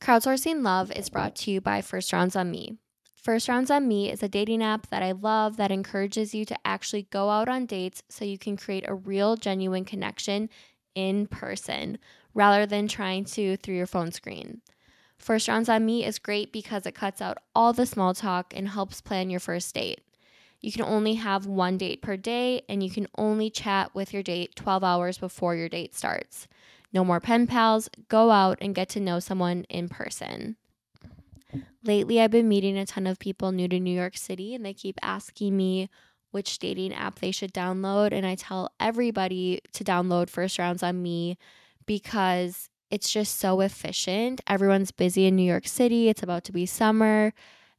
Crowdsourcing 0.00 0.62
Love 0.62 0.92
is 0.92 1.08
brought 1.08 1.34
to 1.36 1.50
you 1.50 1.60
by 1.60 1.80
First 1.80 2.12
Rounds 2.12 2.36
on 2.36 2.50
Me. 2.50 2.76
First 3.14 3.48
Rounds 3.48 3.70
on 3.70 3.88
Me 3.88 4.10
is 4.10 4.22
a 4.22 4.28
dating 4.28 4.62
app 4.62 4.88
that 4.88 5.02
I 5.02 5.12
love 5.12 5.56
that 5.56 5.72
encourages 5.72 6.34
you 6.34 6.44
to 6.44 6.66
actually 6.66 7.04
go 7.10 7.30
out 7.30 7.48
on 7.48 7.66
dates 7.66 8.02
so 8.08 8.24
you 8.24 8.38
can 8.38 8.56
create 8.56 8.84
a 8.86 8.94
real, 8.94 9.36
genuine 9.36 9.84
connection 9.84 10.50
in 10.94 11.26
person 11.26 11.98
rather 12.34 12.66
than 12.66 12.86
trying 12.86 13.24
to 13.24 13.56
through 13.56 13.74
your 13.74 13.86
phone 13.86 14.12
screen. 14.12 14.60
First 15.18 15.48
Rounds 15.48 15.68
on 15.68 15.86
Me 15.86 16.04
is 16.04 16.18
great 16.18 16.52
because 16.52 16.84
it 16.84 16.94
cuts 16.94 17.22
out 17.22 17.38
all 17.54 17.72
the 17.72 17.86
small 17.86 18.12
talk 18.12 18.52
and 18.54 18.68
helps 18.68 19.00
plan 19.00 19.30
your 19.30 19.40
first 19.40 19.74
date. 19.74 20.02
You 20.60 20.72
can 20.72 20.82
only 20.82 21.14
have 21.14 21.46
one 21.46 21.78
date 21.78 22.02
per 22.02 22.16
day, 22.16 22.62
and 22.68 22.82
you 22.82 22.90
can 22.90 23.06
only 23.16 23.50
chat 23.50 23.94
with 23.94 24.12
your 24.12 24.22
date 24.22 24.56
12 24.56 24.84
hours 24.84 25.18
before 25.18 25.54
your 25.54 25.68
date 25.68 25.94
starts. 25.94 26.48
No 26.92 27.04
more 27.04 27.20
pen 27.20 27.46
pals, 27.46 27.88
go 28.08 28.30
out 28.30 28.58
and 28.60 28.74
get 28.74 28.88
to 28.90 29.00
know 29.00 29.18
someone 29.18 29.64
in 29.68 29.88
person. 29.88 30.56
Lately, 31.84 32.20
I've 32.20 32.30
been 32.30 32.48
meeting 32.48 32.76
a 32.76 32.86
ton 32.86 33.06
of 33.06 33.18
people 33.18 33.52
new 33.52 33.68
to 33.68 33.78
New 33.78 33.94
York 33.94 34.16
City, 34.16 34.54
and 34.54 34.64
they 34.64 34.74
keep 34.74 34.98
asking 35.02 35.56
me 35.56 35.88
which 36.30 36.58
dating 36.58 36.92
app 36.92 37.20
they 37.20 37.30
should 37.30 37.52
download. 37.52 38.12
And 38.12 38.26
I 38.26 38.34
tell 38.34 38.70
everybody 38.80 39.60
to 39.72 39.84
download 39.84 40.28
First 40.28 40.58
Rounds 40.58 40.82
on 40.82 41.02
Me 41.02 41.38
because 41.86 42.68
it's 42.90 43.12
just 43.12 43.38
so 43.38 43.60
efficient. 43.60 44.40
Everyone's 44.46 44.90
busy 44.90 45.26
in 45.26 45.36
New 45.36 45.44
York 45.44 45.66
City, 45.66 46.08
it's 46.08 46.22
about 46.22 46.44
to 46.44 46.52
be 46.52 46.66
summer 46.66 47.32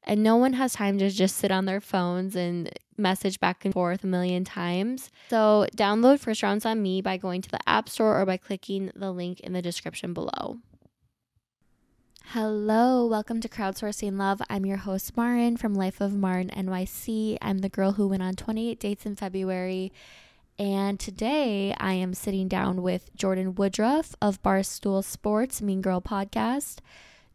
and 0.08 0.24
no 0.24 0.38
one 0.38 0.54
has 0.54 0.74
time 0.74 0.98
to 0.98 1.10
just 1.10 1.36
sit 1.36 1.52
on 1.52 1.66
their 1.66 1.82
phones 1.82 2.36
and 2.36 2.72
message 2.98 3.40
back 3.40 3.66
and 3.66 3.74
forth 3.74 4.04
a 4.06 4.08
million 4.08 4.46
times. 4.46 5.12
So, 5.30 5.68
download 5.76 6.20
First 6.20 6.42
Rounds 6.42 6.66
on 6.66 6.82
Me 6.82 7.02
by 7.02 7.18
going 7.18 7.42
to 7.42 7.50
the 7.50 7.60
App 7.68 7.90
Store 7.90 8.20
or 8.20 8.26
by 8.26 8.38
clicking 8.38 8.90
the 8.96 9.12
link 9.12 9.42
in 9.42 9.52
the 9.52 9.62
description 9.62 10.14
below. 10.14 10.58
Hello, 12.28 13.06
welcome 13.06 13.42
to 13.42 13.50
Crowdsourcing 13.50 14.18
Love. 14.18 14.42
I'm 14.50 14.66
your 14.66 14.78
host, 14.78 15.16
Marin 15.16 15.58
from 15.58 15.74
Life 15.74 16.00
of 16.00 16.14
Marin 16.14 16.50
NYC. 16.50 17.38
I'm 17.42 17.60
the 17.60 17.70
girl 17.70 17.94
who 17.94 18.08
went 18.08 18.24
on 18.24 18.36
28 18.36 18.80
dates 18.80 19.06
in 19.06 19.16
February. 19.16 19.92
And 20.58 21.00
today 21.00 21.76
I 21.78 21.94
am 21.94 22.14
sitting 22.14 22.48
down 22.48 22.82
with 22.82 23.16
Jordyn 23.16 23.56
Woodruff 23.56 24.16
of 24.22 24.42
Barstool 24.42 25.04
Sports 25.04 25.62
Mean 25.62 25.82
Girl 25.82 26.02
podcast. 26.02 26.78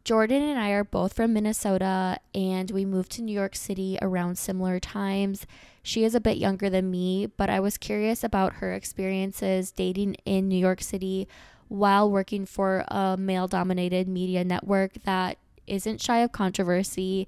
Jordyn 0.05 0.41
and 0.41 0.59
I 0.59 0.71
are 0.71 0.83
both 0.83 1.13
from 1.13 1.31
Minnesota 1.31 2.17
and 2.35 2.69
we 2.71 2.83
moved 2.83 3.09
to 3.13 3.21
New 3.21 3.31
York 3.31 3.55
City 3.55 3.97
around 4.01 4.37
similar 4.37 4.77
times. 4.77 5.47
She 5.81 6.03
is 6.03 6.13
a 6.13 6.19
bit 6.19 6.35
younger 6.35 6.69
than 6.69 6.91
me, 6.91 7.27
but 7.27 7.49
I 7.49 7.61
was 7.61 7.77
curious 7.77 8.21
about 8.21 8.55
her 8.55 8.73
experiences 8.73 9.71
dating 9.71 10.15
in 10.25 10.49
New 10.49 10.57
York 10.57 10.81
City 10.81 11.29
while 11.69 12.11
working 12.11 12.45
for 12.45 12.83
a 12.89 13.15
male 13.17 13.47
dominated 13.47 14.09
media 14.09 14.43
network 14.43 14.91
that 15.05 15.37
isn't 15.67 16.01
shy 16.01 16.19
of 16.19 16.33
controversy 16.33 17.25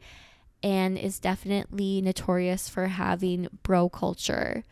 and 0.61 0.97
is 0.97 1.17
definitely 1.17 2.01
notorious 2.01 2.67
for 2.67 2.87
having 2.87 3.47
bro 3.63 3.87
culture. 3.87 4.65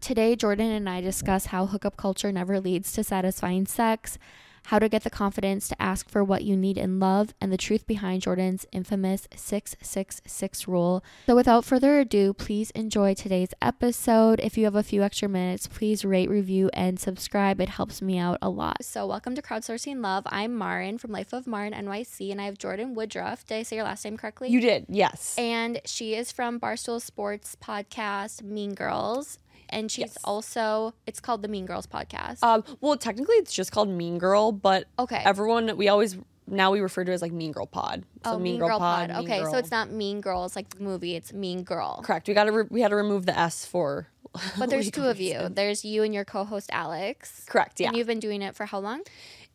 Today, 0.00 0.34
Jordyn 0.34 0.76
and 0.76 0.88
I 0.88 1.00
discuss 1.00 1.46
how 1.46 1.66
hookup 1.66 1.96
culture 1.96 2.32
never 2.32 2.58
leads 2.58 2.90
to 2.94 3.04
satisfying 3.04 3.64
sex 3.64 4.18
how 4.64 4.78
to 4.78 4.88
get 4.88 5.04
the 5.04 5.10
confidence 5.10 5.68
to 5.68 5.82
ask 5.82 6.08
for 6.08 6.24
what 6.24 6.42
you 6.42 6.56
need 6.56 6.78
in 6.78 6.98
love, 6.98 7.34
and 7.40 7.52
the 7.52 7.56
truth 7.56 7.86
behind 7.86 8.22
Jordyn's 8.22 8.66
infamous 8.72 9.28
666 9.34 10.66
rule. 10.66 11.04
So, 11.26 11.36
without 11.36 11.64
further 11.64 12.00
ado, 12.00 12.32
please 12.32 12.70
enjoy 12.70 13.14
today's 13.14 13.50
episode. 13.60 14.40
If 14.40 14.56
you 14.56 14.64
have 14.64 14.74
a 14.74 14.82
few 14.82 15.02
extra 15.02 15.28
minutes, 15.28 15.66
please 15.66 16.04
rate, 16.04 16.30
review, 16.30 16.70
and 16.72 16.98
subscribe. 16.98 17.60
It 17.60 17.68
helps 17.68 18.00
me 18.00 18.18
out 18.18 18.38
a 18.40 18.48
lot. 18.48 18.84
So, 18.84 19.06
welcome 19.06 19.34
to 19.34 19.42
Crowdsourcing 19.42 20.02
Love. 20.02 20.24
I'm 20.26 20.56
Marin 20.56 20.98
from 20.98 21.12
Life 21.12 21.32
of 21.32 21.46
Marin 21.46 21.72
NYC, 21.72 22.30
and 22.30 22.40
I 22.40 22.46
have 22.46 22.58
Jordyn 22.58 22.94
Woodruff. 22.94 23.46
Did 23.46 23.56
I 23.56 23.62
say 23.62 23.76
your 23.76 23.84
last 23.84 24.04
name 24.04 24.16
correctly? 24.16 24.48
You 24.48 24.60
did, 24.60 24.86
yes. 24.88 25.34
And 25.36 25.80
she 25.84 26.14
is 26.14 26.32
from 26.32 26.58
Barstool 26.58 27.02
Sports 27.02 27.56
podcast, 27.62 28.42
Mean 28.42 28.74
Girls 28.74 29.38
and 29.74 29.90
she's 29.90 30.00
yes. 30.00 30.18
also 30.24 30.94
it's 31.06 31.20
called 31.20 31.42
the 31.42 31.48
Mean 31.48 31.66
Girls 31.66 31.86
podcast. 31.86 32.42
Um, 32.42 32.64
well, 32.80 32.96
technically 32.96 33.36
it's 33.36 33.52
just 33.52 33.72
called 33.72 33.88
Mean 33.88 34.18
Girl, 34.18 34.52
but 34.52 34.86
okay, 34.98 35.22
everyone 35.24 35.76
we 35.76 35.88
always 35.88 36.16
now 36.46 36.70
we 36.70 36.80
refer 36.80 37.04
to 37.04 37.10
it 37.10 37.14
as 37.14 37.22
like 37.22 37.32
Mean 37.32 37.52
Girl 37.52 37.66
Pod. 37.66 38.04
So 38.24 38.32
oh, 38.32 38.38
Mean, 38.38 38.58
Girl, 38.58 38.68
Girl, 38.68 38.78
Pod. 38.78 39.08
Mean 39.08 39.18
okay, 39.18 39.40
Girl. 39.40 39.52
so 39.52 39.58
it's 39.58 39.70
not 39.70 39.90
Mean 39.90 40.20
Girls 40.20 40.56
like 40.56 40.70
the 40.70 40.82
movie. 40.82 41.14
It's 41.14 41.32
Mean 41.32 41.62
Girl. 41.62 42.02
Correct. 42.04 42.28
We 42.28 42.34
got 42.34 42.44
to 42.44 42.52
re- 42.52 42.68
we 42.70 42.80
had 42.80 42.88
to 42.88 42.96
remove 42.96 43.26
the 43.26 43.38
S 43.38 43.66
for. 43.66 44.08
But 44.58 44.68
there's 44.68 44.90
two 44.90 45.04
of 45.04 45.20
you. 45.20 45.48
There's 45.48 45.84
you 45.84 46.02
and 46.02 46.12
your 46.12 46.24
co-host 46.24 46.68
Alex. 46.72 47.44
Correct. 47.46 47.78
Yeah. 47.78 47.88
And 47.88 47.96
you've 47.96 48.08
been 48.08 48.18
doing 48.18 48.42
it 48.42 48.56
for 48.56 48.66
how 48.66 48.80
long? 48.80 49.02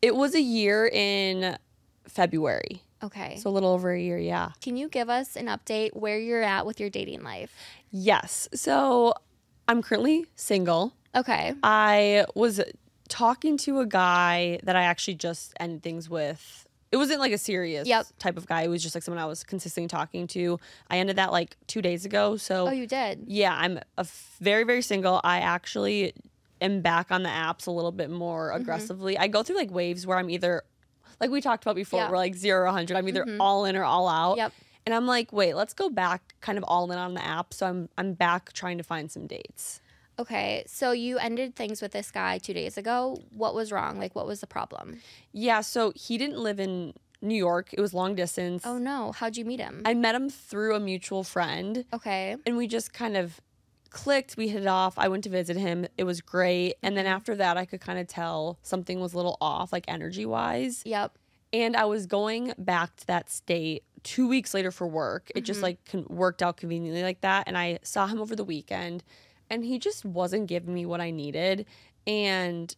It 0.01 0.15
was 0.15 0.35
a 0.35 0.41
year 0.41 0.87
in 0.87 1.57
February. 2.07 2.81
Okay. 3.03 3.35
So 3.37 3.49
a 3.49 3.51
little 3.51 3.71
over 3.71 3.91
a 3.91 3.99
year, 3.99 4.17
yeah. 4.17 4.51
Can 4.61 4.77
you 4.77 4.87
give 4.87 5.09
us 5.09 5.35
an 5.35 5.47
update 5.47 5.95
where 5.95 6.17
you're 6.17 6.43
at 6.43 6.65
with 6.65 6.79
your 6.79 6.89
dating 6.89 7.23
life? 7.23 7.53
Yes. 7.91 8.47
So 8.53 9.13
I'm 9.69 9.83
currently 9.83 10.25
single. 10.35 10.93
Okay. 11.15 11.53
I 11.61 12.25
was 12.33 12.59
talking 13.07 13.55
to 13.57 13.81
a 13.81 13.85
guy 13.85 14.59
that 14.63 14.75
I 14.75 14.83
actually 14.83 15.13
just 15.13 15.53
ended 15.59 15.83
things 15.83 16.09
with. 16.09 16.67
It 16.91 16.97
wasn't 16.97 17.19
like 17.19 17.31
a 17.31 17.37
serious 17.37 17.87
yep. 17.87 18.07
type 18.17 18.35
of 18.35 18.47
guy. 18.47 18.63
It 18.63 18.67
was 18.67 18.81
just 18.81 18.95
like 18.95 19.03
someone 19.03 19.21
I 19.21 19.27
was 19.27 19.43
consistently 19.43 19.87
talking 19.87 20.25
to. 20.27 20.59
I 20.89 20.97
ended 20.97 21.17
that 21.17 21.31
like 21.31 21.55
two 21.67 21.83
days 21.83 22.03
ago. 22.03 22.35
So 22.35 22.67
Oh, 22.67 22.71
you 22.71 22.87
did? 22.87 23.25
Yeah, 23.27 23.55
I'm 23.55 23.79
a 23.95 24.07
very, 24.39 24.63
very 24.63 24.81
single. 24.81 25.21
I 25.23 25.39
actually 25.39 26.13
am 26.61 26.81
back 26.81 27.11
on 27.11 27.21
the 27.21 27.29
apps 27.29 27.67
a 27.67 27.71
little 27.71 27.91
bit 27.91 28.09
more 28.09 28.49
mm-hmm. 28.49 28.61
aggressively. 28.61 29.13
Mm-hmm. 29.13 29.23
I 29.23 29.27
go 29.27 29.43
through 29.43 29.57
like 29.57 29.69
waves 29.69 30.07
where 30.07 30.17
I'm 30.17 30.31
either 30.31 30.63
like 31.19 31.29
we 31.29 31.41
talked 31.41 31.63
about 31.63 31.75
before, 31.75 32.09
we're 32.09 32.17
like 32.17 32.33
zero 32.33 32.61
or 32.61 32.65
100. 32.65 32.97
I'm 32.97 33.07
either 33.07 33.23
mm-hmm. 33.23 33.39
all 33.39 33.65
in 33.65 33.75
or 33.75 33.83
all 33.83 34.07
out. 34.07 34.37
Yep. 34.37 34.53
And 34.85 34.95
I'm 34.95 35.05
like, 35.05 35.31
wait, 35.31 35.55
let's 35.55 35.73
go 35.73 35.89
back 35.89 36.35
kind 36.41 36.57
of 36.57 36.63
all 36.67 36.91
in 36.91 36.97
on 36.97 37.13
the 37.13 37.25
app. 37.25 37.53
So 37.53 37.67
I'm 37.67 37.89
I'm 37.97 38.13
back 38.13 38.53
trying 38.53 38.77
to 38.77 38.83
find 38.83 39.11
some 39.11 39.27
dates. 39.27 39.81
Okay, 40.17 40.63
so 40.67 40.91
you 40.91 41.17
ended 41.17 41.55
things 41.55 41.81
with 41.81 41.93
this 41.93 42.11
guy 42.11 42.39
two 42.39 42.53
days 42.53 42.77
ago. 42.77 43.21
What 43.31 43.55
was 43.55 43.71
wrong? 43.71 43.97
Like, 43.97 44.15
what 44.15 44.27
was 44.27 44.41
the 44.41 44.47
problem? 44.47 44.99
Yeah, 45.31 45.61
so 45.61 45.93
he 45.95 46.17
didn't 46.17 46.39
live 46.39 46.59
in 46.59 46.93
New 47.21 47.35
York. 47.35 47.69
It 47.71 47.79
was 47.79 47.93
long 47.93 48.15
distance. 48.15 48.65
Oh 48.65 48.77
no, 48.77 49.13
how'd 49.13 49.37
you 49.37 49.45
meet 49.45 49.61
him? 49.61 49.81
I 49.85 49.93
met 49.93 50.15
him 50.15 50.29
through 50.29 50.75
a 50.75 50.79
mutual 50.79 51.23
friend. 51.23 51.85
Okay. 51.93 52.35
And 52.45 52.57
we 52.57 52.67
just 52.67 52.93
kind 52.93 53.15
of 53.15 53.39
clicked. 53.89 54.37
We 54.37 54.49
hit 54.49 54.61
it 54.61 54.67
off. 54.67 54.97
I 54.97 55.07
went 55.07 55.23
to 55.23 55.29
visit 55.29 55.57
him. 55.57 55.87
It 55.97 56.03
was 56.03 56.21
great. 56.21 56.75
And 56.83 56.97
then 56.97 57.05
mm-hmm. 57.05 57.15
after 57.15 57.35
that, 57.35 57.57
I 57.57 57.65
could 57.65 57.81
kind 57.81 57.99
of 57.99 58.07
tell 58.07 58.59
something 58.61 58.99
was 58.99 59.13
a 59.13 59.17
little 59.17 59.37
off, 59.41 59.71
like 59.71 59.85
energy 59.87 60.25
wise. 60.25 60.83
Yep. 60.85 61.17
And 61.51 61.75
I 61.75 61.85
was 61.85 62.05
going 62.05 62.53
back 62.57 62.95
to 62.97 63.07
that 63.07 63.29
state 63.29 63.83
two 64.03 64.27
weeks 64.27 64.53
later 64.53 64.71
for 64.71 64.87
work. 64.87 65.25
Mm-hmm. 65.25 65.37
It 65.37 65.41
just 65.41 65.57
mm-hmm. 65.57 65.63
like 65.63 65.85
con- 65.85 66.05
worked 66.09 66.41
out 66.41 66.57
conveniently 66.57 67.03
like 67.03 67.21
that. 67.21 67.45
And 67.47 67.57
I 67.57 67.79
saw 67.83 68.07
him 68.07 68.19
over 68.19 68.35
the 68.35 68.43
weekend 68.43 69.03
and 69.49 69.65
he 69.65 69.79
just 69.79 70.05
wasn't 70.05 70.47
giving 70.47 70.73
me 70.73 70.85
what 70.85 71.01
I 71.01 71.11
needed. 71.11 71.65
And 72.05 72.75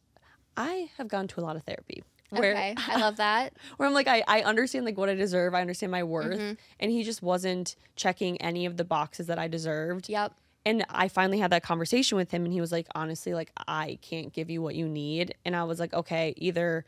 I 0.58 0.90
have 0.98 1.08
gone 1.08 1.28
to 1.30 1.40
a 1.40 1.44
lot 1.44 1.56
of 1.56 1.64
therapy. 1.64 2.04
Where 2.30 2.54
okay, 2.54 2.76
I 2.78 2.98
love 3.00 3.18
that. 3.18 3.54
Where 3.76 3.88
I'm 3.88 3.94
like, 3.94 4.08
I, 4.08 4.24
I 4.28 4.42
understand 4.42 4.86
like 4.86 4.98
what 4.98 5.10
I 5.10 5.16
deserve. 5.16 5.54
I 5.54 5.62
understand 5.62 5.92
my 5.92 6.04
worth. 6.04 6.40
Mm-hmm. 6.40 6.54
And 6.80 6.92
he 6.92 7.04
just 7.04 7.22
wasn't 7.22 7.76
checking 7.96 8.40
any 8.42 8.66
of 8.66 8.78
the 8.78 8.86
boxes 8.86 9.28
that 9.28 9.38
I 9.38 9.48
deserved. 9.48 10.08
Yep. 10.08 10.34
And 10.66 10.86
I 10.90 11.08
finally 11.08 11.40
had 11.40 11.52
that 11.52 11.64
conversation 11.64 12.18
with 12.18 12.32
him 12.32 12.46
and 12.46 12.54
he 12.54 12.62
was 12.62 12.72
like, 12.72 12.88
honestly, 12.94 13.34
like 13.34 13.52
I 13.68 13.98
can't 14.02 14.32
give 14.32 14.50
you 14.50 14.62
what 14.62 14.76
you 14.76 14.88
need. 14.88 15.36
And 15.44 15.56
I 15.56 15.64
was 15.64 15.80
like, 15.80 15.94
okay, 15.94 16.34
either 16.38 16.86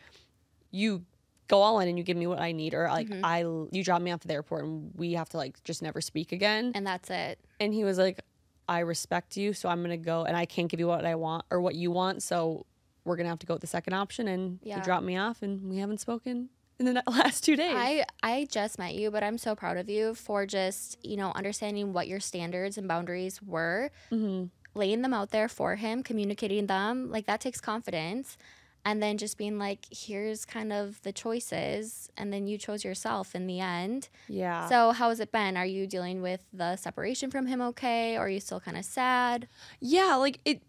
you 0.71 1.03
go 1.47 1.61
all 1.61 1.79
in 1.79 1.87
and 1.87 1.97
you 1.97 2.03
give 2.03 2.17
me 2.17 2.27
what 2.27 2.39
I 2.39 2.51
need, 2.51 2.73
or 2.73 2.87
like 2.87 3.07
mm-hmm. 3.07 3.25
I 3.25 3.39
you 3.71 3.83
drop 3.83 4.01
me 4.01 4.11
off 4.11 4.21
at 4.21 4.27
the 4.27 4.33
airport 4.33 4.65
and 4.65 4.91
we 4.95 5.13
have 5.13 5.29
to 5.29 5.37
like 5.37 5.63
just 5.63 5.81
never 5.81 6.01
speak 6.01 6.31
again. 6.31 6.71
And 6.75 6.85
that's 6.85 7.09
it. 7.09 7.39
And 7.59 7.73
he 7.73 7.83
was 7.83 7.97
like, 7.97 8.21
I 8.67 8.79
respect 8.79 9.37
you, 9.37 9.53
so 9.53 9.69
I'm 9.69 9.81
gonna 9.81 9.97
go 9.97 10.23
and 10.23 10.35
I 10.35 10.45
can't 10.45 10.69
give 10.69 10.79
you 10.79 10.87
what 10.87 11.05
I 11.05 11.15
want 11.15 11.45
or 11.49 11.61
what 11.61 11.75
you 11.75 11.91
want, 11.91 12.23
so 12.23 12.65
we're 13.05 13.17
gonna 13.17 13.29
have 13.29 13.39
to 13.39 13.45
go 13.45 13.55
with 13.55 13.61
the 13.61 13.67
second 13.67 13.93
option. 13.93 14.27
And 14.27 14.59
yeah. 14.63 14.75
he 14.75 14.81
dropped 14.81 15.05
me 15.05 15.17
off, 15.17 15.41
and 15.41 15.69
we 15.69 15.77
haven't 15.77 15.99
spoken 15.99 16.49
in 16.79 16.85
the 16.85 17.03
last 17.07 17.43
two 17.43 17.55
days. 17.55 17.75
I 17.75 18.05
I 18.21 18.47
just 18.49 18.79
met 18.79 18.95
you, 18.95 19.11
but 19.11 19.23
I'm 19.23 19.37
so 19.37 19.55
proud 19.55 19.77
of 19.77 19.89
you 19.89 20.15
for 20.15 20.45
just 20.45 21.03
you 21.05 21.17
know 21.17 21.31
understanding 21.35 21.93
what 21.93 22.07
your 22.07 22.19
standards 22.19 22.77
and 22.77 22.87
boundaries 22.87 23.41
were, 23.41 23.91
mm-hmm. 24.11 24.45
laying 24.73 25.01
them 25.01 25.13
out 25.13 25.31
there 25.31 25.49
for 25.49 25.75
him, 25.75 26.03
communicating 26.03 26.67
them. 26.67 27.11
Like 27.11 27.25
that 27.25 27.41
takes 27.41 27.59
confidence 27.59 28.37
and 28.85 29.01
then 29.01 29.17
just 29.17 29.37
being 29.37 29.57
like 29.57 29.85
here's 29.91 30.45
kind 30.45 30.73
of 30.73 31.01
the 31.03 31.11
choices 31.11 32.09
and 32.17 32.31
then 32.33 32.47
you 32.47 32.57
chose 32.57 32.83
yourself 32.83 33.35
in 33.35 33.47
the 33.47 33.59
end 33.59 34.09
yeah 34.27 34.67
so 34.67 34.91
how 34.91 35.09
has 35.09 35.19
it 35.19 35.31
been 35.31 35.57
are 35.57 35.65
you 35.65 35.87
dealing 35.87 36.21
with 36.21 36.41
the 36.53 36.75
separation 36.75 37.31
from 37.31 37.47
him 37.47 37.61
okay 37.61 38.15
or 38.17 38.21
are 38.21 38.29
you 38.29 38.39
still 38.39 38.59
kind 38.59 38.77
of 38.77 38.85
sad 38.85 39.47
yeah 39.79 40.15
like 40.15 40.39
it 40.45 40.61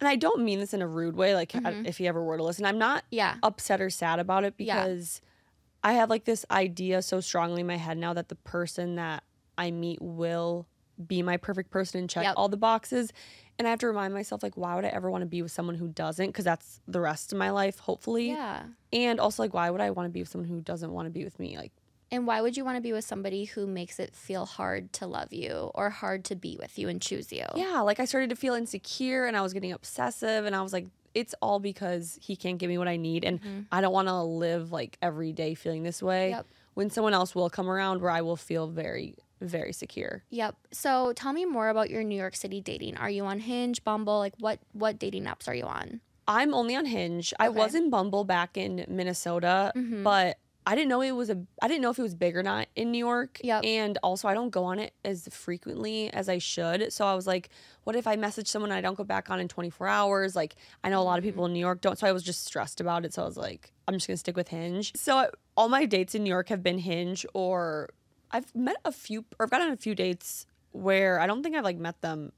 and 0.00 0.08
i 0.08 0.16
don't 0.16 0.42
mean 0.42 0.58
this 0.58 0.74
in 0.74 0.82
a 0.82 0.88
rude 0.88 1.16
way 1.16 1.34
like 1.34 1.52
mm-hmm. 1.52 1.86
if 1.86 1.98
he 1.98 2.08
ever 2.08 2.22
were 2.22 2.36
to 2.36 2.42
listen 2.42 2.64
i'm 2.64 2.78
not 2.78 3.04
yeah 3.10 3.36
upset 3.42 3.80
or 3.80 3.90
sad 3.90 4.18
about 4.18 4.44
it 4.44 4.56
because 4.56 5.20
yeah. 5.22 5.90
i 5.90 5.92
have 5.94 6.10
like 6.10 6.24
this 6.24 6.44
idea 6.50 7.00
so 7.00 7.20
strongly 7.20 7.60
in 7.60 7.66
my 7.66 7.76
head 7.76 7.96
now 7.96 8.12
that 8.12 8.28
the 8.28 8.36
person 8.36 8.96
that 8.96 9.22
i 9.56 9.70
meet 9.70 10.00
will 10.02 10.66
be 11.04 11.22
my 11.22 11.36
perfect 11.36 11.70
person 11.70 12.00
and 12.00 12.10
check 12.10 12.24
Yep. 12.24 12.34
all 12.36 12.48
the 12.48 12.56
boxes. 12.56 13.12
And 13.58 13.66
I 13.66 13.70
have 13.70 13.80
to 13.80 13.86
remind 13.86 14.12
myself, 14.12 14.42
like, 14.42 14.56
why 14.56 14.74
would 14.74 14.84
I 14.84 14.88
ever 14.88 15.10
want 15.10 15.22
to 15.22 15.26
be 15.26 15.40
with 15.42 15.52
someone 15.52 15.76
who 15.76 15.88
doesn't? 15.88 16.26
Because 16.26 16.44
that's 16.44 16.80
the 16.86 17.00
rest 17.00 17.32
of 17.32 17.38
my 17.38 17.50
life, 17.50 17.78
hopefully. 17.78 18.28
Yeah. 18.28 18.64
And 18.92 19.18
also, 19.18 19.42
like, 19.42 19.54
why 19.54 19.70
would 19.70 19.80
I 19.80 19.90
want 19.90 20.06
to 20.06 20.12
be 20.12 20.20
with 20.20 20.28
someone 20.28 20.48
who 20.48 20.60
doesn't 20.60 20.92
want 20.92 21.06
to 21.06 21.10
be 21.10 21.24
with 21.24 21.38
me? 21.40 21.56
Like, 21.56 21.72
And 22.10 22.26
why 22.26 22.42
would 22.42 22.56
you 22.56 22.64
want 22.64 22.76
to 22.76 22.82
be 22.82 22.92
with 22.92 23.04
somebody 23.04 23.44
who 23.46 23.66
makes 23.66 23.98
it 23.98 24.14
feel 24.14 24.44
hard 24.44 24.92
to 24.94 25.06
love 25.06 25.32
you 25.32 25.70
or 25.74 25.88
hard 25.88 26.24
to 26.26 26.36
be 26.36 26.58
with 26.60 26.78
you 26.78 26.88
and 26.88 27.00
choose 27.00 27.32
you? 27.32 27.46
yeah, 27.54 27.80
like 27.80 27.98
I 27.98 28.04
started 28.04 28.30
to 28.30 28.36
feel 28.36 28.54
insecure 28.54 29.24
and 29.24 29.36
I 29.36 29.42
was 29.42 29.54
getting 29.54 29.72
obsessive. 29.72 30.44
And 30.44 30.54
I 30.54 30.60
was 30.60 30.72
like, 30.74 30.86
it's 31.14 31.34
all 31.40 31.58
because 31.58 32.18
he 32.20 32.36
can't 32.36 32.58
give 32.58 32.68
me 32.68 32.76
what 32.76 32.88
I 32.88 32.98
need. 32.98 33.24
And 33.24 33.40
mm-hmm. 33.40 33.60
I 33.72 33.80
don't 33.80 33.92
want 33.92 34.08
to 34.08 34.22
live 34.22 34.70
like 34.70 34.98
every 35.00 35.32
day 35.32 35.54
feeling 35.54 35.82
this 35.82 36.02
way. 36.02 36.30
Yep. 36.30 36.46
When 36.74 36.90
someone 36.90 37.14
else 37.14 37.34
will 37.34 37.48
come 37.48 37.70
around 37.70 38.02
where 38.02 38.10
I 38.10 38.20
will 38.20 38.36
feel 38.36 38.66
very, 38.66 39.14
very 39.40 39.72
secure. 39.72 40.22
Yep. 40.30 40.56
So 40.72 41.12
tell 41.14 41.32
me 41.32 41.44
more 41.44 41.68
about 41.68 41.90
your 41.90 42.02
New 42.02 42.16
York 42.18 42.36
City 42.36 42.60
dating. 42.60 42.96
Are 42.96 43.10
you 43.10 43.24
on 43.24 43.40
Hinge, 43.40 43.82
Bumble? 43.84 44.18
Like 44.18 44.34
what 44.38 44.58
what 44.72 44.98
dating 44.98 45.24
apps 45.24 45.46
are 45.48 45.54
you 45.54 45.64
on? 45.64 46.00
I'm 46.28 46.54
only 46.54 46.74
on 46.74 46.86
Hinge. 46.86 47.32
I 47.38 47.48
was 47.50 47.74
in 47.74 47.88
Bumble 47.90 48.24
back 48.24 48.56
in 48.56 48.84
Minnesota, 48.88 49.72
Mhm. 49.76 50.02
but 50.02 50.38
I 50.68 50.74
didn't 50.74 50.88
know 50.88 51.00
it 51.00 51.12
was 51.12 51.30
a 51.30 51.40
I 51.62 51.68
didn't 51.68 51.82
know 51.82 51.90
if 51.90 51.98
it 52.00 52.02
was 52.02 52.16
big 52.16 52.36
or 52.36 52.42
not 52.42 52.66
in 52.74 52.90
New 52.90 52.98
York. 52.98 53.38
Yep. 53.44 53.64
And 53.64 53.98
also 54.02 54.26
I 54.26 54.34
don't 54.34 54.50
go 54.50 54.64
on 54.64 54.80
it 54.80 54.94
as 55.04 55.28
frequently 55.30 56.10
as 56.12 56.28
I 56.28 56.38
should. 56.38 56.92
So 56.92 57.06
I 57.06 57.14
was 57.14 57.24
like, 57.28 57.50
what 57.84 57.94
if 57.94 58.08
I 58.08 58.16
message 58.16 58.48
someone 58.48 58.72
and 58.72 58.78
I 58.78 58.80
don't 58.80 58.96
go 58.96 59.04
back 59.04 59.30
on 59.30 59.38
in 59.38 59.46
24 59.46 59.86
hours? 59.86 60.34
Like 60.34 60.56
I 60.82 60.88
know 60.90 61.00
a 61.00 61.04
lot 61.04 61.18
of 61.18 61.24
people 61.24 61.46
in 61.46 61.52
New 61.52 61.60
York 61.60 61.80
don't. 61.82 61.96
So 61.96 62.06
I 62.08 62.10
was 62.12 62.24
just 62.24 62.44
stressed 62.44 62.80
about 62.80 63.04
it. 63.04 63.14
So 63.14 63.22
I 63.22 63.26
was 63.26 63.36
like, 63.36 63.72
I'm 63.86 63.94
just 63.94 64.08
gonna 64.08 64.16
stick 64.16 64.36
with 64.36 64.48
Hinge. 64.48 64.92
So 64.96 65.16
I, 65.18 65.28
all 65.56 65.68
my 65.68 65.86
dates 65.86 66.16
in 66.16 66.24
New 66.24 66.30
York 66.30 66.48
have 66.48 66.64
been 66.64 66.78
Hinge 66.78 67.24
or 67.32 67.90
I've 68.36 68.54
met 68.54 68.76
a 68.84 68.92
few 68.92 69.24
or 69.38 69.44
I've 69.44 69.50
gotten 69.50 69.72
a 69.72 69.76
few 69.76 69.94
dates 69.94 70.46
where 70.72 71.18
I 71.18 71.26
don't 71.26 71.42
think 71.42 71.56
I've 71.56 71.64
like 71.64 71.78
met 71.78 72.02
them 72.02 72.32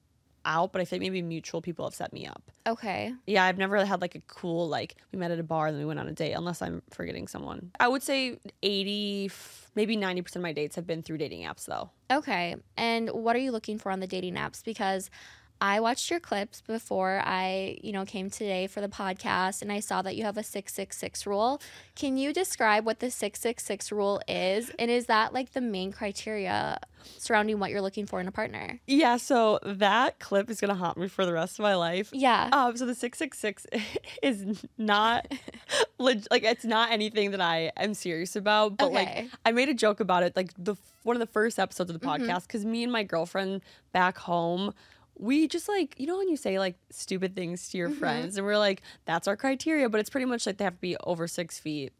out, 0.45 0.73
but 0.73 0.81
I 0.81 0.85
think 0.85 1.03
maybe 1.03 1.21
mutual 1.23 1.61
people 1.61 1.85
have 1.85 1.95
set 1.95 2.13
me 2.13 2.25
up. 2.25 2.53
Okay. 2.69 3.13
Yeah, 3.27 3.45
I've 3.45 3.59
never 3.59 3.85
had 3.85 4.01
like 4.01 4.15
a 4.15 4.21
cool 4.29 4.69
like 4.69 4.95
we 5.11 5.19
met 5.19 5.33
at 5.33 5.41
a 5.41 5.43
bar 5.43 5.67
and 5.67 5.75
then 5.75 5.81
we 5.81 5.87
went 5.87 5.99
on 5.99 6.07
a 6.07 6.13
date 6.13 6.35
unless 6.35 6.63
I'm 6.63 6.83
forgetting 6.91 7.27
someone. 7.27 7.73
I 7.81 7.89
would 7.89 8.05
say 8.05 8.39
80 8.63 9.33
maybe 9.75 9.97
90% 9.97 10.37
of 10.37 10.43
my 10.43 10.53
dates 10.53 10.77
have 10.77 10.87
been 10.87 11.03
through 11.03 11.19
dating 11.19 11.43
apps 11.43 11.67
though. 11.67 11.91
Okay. 12.13 12.55
And 12.77 13.11
what 13.11 13.35
are 13.35 13.41
you 13.41 13.51
looking 13.51 13.79
for 13.79 13.91
on 13.91 13.99
the 13.99 14.07
dating 14.07 14.35
apps? 14.35 14.65
Because 14.65 15.11
I 15.61 15.81
watched 15.81 16.11
your 16.11 16.21
clips 16.21 16.61
before 16.61 17.21
I, 17.25 17.79
you 17.83 17.91
know, 17.93 18.05
came 18.05 18.31
today 18.31 18.67
for 18.69 18.81
the 18.81 18.89
podcast 18.89 19.61
and 19.63 19.73
I 19.73 19.81
saw 19.81 20.03
that 20.03 20.15
you 20.17 20.23
have 20.25 20.37
a 20.37 20.43
666 20.45 21.27
rule. 21.27 21.61
Can 21.97 22.17
you 22.17 22.33
describe 22.33 22.87
what 22.87 23.01
the 23.01 23.11
666 23.11 23.91
rule 23.91 24.21
is? 24.29 24.71
And 24.79 24.91
is 24.91 25.07
that 25.07 25.33
like 25.35 25.53
the 25.53 25.61
main 25.61 25.91
criteria 25.93 26.79
surrounding 27.17 27.59
what 27.59 27.71
you're 27.71 27.81
looking 27.81 28.07
for 28.07 28.21
in 28.21 28.29
a 28.29 28.33
partner? 28.33 28.81
Yeah, 28.87 29.17
so 29.17 29.59
that 29.65 30.21
clip 30.21 30.49
is 30.49 30.61
going 30.61 30.69
to 30.69 30.75
haunt 30.77 30.97
me 30.97 31.09
for 31.09 31.27
the 31.27 31.33
rest 31.33 31.59
of 31.59 31.63
my 31.65 31.75
life. 31.75 32.11
Yeah. 32.13 32.51
Um 32.53 32.77
so 32.77 32.87
the 32.87 32.95
666 32.95 33.67
is 34.23 34.65
not 34.79 35.27
leg- 35.99 36.27
like 36.31 36.45
it's 36.45 36.65
not 36.65 36.93
anything 36.93 37.33
that 37.33 37.41
I 37.41 37.73
am 37.77 37.95
serious 37.95 38.37
about, 38.37 38.77
but 38.77 38.93
like 38.93 39.09
Okay. 39.09 39.29
I 39.45 39.51
made 39.53 39.69
a 39.69 39.75
joke 39.75 39.99
about 40.01 40.23
it 40.23 40.37
like 40.37 40.53
the 40.57 40.77
one 41.03 41.17
of 41.17 41.21
the 41.21 41.27
first 41.27 41.59
episodes 41.59 41.91
of 41.91 41.99
the 41.99 42.07
Mm-hmm. 42.07 42.31
podcast 42.31 42.49
cuz 42.49 42.65
me 42.65 42.83
and 42.85 42.93
my 42.93 43.03
girlfriend 43.03 43.61
back 43.93 44.19
home 44.19 44.73
we 45.19 45.49
just 45.49 45.69
like 45.69 45.95
you 45.99 46.07
know 46.07 46.17
when 46.19 46.29
you 46.29 46.37
say 46.37 46.59
like 46.59 46.77
stupid 46.91 47.35
things 47.35 47.69
to 47.71 47.79
your 47.79 47.89
Mm-hmm. 47.91 47.99
friends 47.99 48.37
and 48.37 48.47
we're 48.47 48.59
like 48.59 48.83
that's 49.05 49.27
our 49.29 49.37
criteria 49.37 49.89
but 49.89 49.99
it's 50.01 50.11
pretty 50.11 50.27
much 50.27 50.47
like 50.47 50.59
they 50.59 50.65
have 50.65 50.75
to 50.75 50.81
be 50.81 50.97
over 51.05 51.27
six 51.27 51.59
feet 51.59 51.93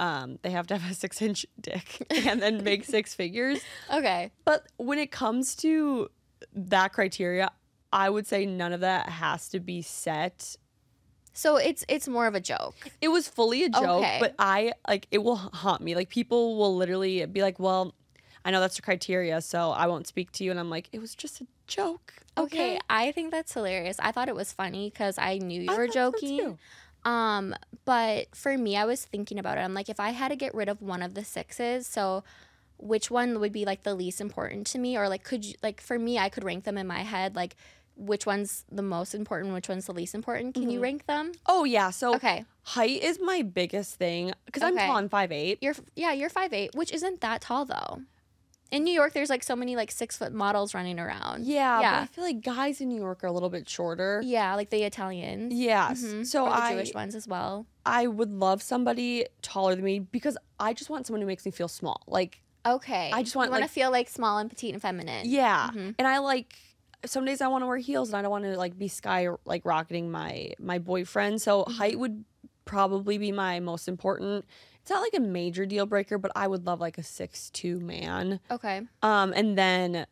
um 0.00 0.38
they 0.42 0.50
have 0.50 0.66
to 0.66 0.76
have 0.76 0.90
a 0.90 0.94
six 1.04 1.22
inch 1.22 1.46
dick 1.60 2.04
and 2.10 2.42
then 2.42 2.62
make 2.64 2.84
six 2.96 3.14
figures 3.14 3.60
Okay. 3.92 4.32
but 4.44 4.66
when 4.76 4.98
it 4.98 5.10
comes 5.12 5.54
to 5.56 6.08
that 6.52 6.92
criteria 6.92 7.50
i 7.92 8.10
would 8.10 8.26
say 8.26 8.44
none 8.44 8.72
of 8.72 8.80
that 8.80 9.08
has 9.08 9.48
to 9.50 9.60
be 9.60 9.80
set 9.82 10.56
So 11.32 11.56
it's 11.56 11.84
it's 11.88 12.08
more 12.08 12.26
of 12.26 12.34
a 12.34 12.40
joke. 12.40 12.74
it 13.00 13.08
was 13.08 13.28
fully 13.28 13.64
a 13.64 13.68
joke 13.68 14.02
Okay. 14.02 14.16
but 14.20 14.34
i 14.38 14.72
like 14.88 15.06
it 15.10 15.18
will 15.18 15.36
haunt 15.36 15.80
me 15.80 15.94
like 15.94 16.08
people 16.08 16.56
will 16.56 16.74
literally 16.76 17.24
be 17.26 17.42
like 17.42 17.58
well 17.60 17.94
i 18.44 18.50
know 18.50 18.60
that's 18.60 18.76
the 18.76 18.82
criteria 18.82 19.40
so 19.40 19.70
i 19.70 19.86
won't 19.86 20.06
speak 20.06 20.30
to 20.32 20.44
you 20.44 20.50
and 20.50 20.60
i'm 20.60 20.70
like 20.70 20.88
it 20.92 21.00
was 21.00 21.14
just 21.14 21.40
a 21.40 21.46
joke 21.66 22.14
Okay, 22.36 22.80
I 22.90 23.12
think 23.12 23.30
that's 23.30 23.54
hilarious. 23.54 23.96
I 24.00 24.10
thought 24.10 24.28
it 24.28 24.34
was 24.34 24.52
funny 24.52 24.90
because 24.90 25.18
I 25.18 25.38
knew 25.38 25.62
you 25.62 25.70
I 25.72 25.76
were 25.78 25.86
joking. 25.86 26.58
Um, 27.04 27.54
but 27.84 28.34
for 28.34 28.58
me, 28.58 28.76
I 28.76 28.84
was 28.86 29.04
thinking 29.04 29.38
about 29.38 29.56
it. 29.56 29.60
I'm 29.60 29.72
like, 29.72 29.88
if 29.88 30.00
I 30.00 30.10
had 30.10 30.28
to 30.30 30.36
get 30.36 30.52
rid 30.52 30.68
of 30.68 30.82
one 30.82 31.00
of 31.00 31.14
the 31.14 31.24
sixes, 31.24 31.86
so 31.86 32.24
which 32.76 33.08
one 33.08 33.38
would 33.38 33.52
be 33.52 33.64
like 33.64 33.84
the 33.84 33.94
least 33.94 34.20
important 34.20 34.66
to 34.68 34.78
me, 34.78 34.96
or 34.98 35.08
like 35.08 35.22
could 35.22 35.44
you 35.44 35.54
like 35.62 35.80
for 35.80 35.96
me, 35.96 36.18
I 36.18 36.28
could 36.28 36.42
rank 36.42 36.64
them 36.64 36.76
in 36.76 36.88
my 36.88 37.02
head, 37.02 37.36
like 37.36 37.54
which 37.96 38.26
one's 38.26 38.64
the 38.68 38.82
most 38.82 39.14
important, 39.14 39.54
which 39.54 39.68
one's 39.68 39.86
the 39.86 39.92
least 39.94 40.12
important. 40.14 40.54
Can 40.54 40.70
you 40.70 40.80
rank 40.80 41.06
them? 41.06 41.30
oh 41.46 41.62
yeah 41.62 41.90
so 41.90 42.14
Okay, 42.16 42.44
height 42.64 43.00
is 43.00 43.20
my 43.20 43.42
biggest 43.42 43.94
thing 43.94 44.32
because 44.46 44.64
i'm 44.64 44.74
Okay. 44.74 44.86
tall 44.86 44.96
i'm 44.96 45.08
5'8 45.08 45.58
you're 45.60 45.74
yeah, 45.94 46.10
you're 46.12 46.30
five 46.30 46.52
eight, 46.52 46.74
which 46.74 46.90
isn't 46.92 47.20
that 47.20 47.42
tall 47.42 47.64
though. 47.64 48.02
In 48.70 48.82
New 48.82 48.92
York, 48.92 49.12
there's 49.12 49.30
like 49.30 49.42
so 49.44 49.54
many 49.54 49.76
like 49.76 49.90
six 49.92 50.16
foot 50.16 50.32
models 50.32 50.74
running 50.74 50.98
around. 50.98 51.44
yeah, 51.46 51.80
Yeah. 51.80 51.90
but 52.00 52.02
i 52.02 52.06
feel 52.06 52.24
like 52.24 52.40
guys 52.42 52.80
in 52.80 52.88
new 52.88 52.98
york 52.98 53.22
are 53.22 53.28
a 53.28 53.32
little 53.32 53.50
bit 53.50 53.68
shorter 53.68 54.20
Yeah, 54.24 54.54
like 54.56 54.70
the 54.70 54.82
Italians. 54.82 55.52
yes 55.54 56.02
Mhm. 56.02 56.26
so 56.26 56.44
or 56.44 56.50
the 56.50 56.56
i 56.56 56.72
Jewish 56.72 56.94
ones 56.94 57.14
as 57.14 57.28
well. 57.28 57.66
I 57.86 58.06
would 58.06 58.30
love 58.32 58.62
somebody 58.62 59.26
taller 59.42 59.74
than 59.76 59.84
me 59.84 59.98
because 60.00 60.36
I 60.58 60.72
just 60.72 60.88
want 60.90 61.06
someone 61.06 61.20
who 61.20 61.26
makes 61.26 61.44
me 61.44 61.50
feel 61.52 61.68
small. 61.68 62.02
Like, 62.06 62.40
Okay. 62.66 63.10
I 63.12 63.22
just 63.22 63.36
want, 63.36 63.50
want 63.50 63.60
like- 63.60 63.68
to 63.70 63.74
feel 63.74 63.90
like 63.90 64.08
small 64.08 64.38
and 64.38 64.48
petite 64.48 64.72
and 64.72 64.80
feminine. 64.82 65.28
yeah. 65.28 65.68
Mhm. 65.72 65.94
And 65.98 66.08
I 66.08 66.18
like 66.18 66.54
some 67.04 67.26
days 67.26 67.42
I 67.42 67.48
want 67.48 67.62
to 67.62 67.66
wear 67.66 67.76
heels 67.76 68.08
and 68.08 68.16
I 68.16 68.22
don't 68.22 68.30
want 68.30 68.44
to 68.44 68.56
like 68.56 68.78
be 68.78 68.88
sky 68.88 69.28
like 69.44 69.64
rocketing 69.66 70.10
my 70.10 70.54
my 70.58 70.78
boyfriend. 70.78 71.42
So 71.42 71.64
Mm-hmm. 71.64 71.72
height 71.74 71.98
would 71.98 72.24
probably 72.64 73.18
be 73.18 73.30
my 73.30 73.60
most 73.60 73.86
important. 73.88 74.46
It's 74.84 74.90
not 74.90 75.00
like 75.00 75.14
a 75.16 75.20
major 75.20 75.64
deal 75.64 75.86
breaker, 75.86 76.18
but 76.18 76.30
I 76.36 76.46
would 76.46 76.66
love 76.66 76.78
like 76.78 76.98
a 76.98 77.02
six 77.02 77.48
two 77.48 77.80
man. 77.80 78.38
Okay. 78.50 78.82
Um, 79.02 79.32
and 79.34 79.56
then 79.56 80.04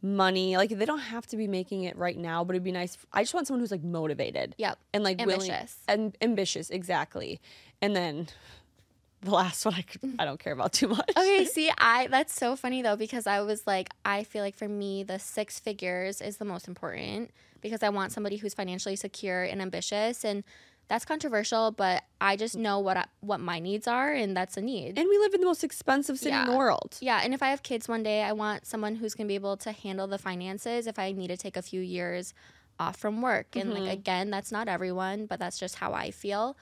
money 0.00 0.56
like 0.56 0.70
they 0.70 0.86
don't 0.86 0.98
have 0.98 1.26
to 1.26 1.36
be 1.36 1.46
making 1.46 1.82
it 1.82 1.94
right 1.94 2.16
now, 2.16 2.42
but 2.42 2.54
it'd 2.56 2.64
be 2.64 2.72
nice. 2.72 2.96
I 3.12 3.22
just 3.22 3.34
want 3.34 3.46
someone 3.46 3.60
who's 3.60 3.70
like 3.70 3.84
motivated 3.84 4.54
Yep. 4.56 4.78
and 4.94 5.04
like 5.04 5.18
willing 5.18 5.50
Ambitious. 5.50 5.76
and 5.86 6.16
ambitious 6.22 6.70
exactly. 6.70 7.38
And 7.82 7.94
then 7.94 8.28
the 9.20 9.30
last 9.32 9.66
one 9.66 9.74
I 9.74 9.82
could 9.82 10.00
I 10.18 10.24
don't 10.24 10.40
care 10.40 10.54
about 10.54 10.72
too 10.72 10.88
much. 10.88 11.10
Okay, 11.14 11.44
see, 11.52 11.70
I 11.76 12.06
that's 12.06 12.32
so 12.32 12.56
funny 12.56 12.80
though 12.80 12.96
because 12.96 13.26
I 13.26 13.42
was 13.42 13.66
like, 13.66 13.90
I 14.06 14.24
feel 14.24 14.42
like 14.42 14.54
for 14.54 14.68
me, 14.70 15.02
the 15.02 15.18
six 15.18 15.58
figures 15.60 16.22
is 16.22 16.38
the 16.38 16.46
most 16.46 16.66
important 16.66 17.30
because 17.60 17.82
I 17.82 17.90
want 17.90 18.12
somebody 18.12 18.38
who's 18.38 18.54
financially 18.54 18.96
secure 18.96 19.42
and 19.42 19.60
ambitious, 19.60 20.24
and 20.24 20.44
that's 20.88 21.04
controversial. 21.04 21.70
But 21.70 22.02
I 22.20 22.36
just 22.36 22.56
know 22.56 22.78
what 22.80 22.96
I, 22.96 23.04
what 23.20 23.40
my 23.40 23.58
needs 23.58 23.86
are, 23.86 24.12
and 24.12 24.36
that's 24.36 24.56
a 24.56 24.60
need. 24.62 24.98
And 24.98 25.08
we 25.08 25.18
live 25.18 25.34
in 25.34 25.40
the 25.40 25.46
most 25.46 25.62
expensive 25.64 26.18
city 26.18 26.34
in 26.36 26.46
the 26.46 26.56
world. 26.56 26.96
yeah, 27.00 27.20
and 27.22 27.32
if 27.34 27.42
I 27.42 27.48
have 27.50 27.62
kids 27.62 27.88
one 27.88 28.02
day, 28.02 28.22
I 28.22 28.32
want 28.32 28.66
someone 28.66 28.96
who's 28.96 29.14
gonna 29.14 29.28
be 29.28 29.34
able 29.34 29.56
to 29.58 29.72
handle 29.72 30.06
the 30.06 30.18
finances 30.18 30.86
if 30.86 30.98
I 30.98 31.12
need 31.12 31.28
to 31.28 31.36
take 31.36 31.56
a 31.56 31.62
few 31.62 31.80
years 31.80 32.34
off 32.80 32.96
from 32.96 33.22
work. 33.22 33.54
And 33.56 33.72
Mm-hmm. 33.72 33.84
like 33.84 33.92
again, 33.92 34.30
that's 34.30 34.50
not 34.52 34.68
everyone, 34.68 35.26
but 35.26 35.38
that's 35.38 35.58
just 35.58 35.76
how 35.76 35.92
I 35.92 36.10
feel. 36.10 36.56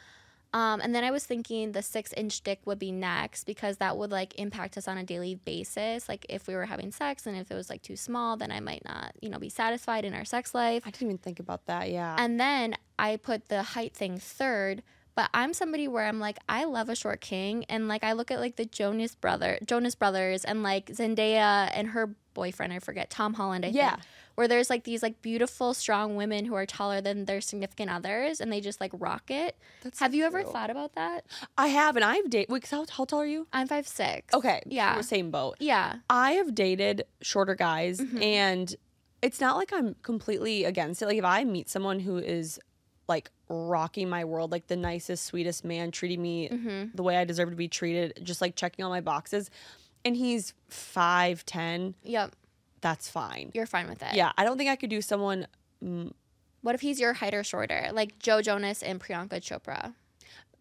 Um, 0.56 0.80
and 0.80 0.94
then 0.94 1.04
I 1.04 1.10
was 1.10 1.22
thinking 1.22 1.72
the 1.72 1.82
six 1.82 2.14
inch 2.14 2.40
dick 2.40 2.60
would 2.64 2.78
be 2.78 2.90
next 2.90 3.44
because 3.44 3.76
that 3.76 3.98
would 3.98 4.10
like 4.10 4.38
impact 4.38 4.78
us 4.78 4.88
on 4.88 4.96
a 4.96 5.04
daily 5.04 5.34
basis. 5.34 6.08
Like 6.08 6.24
if 6.30 6.46
we 6.46 6.54
were 6.54 6.64
having 6.64 6.92
sex 6.92 7.26
and 7.26 7.36
if 7.36 7.50
it 7.50 7.54
was 7.54 7.68
like 7.68 7.82
too 7.82 7.94
small, 7.94 8.38
then 8.38 8.50
I 8.50 8.60
might 8.60 8.82
not, 8.86 9.12
you 9.20 9.28
know, 9.28 9.38
be 9.38 9.50
satisfied 9.50 10.06
in 10.06 10.14
our 10.14 10.24
sex 10.24 10.54
life. 10.54 10.82
I 10.86 10.90
didn't 10.90 11.08
even 11.08 11.18
think 11.18 11.40
about 11.40 11.66
that. 11.66 11.90
Yeah. 11.90 12.16
And 12.18 12.40
then 12.40 12.74
I 12.98 13.16
put 13.16 13.50
the 13.50 13.62
height 13.62 13.92
thing 13.94 14.16
third. 14.18 14.82
But 15.16 15.30
I'm 15.34 15.52
somebody 15.54 15.88
where 15.88 16.04
I'm 16.06 16.20
like, 16.20 16.38
I 16.48 16.64
love 16.64 16.88
a 16.88 16.94
short 16.94 17.20
king, 17.20 17.64
and 17.68 17.88
like 17.88 18.04
I 18.04 18.12
look 18.12 18.30
at 18.30 18.38
like 18.38 18.56
the 18.56 18.66
Jonas 18.66 19.14
brother, 19.16 19.58
Jonas 19.66 19.94
Brothers, 19.96 20.44
and 20.44 20.62
like 20.62 20.86
Zendaya 20.90 21.70
and 21.74 21.88
her 21.88 22.14
boyfriend, 22.34 22.72
I 22.72 22.78
forget 22.78 23.08
Tom 23.10 23.32
Holland, 23.34 23.64
I 23.64 23.68
Yeah. 23.68 23.92
think, 23.92 24.02
where 24.34 24.46
there's 24.46 24.68
like 24.68 24.84
these 24.84 25.02
like 25.02 25.22
beautiful, 25.22 25.72
strong 25.72 26.16
women 26.16 26.44
who 26.44 26.54
are 26.54 26.66
taller 26.66 27.00
than 27.00 27.24
their 27.24 27.40
significant 27.40 27.90
others, 27.90 28.42
and 28.42 28.52
they 28.52 28.60
just 28.60 28.78
like 28.78 28.90
rock 28.92 29.30
it. 29.30 29.56
That's 29.82 29.98
Have 30.00 30.12
so 30.12 30.18
you 30.18 30.24
ever 30.26 30.42
true. 30.42 30.52
thought 30.52 30.68
about 30.68 30.94
that? 30.96 31.24
I 31.56 31.68
have, 31.68 31.96
and 31.96 32.04
I've 32.04 32.28
dated. 32.28 32.50
Wait, 32.50 32.66
how, 32.68 32.84
how 32.90 33.06
tall 33.06 33.20
are 33.22 33.26
you? 33.26 33.46
I'm 33.54 33.66
five 33.68 33.88
six. 33.88 34.34
Okay. 34.34 34.60
Yeah. 34.66 34.96
We're 34.96 35.02
same 35.02 35.30
boat. 35.30 35.56
Yeah. 35.60 35.94
I 36.10 36.32
have 36.32 36.54
dated 36.54 37.04
shorter 37.22 37.54
guys, 37.54 38.00
Mhm. 38.00 38.22
and 38.22 38.76
it's 39.22 39.40
not 39.40 39.56
like 39.56 39.72
I'm 39.72 39.96
completely 40.02 40.64
against 40.64 41.00
it. 41.00 41.06
Like 41.06 41.16
if 41.16 41.24
I 41.24 41.42
meet 41.44 41.70
someone 41.70 42.00
who 42.00 42.18
is 42.18 42.60
like 43.08 43.30
rocking 43.48 44.08
my 44.08 44.24
world, 44.24 44.50
like 44.52 44.66
the 44.66 44.76
nicest, 44.76 45.24
sweetest 45.26 45.64
man, 45.64 45.90
treating 45.90 46.20
me 46.22 46.48
hmm 46.48 46.84
the 46.94 47.02
way 47.02 47.16
I 47.16 47.24
deserve 47.24 47.50
to 47.50 47.56
be 47.56 47.68
treated, 47.68 48.18
just 48.22 48.40
like 48.40 48.56
checking 48.56 48.84
all 48.84 48.90
my 48.90 49.00
boxes, 49.00 49.50
and 50.04 50.16
he's 50.16 50.52
five 50.68 51.44
ten, 51.46 51.94
Yep. 52.02 52.34
that's 52.80 53.08
fine. 53.08 53.50
You're 53.54 53.66
fine 53.66 53.88
with 53.88 54.02
it. 54.02 54.14
Yeah, 54.14 54.32
I 54.38 54.44
don't 54.44 54.56
think 54.58 54.70
I 54.70 54.76
could 54.76 54.90
do 54.90 55.00
someone. 55.02 55.46
mm, 55.84 56.12
What 56.62 56.74
if 56.74 56.80
he's 56.80 56.98
your 57.00 57.12
height 57.14 57.34
or 57.34 57.44
shorter, 57.44 57.90
like 57.92 58.18
Joe 58.18 58.42
Jonas 58.42 58.82
and 58.82 59.00
Priyanka 59.00 59.40
Chopra? 59.40 59.94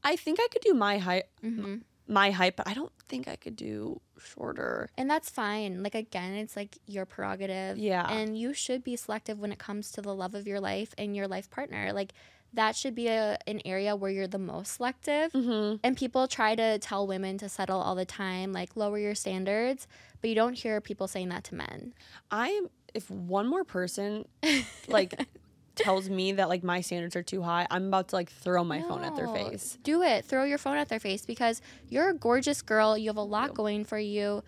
I 0.04 0.16
think 0.16 0.40
I 0.40 0.48
could 0.52 0.62
do 0.62 0.74
my 0.74 0.98
height. 1.00 1.26
hmm 1.42 1.76
my 2.08 2.30
height, 2.30 2.56
but 2.56 2.68
I 2.68 2.76
don't 2.76 2.92
think 3.10 3.28
I 3.28 3.36
could 3.36 3.56
do 3.56 4.00
shorter. 4.20 4.92
And 4.96 5.10
that's 5.10 5.28
fine. 5.28 5.82
Like 5.82 5.96
again, 5.96 6.34
it's 6.36 6.56
like 6.56 6.78
your 6.86 7.04
prerogative. 7.08 7.80
Yeah. 7.80 8.08
And 8.08 8.38
you 8.38 8.54
should 8.54 8.84
be 8.84 8.96
selective 8.96 9.40
when 9.40 9.52
it 9.52 9.58
comes 9.58 9.92
to 9.94 10.04
the 10.04 10.14
love 10.14 10.36
of 10.36 10.46
your 10.46 10.60
life 10.60 10.94
and 11.00 11.16
your 11.16 11.28
life 11.28 11.50
partner. 11.50 11.92
Like 11.94 12.14
that 12.56 12.76
should 12.76 12.96
be 12.96 13.08
a, 13.08 13.38
an 13.48 13.62
area 13.66 13.96
where 13.96 14.10
you're 14.12 14.28
the 14.28 14.40
most 14.40 14.76
selective. 14.78 15.32
Mm-hmm. 15.34 15.78
And 15.84 15.96
people 15.96 16.28
try 16.28 16.56
to 16.56 16.80
tell 16.80 17.06
women 17.06 17.38
to 17.40 17.50
settle 17.50 17.80
all 17.80 17.96
the 17.96 18.06
time, 18.06 18.52
like 18.52 18.76
lower 18.76 18.98
your 18.98 19.16
standards, 19.16 19.88
but 20.22 20.30
you 20.30 20.36
don't 20.36 20.54
hear 20.54 20.82
people 20.82 21.08
saying 21.08 21.30
that 21.30 21.44
to 21.46 21.56
men. 21.56 21.94
I 22.32 22.50
am. 22.50 22.70
If 22.94 23.12
one 23.12 23.48
more 23.48 23.66
person 23.66 24.26
like 24.88 25.28
tells 25.76 26.10
me 26.10 26.32
that 26.32 26.48
like 26.48 26.64
my 26.64 26.80
standards 26.80 27.16
are 27.18 27.24
too 27.24 27.42
high, 27.42 27.68
I'm 27.70 27.88
about 27.88 28.08
to 28.10 28.16
like 28.16 28.32
throw 28.32 28.64
my 28.64 28.82
phone 28.82 29.04
at 29.04 29.18
their 29.18 29.28
face. 29.28 29.78
Do 29.84 30.02
it. 30.02 30.24
Throw 30.24 30.46
your 30.46 30.58
phone 30.58 30.78
at 30.78 30.88
their 30.88 31.00
face 31.02 31.26
because 31.26 31.62
you're 31.90 32.10
a 32.10 32.14
gorgeous 32.14 32.62
girl. 32.62 32.98
You 32.98 33.10
have 33.10 33.18
a 33.18 33.22
lot 33.22 33.54
going 33.54 33.84
for 33.84 34.00
you. 34.00 34.44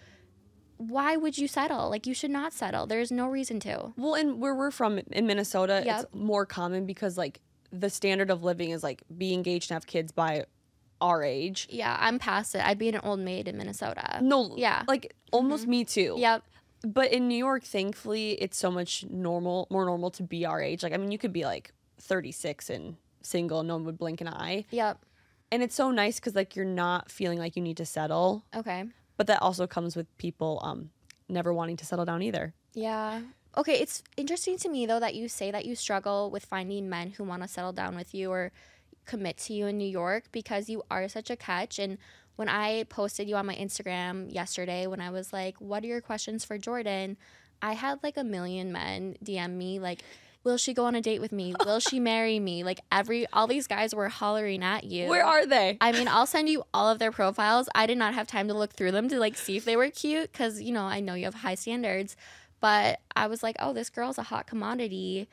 Why 0.78 1.18
would 1.18 1.38
you 1.38 1.48
settle? 1.50 1.90
Like 1.90 2.08
you 2.08 2.14
should 2.14 2.32
not 2.32 2.54
settle. 2.54 2.88
There's 2.88 3.12
no 3.12 3.28
reason 3.28 3.60
to. 3.62 3.92
Well, 3.98 4.14
and 4.16 4.40
where 4.40 4.56
we're 4.56 4.72
from 4.72 5.00
in 5.12 5.26
Minnesota, 5.28 5.82
Yep. 5.86 6.04
it's 6.04 6.16
more 6.16 6.46
common 6.46 6.86
because 6.86 7.18
like 7.18 7.42
the 7.72 7.90
standard 7.90 8.30
of 8.30 8.44
living 8.44 8.70
is 8.72 8.84
like 8.84 9.04
be 9.18 9.34
engaged 9.34 9.70
and 9.72 9.76
have 9.76 9.88
kids 9.88 10.12
by 10.12 10.46
our 11.02 11.24
age. 11.24 11.68
Yeah, 11.70 11.96
I'm 12.00 12.18
past 12.20 12.56
it. 12.56 12.66
I'd 12.66 12.80
be 12.80 12.90
an 12.90 13.00
old 13.04 13.20
maid 13.20 13.48
in 13.48 13.58
Minnesota. 13.58 14.20
No, 14.22 14.56
Yeah. 14.58 14.84
like 14.88 15.14
almost 15.32 15.68
me 15.68 15.84
too. 15.86 16.16
Yep. 16.18 16.44
But 16.84 17.12
in 17.12 17.28
New 17.28 17.38
York, 17.38 17.64
thankfully, 17.64 18.32
it's 18.34 18.58
so 18.58 18.72
much 18.72 19.06
normal, 19.10 19.68
more 19.70 19.86
normal 19.86 20.12
to 20.12 20.24
be 20.24 20.46
our 20.46 20.62
age. 20.62 20.84
Like, 20.84 20.94
I 20.94 20.98
mean, 20.98 21.12
you 21.12 21.18
could 21.18 21.34
be 21.34 21.44
like 21.44 21.74
36 22.00 22.70
and 22.70 22.96
single, 23.22 23.64
no 23.64 23.76
one 23.76 23.86
would 23.86 23.98
blink 23.98 24.22
an 24.22 24.28
eye. 24.28 24.66
Yep. 24.72 25.04
And 25.52 25.64
it's 25.64 25.76
so 25.76 25.92
nice 25.92 26.20
because 26.20 26.36
like 26.36 26.56
you're 26.56 26.66
not 26.66 27.12
feeling 27.12 27.40
like 27.40 27.56
you 27.56 27.62
need 27.62 27.78
to 27.78 27.86
settle. 27.86 28.44
Okay. 28.56 28.86
But 29.18 29.28
that 29.28 29.42
also 29.42 29.66
comes 29.68 29.96
with 29.96 30.06
people 30.18 30.60
um 30.64 30.90
never 31.30 31.54
wanting 31.54 31.78
to 31.78 31.86
settle 31.86 32.06
down 32.06 32.22
either. 32.22 32.54
Yeah. 32.74 33.22
Okay, 33.56 33.80
it's 33.80 34.04
interesting 34.18 34.58
to 34.60 34.70
me 34.70 34.86
though 34.86 35.00
that 35.00 35.16
you 35.16 35.28
say 35.28 35.52
that 35.52 35.66
you 35.66 35.76
struggle 35.76 36.30
with 36.30 36.46
finding 36.46 36.90
men 36.90 37.12
who 37.12 37.24
want 37.24 37.42
to 37.42 37.48
settle 37.48 37.74
down 37.74 37.96
with 37.96 38.14
you 38.14 38.32
or 38.32 38.52
commit 39.06 39.38
to 39.38 39.54
you 39.54 39.68
in 39.68 39.78
New 39.78 39.88
York 39.88 40.26
because 40.32 40.70
you 40.70 40.84
are 40.92 41.08
such 41.08 41.30
a 41.30 41.36
catch 41.36 41.80
and 41.80 41.98
when 42.36 42.50
I 42.50 42.84
posted 42.84 43.28
you 43.28 43.36
on 43.36 43.48
my 43.48 43.56
Instagram 43.56 44.32
yesterday 44.32 44.86
when 44.86 45.02
I 45.02 45.10
was 45.10 45.34
like, 45.34 45.60
"What 45.60 45.84
are 45.84 45.88
your 45.88 46.02
questions 46.02 46.46
for 46.46 46.58
Jordyn?" 46.58 47.18
I 47.62 47.74
had 47.74 48.04
like 48.04 48.16
a 48.16 48.24
million 48.24 48.72
men 48.72 49.18
DM 49.24 49.58
me 49.58 49.80
like, 49.80 50.04
"Will 50.44 50.58
she 50.58 50.74
go 50.76 50.86
on 50.86 50.94
a 50.94 51.02
date 51.02 51.20
with 51.20 51.32
me? 51.32 51.56
Will 51.66 51.80
she 51.80 52.00
marry 52.00 52.40
me?" 52.40 52.64
Like 52.64 52.80
every 52.92 53.26
all 53.34 53.48
these 53.48 53.66
guys 53.66 53.96
were 53.96 54.08
hollering 54.08 54.64
at 54.64 54.84
you. 54.84 55.08
Where 55.08 55.26
are 55.26 55.48
they? 55.48 55.80
I 55.82 55.92
mean, 55.92 56.08
I'll 56.08 56.28
send 56.28 56.48
you 56.48 56.64
all 56.76 56.90
of 56.90 57.00
their 57.00 57.12
profiles. 57.12 57.68
I 57.74 57.88
did 57.88 57.98
not 57.98 58.14
have 58.14 58.28
time 58.28 58.48
to 58.50 58.54
look 58.54 58.74
through 58.74 58.92
them 58.92 59.10
to 59.10 59.20
like 59.20 59.36
see 59.36 59.58
if 59.58 59.66
they 59.66 59.76
were 59.76 59.90
cute 59.90 60.32
because, 60.32 60.62
you 60.62 60.72
know, 60.72 60.84
I 60.84 61.00
know 61.00 61.16
you 61.16 61.26
have 61.26 61.34
high 61.34 61.56
standards. 61.56 62.16
But 62.60 63.00
I 63.16 63.28
was 63.28 63.44
like, 63.44 63.56
oh, 63.60 63.74
this 63.74 63.90
girl's 63.90 64.18
a 64.18 64.24
hot 64.24 64.48
commodity. 64.48 65.28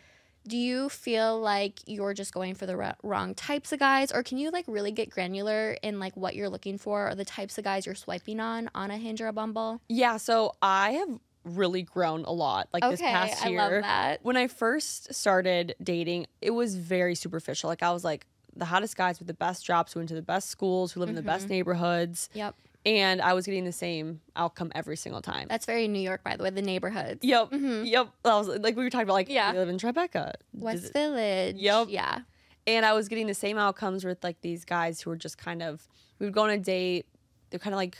Do 0.46 0.58
you 0.58 0.90
feel 0.90 1.40
like 1.40 1.80
you're 1.86 2.12
just 2.12 2.34
going 2.34 2.54
for 2.54 2.66
the 2.66 2.76
r- 2.76 2.96
wrong 3.02 3.34
types 3.34 3.72
of 3.72 3.78
guys? 3.78 4.12
Or 4.12 4.22
can 4.22 4.36
you 4.36 4.50
like 4.50 4.66
really 4.68 4.92
get 4.92 5.08
granular 5.08 5.76
in 5.82 5.98
like 5.98 6.16
what 6.16 6.34
you're 6.36 6.50
looking 6.50 6.76
for 6.76 7.08
or 7.08 7.14
the 7.14 7.24
types 7.24 7.56
of 7.56 7.64
guys 7.64 7.86
you're 7.86 7.94
swiping 7.94 8.40
on 8.40 8.70
on 8.74 8.90
a 8.90 8.98
Hinge 8.98 9.22
or 9.22 9.28
a 9.28 9.32
Bumble? 9.32 9.80
Yeah, 9.88 10.18
so 10.18 10.54
I 10.60 10.92
have 10.92 11.18
really 11.44 11.82
grown 11.82 12.24
a 12.24 12.32
lot 12.32 12.68
like 12.72 12.82
this 12.82 13.00
okay, 13.00 13.10
past 13.10 13.44
I 13.44 13.50
year. 13.50 13.58
love 13.58 13.82
that. 13.82 14.20
When 14.22 14.36
I 14.36 14.48
first 14.48 15.14
started 15.14 15.74
dating, 15.82 16.26
it 16.40 16.50
was 16.50 16.74
very 16.74 17.14
superficial. 17.14 17.68
Like 17.68 17.82
I 17.82 17.92
was 17.92 18.04
like 18.04 18.26
the 18.56 18.64
hottest 18.64 18.96
guys 18.96 19.18
with 19.18 19.28
the 19.28 19.34
best 19.34 19.64
jobs, 19.64 19.92
who 19.92 20.00
went 20.00 20.08
to 20.10 20.14
the 20.14 20.22
best 20.22 20.48
schools, 20.48 20.92
who 20.92 21.00
live 21.00 21.08
in 21.08 21.14
the 21.14 21.22
best 21.22 21.44
mm-hmm. 21.44 21.54
neighborhoods, 21.54 22.28
Yep. 22.34 22.54
And 22.86 23.20
I 23.22 23.32
was 23.32 23.46
getting 23.46 23.64
the 23.64 23.72
same 23.72 24.20
outcome 24.36 24.70
every 24.74 24.96
single 24.96 25.22
time. 25.22 25.46
That's 25.48 25.66
very 25.66 25.88
New 25.88 26.00
York, 26.00 26.22
by 26.22 26.36
the 26.36 26.44
way, 26.44 26.50
the 26.50 26.62
neighborhoods. 26.62 27.20
Yep, 27.24 27.50
mm-hmm. 27.50 27.84
yep. 27.84 28.08
I 28.24 28.36
was 28.38 28.48
like 28.48 28.76
we 28.76 28.84
were 28.84 28.90
talking 28.90 29.04
about 29.04 29.14
like 29.14 29.28
Yeah. 29.28 29.52
we 29.52 29.58
live 29.58 29.68
in 29.68 29.78
Tribeca. 29.78 30.32
West 30.52 30.84
it- 30.86 30.92
Village. 30.92 31.56
Yep. 31.56 31.86
Yeah. 31.90 32.20
and 32.66 32.84
I 32.86 32.92
was 32.94 33.08
getting 33.08 33.26
the 33.26 33.34
same 33.34 33.58
outcomes 33.58 34.04
with 34.04 34.22
like 34.24 34.40
these 34.40 34.64
guys 34.64 35.00
who 35.00 35.10
were 35.10 35.16
just 35.16 35.38
kind 35.38 35.62
of 35.62 35.86
we 36.18 36.26
would 36.26 36.34
go 36.34 36.42
on 36.44 36.50
a 36.50 36.58
date. 36.58 37.06
They're 37.50 37.60
kind 37.60 37.74
of 37.74 37.78
like 37.78 37.96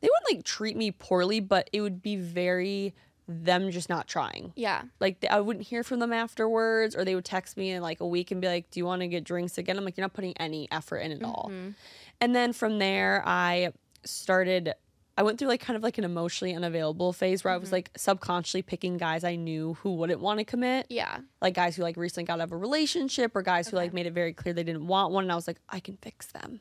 they 0.00 0.08
wouldn't 0.08 0.36
like 0.38 0.44
treat 0.44 0.76
me 0.76 0.90
poorly, 0.90 1.40
but 1.40 1.70
it 1.72 1.80
would 1.80 2.02
be 2.02 2.16
very 2.16 2.94
them 3.26 3.70
just 3.70 3.88
not 3.88 4.06
trying. 4.06 4.52
Yeah. 4.54 4.82
Like 5.00 5.20
th- 5.20 5.32
I 5.32 5.40
wouldn't 5.40 5.66
hear 5.66 5.82
from 5.82 5.98
them 5.98 6.12
afterwards, 6.12 6.94
or 6.94 7.04
they 7.06 7.14
would 7.14 7.24
text 7.24 7.56
me 7.56 7.70
in 7.70 7.80
like 7.82 8.00
a 8.00 8.06
week 8.06 8.30
and 8.30 8.38
be 8.40 8.46
like, 8.48 8.70
"Do 8.70 8.78
you 8.80 8.84
want 8.84 9.00
to 9.00 9.08
get 9.08 9.24
drinks 9.24 9.56
again?" 9.56 9.78
I'm 9.78 9.84
like, 9.84 9.96
"You're 9.96 10.04
not 10.04 10.12
putting 10.12 10.36
any 10.36 10.68
effort 10.70 10.98
in 10.98 11.10
at 11.12 11.22
all." 11.22 11.48
Mm-hmm. 11.50 11.70
And 12.20 12.36
then 12.36 12.52
from 12.52 12.78
there, 12.78 13.22
I 13.24 13.72
started. 14.04 14.74
I 15.16 15.22
went 15.22 15.38
through 15.38 15.48
like 15.48 15.60
kind 15.60 15.76
of 15.76 15.82
like 15.82 15.96
an 15.98 16.04
emotionally 16.04 16.54
unavailable 16.54 17.12
phase 17.12 17.44
where 17.44 17.54
I 17.54 17.56
was 17.56 17.68
mm-hmm. 17.68 17.76
like 17.76 17.90
subconsciously 17.96 18.62
picking 18.62 18.96
guys 18.96 19.22
I 19.22 19.36
knew 19.36 19.74
who 19.74 19.94
wouldn't 19.94 20.20
want 20.20 20.40
to 20.40 20.44
commit 20.44 20.86
Yeah. 20.90 21.18
like 21.40 21.54
guys 21.54 21.76
who 21.76 21.82
like 21.82 21.96
recently 21.96 22.24
got 22.24 22.40
out 22.40 22.44
of 22.44 22.52
a 22.52 22.56
relationship 22.56 23.36
or 23.36 23.42
guys 23.42 23.68
who 23.68 23.76
like 23.76 23.92
made 23.92 24.06
it 24.06 24.12
very 24.12 24.32
clear 24.32 24.52
they 24.52 24.64
didn't 24.64 24.88
want 24.88 25.12
one 25.12 25.22
and 25.22 25.30
I 25.30 25.36
was 25.36 25.46
like 25.46 25.58
I 25.68 25.78
can 25.78 25.96
fix 25.98 26.26
them. 26.26 26.60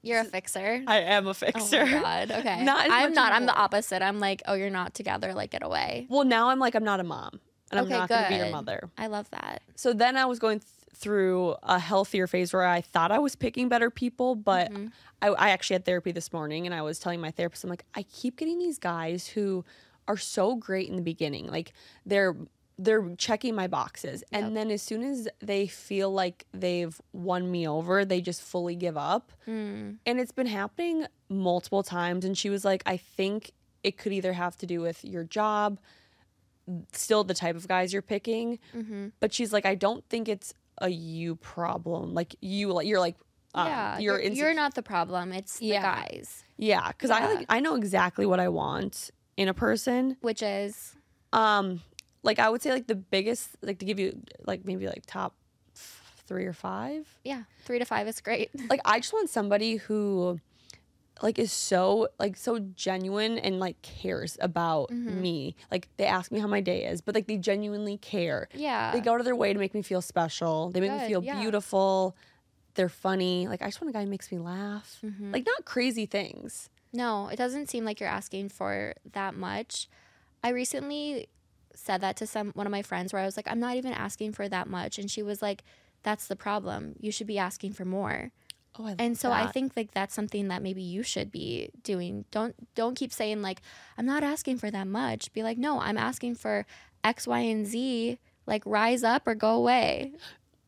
You're 0.00 0.20
a 0.20 0.24
fixer. 0.24 0.82
I 0.86 1.00
am 1.00 1.26
a 1.26 1.34
fixer. 1.34 1.80
Oh 1.82 1.86
my 1.86 1.92
god. 2.26 2.30
Okay. 2.30 2.64
Not 2.64 2.86
I'm 2.90 3.12
not. 3.12 3.32
I'm 3.32 3.46
the 3.46 3.54
opposite. 3.54 4.02
I'm 4.02 4.18
like, 4.20 4.42
oh, 4.46 4.52
you're 4.54 4.68
not 4.70 4.92
together. 4.94 5.32
Like, 5.32 5.50
get 5.50 5.62
away. 5.62 6.06
Well, 6.10 6.24
now 6.24 6.50
I'm 6.50 6.58
like 6.58 6.74
I'm 6.74 6.84
not 6.84 7.00
a 7.00 7.04
mom 7.04 7.40
and 7.70 7.80
I'm 7.80 7.86
Okay, 7.86 7.94
not 7.94 8.08
going 8.08 8.22
to 8.24 8.28
be 8.28 8.36
your 8.36 8.50
mother. 8.50 8.90
I 8.98 9.06
love 9.08 9.28
that. 9.30 9.62
So 9.76 9.92
then 9.92 10.16
I 10.16 10.26
was 10.26 10.38
going 10.38 10.60
through 10.94 11.56
a 11.62 11.78
healthier 11.78 12.26
phase 12.26 12.52
where 12.52 12.64
I 12.64 12.80
thought 12.80 13.10
I 13.10 13.18
was 13.18 13.36
picking 13.36 13.68
better 13.68 13.90
people, 13.90 14.34
but 14.34 14.70
Mm-hmm. 14.70 14.86
I, 15.22 15.28
I 15.28 15.50
actually 15.50 15.74
had 15.74 15.84
therapy 15.84 16.12
this 16.12 16.32
morning 16.32 16.66
and 16.66 16.74
I 16.74 16.82
was 16.82 16.98
telling 16.98 17.20
my 17.20 17.30
therapist, 17.30 17.64
I'm 17.64 17.70
like, 17.70 17.84
I 17.94 18.02
keep 18.02 18.36
getting 18.36 18.58
these 18.58 18.78
guys 18.78 19.26
who 19.26 19.64
are 20.06 20.16
so 20.18 20.54
great 20.56 20.88
in 20.88 20.96
the 20.96 21.02
beginning. 21.02 21.46
Like 21.46 21.72
they're 22.04 22.36
they're 22.76 23.14
checking 23.16 23.54
my 23.54 23.68
boxes. 23.68 24.24
And 24.32 24.56
then 24.56 24.70
as 24.70 24.82
soon 24.82 25.04
as 25.04 25.28
they 25.40 25.68
feel 25.68 26.10
like 26.12 26.44
they've 26.52 27.00
won 27.12 27.50
me 27.50 27.68
over, 27.68 28.04
they 28.04 28.20
just 28.20 28.42
fully 28.42 28.74
give 28.74 28.96
up. 28.96 29.32
Mm. 29.46 29.98
And 30.04 30.20
it's 30.20 30.32
been 30.32 30.48
happening 30.48 31.06
multiple 31.28 31.84
times. 31.84 32.24
And 32.24 32.36
she 32.36 32.50
was 32.50 32.64
like, 32.64 32.82
I 32.84 32.96
think 32.96 33.52
it 33.84 33.96
could 33.96 34.12
either 34.12 34.32
have 34.32 34.56
to 34.56 34.66
do 34.66 34.80
with 34.80 35.04
your 35.04 35.22
job, 35.22 35.78
still 36.92 37.22
the 37.22 37.34
type 37.34 37.54
of 37.54 37.68
guys 37.68 37.92
you're 37.92 38.02
picking. 38.02 38.58
Mm-hmm. 38.74 39.08
But 39.20 39.32
she's 39.32 39.52
like, 39.52 39.66
I 39.66 39.76
don't 39.76 40.04
think 40.08 40.28
it's 40.28 40.52
a 40.78 40.88
you 40.88 41.36
problem. 41.36 42.14
Like 42.14 42.34
you, 42.40 42.72
like 42.72 42.86
you're 42.86 43.00
like, 43.00 43.16
um, 43.54 43.66
yeah. 43.68 43.98
you're, 43.98 44.20
You're, 44.20 44.32
you're 44.32 44.54
not 44.54 44.74
the 44.74 44.82
problem. 44.82 45.32
It's 45.32 45.58
the 45.58 45.70
guys, 45.72 46.42
yeah, 46.56 46.88
because 46.88 47.10
I 47.10 47.32
like 47.34 47.46
I 47.48 47.60
know 47.60 47.76
exactly 47.76 48.26
what 48.26 48.40
I 48.40 48.48
want 48.48 49.10
in 49.36 49.48
a 49.48 49.54
person. 49.54 50.16
which 50.20 50.42
is 50.42 50.94
Um, 51.32 51.80
like 52.24 52.38
I 52.40 52.48
would 52.50 52.62
say 52.62 52.72
like 52.72 52.86
the 52.88 52.94
biggest, 52.96 53.50
like 53.62 53.78
to 53.78 53.84
give 53.84 53.98
you 54.00 54.20
like 54.46 54.64
maybe 54.64 54.86
like 54.88 55.04
top 55.06 55.34
three 56.26 56.46
or 56.46 56.52
five. 56.52 57.06
yeah, 57.24 57.42
three 57.64 57.78
to 57.78 57.84
five 57.84 58.08
is 58.08 58.20
great. 58.20 58.50
like 58.70 58.80
I 58.84 58.98
just 58.98 59.12
want 59.12 59.30
somebody 59.30 59.76
who 59.76 60.40
like 61.22 61.38
is 61.38 61.52
so 61.52 62.08
like 62.18 62.36
so 62.36 62.58
genuine 62.58 63.38
and 63.38 63.60
like 63.60 63.80
cares 63.82 64.36
about 64.40 64.90
Mm-hmm. 64.90 65.20
me. 65.22 65.56
Like 65.70 65.88
they 65.96 66.06
ask 66.06 66.32
me 66.32 66.40
how 66.40 66.46
my 66.48 66.60
day 66.60 66.84
is, 66.86 67.00
but 67.00 67.14
like 67.14 67.26
they 67.26 67.36
genuinely 67.38 67.96
care. 67.98 68.48
yeah. 68.54 68.90
They 68.92 69.00
go 69.00 69.14
out 69.14 69.20
of 69.20 69.24
their 69.24 69.36
way 69.36 69.52
to 69.52 69.58
make 69.58 69.74
me 69.74 69.82
feel 69.82 70.02
special. 70.02 70.70
They 70.70 70.80
make 70.80 70.92
me 70.92 71.06
feel 71.06 71.22
yeah. 71.22 71.40
beautiful. 71.40 72.16
They're 72.74 72.88
funny. 72.88 73.46
Like 73.46 73.62
I 73.62 73.66
just 73.66 73.80
want 73.80 73.90
a 73.90 73.92
guy 73.92 74.02
who 74.04 74.10
makes 74.10 74.30
me 74.32 74.38
laugh. 74.38 74.98
Mhm. 75.04 75.32
Like 75.32 75.46
not 75.46 75.64
crazy 75.64 76.06
things. 76.06 76.68
No, 76.92 77.28
it 77.28 77.36
doesn't 77.36 77.68
seem 77.68 77.84
like 77.84 78.00
you're 78.00 78.08
asking 78.08 78.48
for 78.50 78.94
that 79.12 79.34
much. 79.34 79.88
I 80.42 80.50
recently 80.50 81.28
said 81.74 82.00
that 82.02 82.16
to 82.18 82.26
some 82.26 82.50
one 82.54 82.66
of 82.66 82.70
my 82.70 82.82
friends 82.82 83.12
where 83.12 83.22
I 83.22 83.24
was 83.24 83.36
like, 83.36 83.48
I'm 83.48 83.58
not 83.60 83.76
even 83.76 83.92
asking 83.92 84.32
for 84.32 84.48
that 84.48 84.68
much, 84.68 84.98
and 84.98 85.10
she 85.10 85.22
was 85.22 85.40
like, 85.42 85.62
That's 86.02 86.26
the 86.26 86.36
problem. 86.36 86.94
You 87.00 87.10
should 87.10 87.26
be 87.26 87.38
asking 87.38 87.72
for 87.72 87.84
more. 87.84 88.30
Oh, 88.78 88.84
I 88.84 88.88
love 88.88 88.96
And 88.98 89.18
so 89.18 89.30
I 89.30 89.46
think 89.46 89.72
like 89.76 89.92
that's 89.92 90.14
something 90.14 90.48
that 90.48 90.62
maybe 90.62 90.82
you 90.82 91.02
should 91.02 91.30
be 91.30 91.70
doing. 91.82 92.24
Don't 92.30 92.54
don't 92.74 92.96
keep 92.96 93.12
saying 93.12 93.42
like 93.42 93.60
I'm 93.96 94.06
not 94.06 94.24
asking 94.24 94.58
for 94.58 94.70
that 94.70 94.86
much. 94.86 95.32
Be 95.32 95.42
like, 95.42 95.58
"No, 95.58 95.80
I'm 95.80 95.96
asking 95.96 96.36
for 96.36 96.66
X, 97.02 97.26
Y, 97.26 97.38
and 97.38 97.66
Z. 97.66 98.18
Like 98.46 98.62
rise 98.66 99.04
up 99.04 99.26
or 99.26 99.34
go 99.34 99.50
away." 99.50 100.12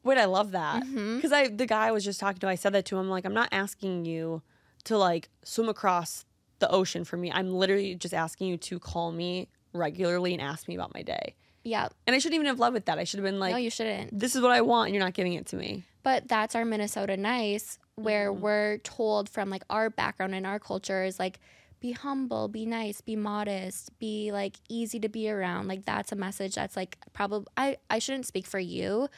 Wait, 0.05 0.19
I 0.19 0.27
love 0.27 0.53
that. 0.53 0.85
Mm-hmm. 0.85 1.17
Because 1.17 1.33
I 1.33 1.49
the 1.49 1.67
guy 1.67 1.89
I 1.89 1.91
was 1.91 2.05
just 2.05 2.21
talking 2.21 2.39
to, 2.41 2.49
I 2.49 2.55
said 2.55 2.73
that 2.75 2.85
to 2.87 2.99
him. 2.99 3.11
Like, 3.11 3.25
I'm 3.25 3.35
not 3.35 3.49
asking 3.51 4.05
you 4.05 4.43
to 4.85 4.97
like 4.97 5.29
swim 5.43 5.69
across 5.69 6.25
the 6.61 6.71
ocean 6.71 7.05
for 7.05 7.17
me. 7.17 7.33
I'm 7.33 7.53
literally 7.53 7.97
just 7.97 8.15
asking 8.15 8.49
you 8.49 8.57
to 8.57 8.79
call 8.79 9.11
me 9.11 9.49
regularly 9.73 10.33
and 10.33 10.41
ask 10.41 10.69
me 10.69 10.77
about 10.77 10.95
my 10.95 11.03
day. 11.03 11.35
Yeah. 11.65 11.89
And 12.07 12.15
I 12.15 12.21
shouldn't 12.21 12.37
even 12.37 12.47
have 12.47 12.61
led 12.61 12.73
with 12.73 12.85
that. 12.85 12.99
I 12.99 13.05
should 13.05 13.19
have 13.19 13.25
been 13.25 13.41
like, 13.41 13.51
no, 13.51 13.59
you 13.59 13.71
shouldn't. 13.71 14.17
this 14.17 14.37
is 14.37 14.43
what 14.43 14.53
I 14.53 14.61
want, 14.61 14.87
and 14.87 14.95
you're 14.95 15.05
not 15.05 15.15
giving 15.15 15.33
it 15.33 15.47
to 15.47 15.57
me. 15.57 15.83
But 16.05 16.29
that's 16.29 16.55
our 16.55 16.65
Minnesota 16.65 17.17
nice 17.17 17.81
where 17.97 18.31
Mm-hmm. 18.31 18.41
we're 18.43 18.79
told 18.79 19.29
from 19.29 19.49
like 19.51 19.63
our 19.71 19.89
background 19.91 20.35
and 20.35 20.47
our 20.47 20.59
culture 20.59 21.03
is 21.05 21.19
like 21.19 21.41
be 21.81 21.93
humble, 21.93 22.49
be 22.49 22.65
nice, 22.65 23.01
be 23.01 23.17
modest, 23.17 23.97
be 23.99 24.33
like 24.33 24.57
easy 24.69 24.99
to 25.01 25.09
be 25.09 25.31
around. 25.31 25.69
Like 25.69 25.85
that's 25.85 26.13
a 26.13 26.17
message 26.17 26.55
that's 26.55 26.77
like 26.77 26.99
probably 27.13 27.47
I 27.57 27.77
I 27.91 27.99
shouldn't 27.99 28.27
speak 28.27 28.47
for 28.47 28.59
you, 28.59 29.09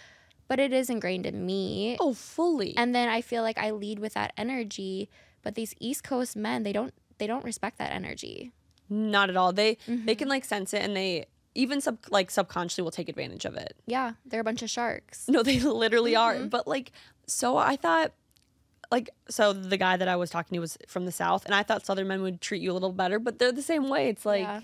but 0.48 0.58
it 0.60 0.72
is 0.72 0.90
ingrained 0.90 1.26
in 1.26 1.44
me. 1.46 1.96
Oh, 2.00 2.14
fully. 2.14 2.76
And 2.76 2.94
then 2.94 3.08
I 3.08 3.20
feel 3.20 3.42
like 3.42 3.58
I 3.58 3.70
lead 3.70 3.98
with 3.98 4.14
that 4.14 4.32
energy, 4.36 5.08
But 5.42 5.54
these 5.54 5.74
East 5.80 6.02
Coast 6.04 6.36
men, 6.36 6.62
they 6.62 6.72
don't 6.72 6.94
they 7.18 7.26
don't 7.26 7.44
respect 7.44 7.78
that 7.78 7.92
energy. 7.92 8.52
Not 8.88 9.28
at 9.30 9.36
all. 9.36 9.52
They 9.52 9.76
they 9.86 9.92
Mm-hmm. 9.94 10.12
can 10.14 10.28
like 10.28 10.44
sense 10.44 10.72
it 10.74 10.82
and 10.82 10.96
they 10.96 11.26
even 11.54 11.80
sub 11.80 11.98
like 12.10 12.30
subconsciously 12.30 12.82
will 12.82 12.90
take 12.92 13.08
advantage 13.08 13.44
of 13.44 13.56
it. 13.56 13.74
Yeah, 13.86 14.12
they're 14.26 14.40
a 14.40 14.44
bunch 14.44 14.62
of 14.62 14.70
sharks. 14.70 15.28
No, 15.28 15.42
they 15.42 15.58
literally 15.84 16.14
are. 16.16 16.34
Mm-hmm. 16.34 16.48
But 16.48 16.66
like, 16.68 16.92
so 17.26 17.56
I 17.56 17.76
thought, 17.76 18.12
like, 18.90 19.10
so 19.28 19.52
the 19.52 19.76
guy 19.76 19.96
that 19.96 20.08
I 20.08 20.16
was 20.16 20.30
talking 20.30 20.56
to 20.56 20.60
was 20.60 20.78
from 20.88 21.04
the 21.04 21.12
South, 21.12 21.44
and 21.44 21.54
I 21.54 21.62
thought 21.62 21.84
Southern 21.84 22.08
men 22.08 22.22
would 22.22 22.40
treat 22.40 22.62
you 22.62 22.72
a 22.72 22.74
little 22.74 22.92
better, 22.92 23.18
but 23.18 23.38
they're 23.38 23.52
the 23.52 23.62
same 23.62 23.88
way. 23.88 24.08
It's 24.08 24.24
like, 24.26 24.42
Yeah. 24.42 24.60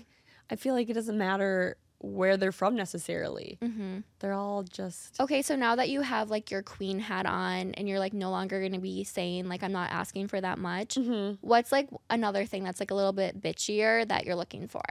I 0.49 0.55
feel 0.55 0.73
like 0.75 0.89
it 0.89 0.93
doesn't 0.93 1.17
matter 1.17 1.77
where 1.99 2.37
they're 2.37 2.51
from 2.51 2.75
necessarily. 2.75 3.57
Mm-hmm. 3.61 3.99
They're 4.19 4.33
all 4.33 4.61
just. 4.63 5.19
Okay, 5.19 5.41
so 5.41 5.55
now 5.55 5.75
that 5.77 5.89
you 5.89 6.01
have 6.01 6.29
like 6.29 6.51
your 6.51 6.61
queen 6.61 6.99
hat 6.99 7.25
on 7.25 7.73
and 7.73 7.87
you're 7.89 7.97
like 7.99 8.13
no 8.13 8.29
longer 8.29 8.61
gonna 8.61 8.79
be 8.79 9.03
saying 9.03 9.47
like 9.47 9.63
I'm 9.63 9.71
not 9.71 9.91
asking 9.91 10.27
for 10.27 10.39
that 10.39 10.59
much, 10.59 10.95
Mhm. 10.95 11.39
what's 11.41 11.71
like 11.71 11.89
another 12.11 12.45
thing 12.45 12.63
that's 12.63 12.79
like 12.79 12.91
a 12.91 12.95
little 12.95 13.13
bit 13.13 13.41
bitchier 13.41 14.07
that 14.07 14.25
you're 14.25 14.35
looking 14.35 14.67
for? 14.67 14.83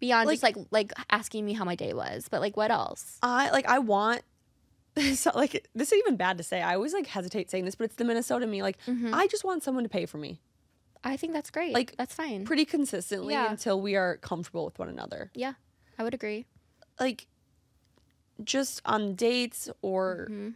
Beyond 0.00 0.28
just 0.30 0.42
like 0.42 0.56
like 0.72 0.92
asking 1.10 1.46
me 1.46 1.52
how 1.52 1.64
my 1.64 1.76
day 1.76 1.94
was, 1.94 2.26
but 2.28 2.40
like 2.40 2.56
what 2.56 2.70
else? 2.72 3.18
I 3.22 3.50
like. 3.50 3.66
I 3.66 3.78
want. 3.78 4.22
So, 5.14 5.30
like 5.34 5.66
this 5.74 5.90
is 5.92 5.98
even 5.98 6.16
bad 6.16 6.36
to 6.38 6.44
say. 6.44 6.60
I 6.62 6.74
always 6.74 6.92
like 6.92 7.06
hesitate 7.06 7.50
saying 7.50 7.64
this, 7.64 7.74
but 7.74 7.84
it's 7.84 7.94
the 7.96 8.04
Minnesota 8.04 8.46
me. 8.46 8.62
Like 8.62 8.78
Mhm. 8.86 9.12
I 9.12 9.26
just 9.26 9.44
want 9.44 9.62
someone 9.62 9.84
to 9.84 9.90
pay 9.90 10.06
for 10.06 10.18
me 10.18 10.40
I 11.04 11.16
think 11.16 11.32
that's 11.32 11.50
great. 11.50 11.72
like, 11.74 11.96
that's 11.96 12.14
fine. 12.14 12.44
pretty 12.44 12.64
consistently 12.64 13.34
Yeah. 13.34 13.50
until 13.50 13.80
we 13.80 13.96
are 13.96 14.18
comfortable 14.18 14.64
with 14.64 14.78
one 14.78 14.88
another. 14.88 15.30
yeah, 15.34 15.54
I 15.98 16.02
would 16.04 16.14
agree. 16.14 16.46
Like 17.00 17.26
just 18.44 18.80
on 18.84 19.14
dates 19.14 19.68
or 19.82 20.26
Mm-hmm. 20.30 20.50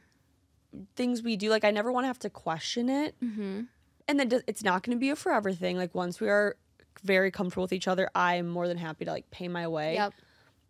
things 0.96 1.22
we 1.22 1.36
do. 1.36 1.48
Like 1.50 1.64
I 1.64 1.70
never 1.70 1.90
want 1.90 2.04
to 2.04 2.08
have 2.08 2.18
to 2.20 2.30
question 2.30 2.88
it. 2.88 3.14
Mm-hmm. 3.22 3.62
And 4.08 4.20
then 4.20 4.42
it's 4.46 4.62
not 4.62 4.82
going 4.82 4.96
to 4.96 5.00
be 5.00 5.10
a 5.10 5.16
forever 5.16 5.52
thing. 5.52 5.76
Like 5.78 5.94
once 5.94 6.20
we 6.20 6.28
are 6.28 6.56
very 7.02 7.30
comfortable 7.30 7.62
with 7.62 7.72
each 7.72 7.88
other, 7.88 8.08
I'm 8.14 8.48
more 8.48 8.68
than 8.68 8.76
happy 8.76 9.04
to 9.06 9.10
like 9.10 9.30
pay 9.30 9.48
my 9.48 9.66
way. 9.66 9.94
Yep. 9.94 10.12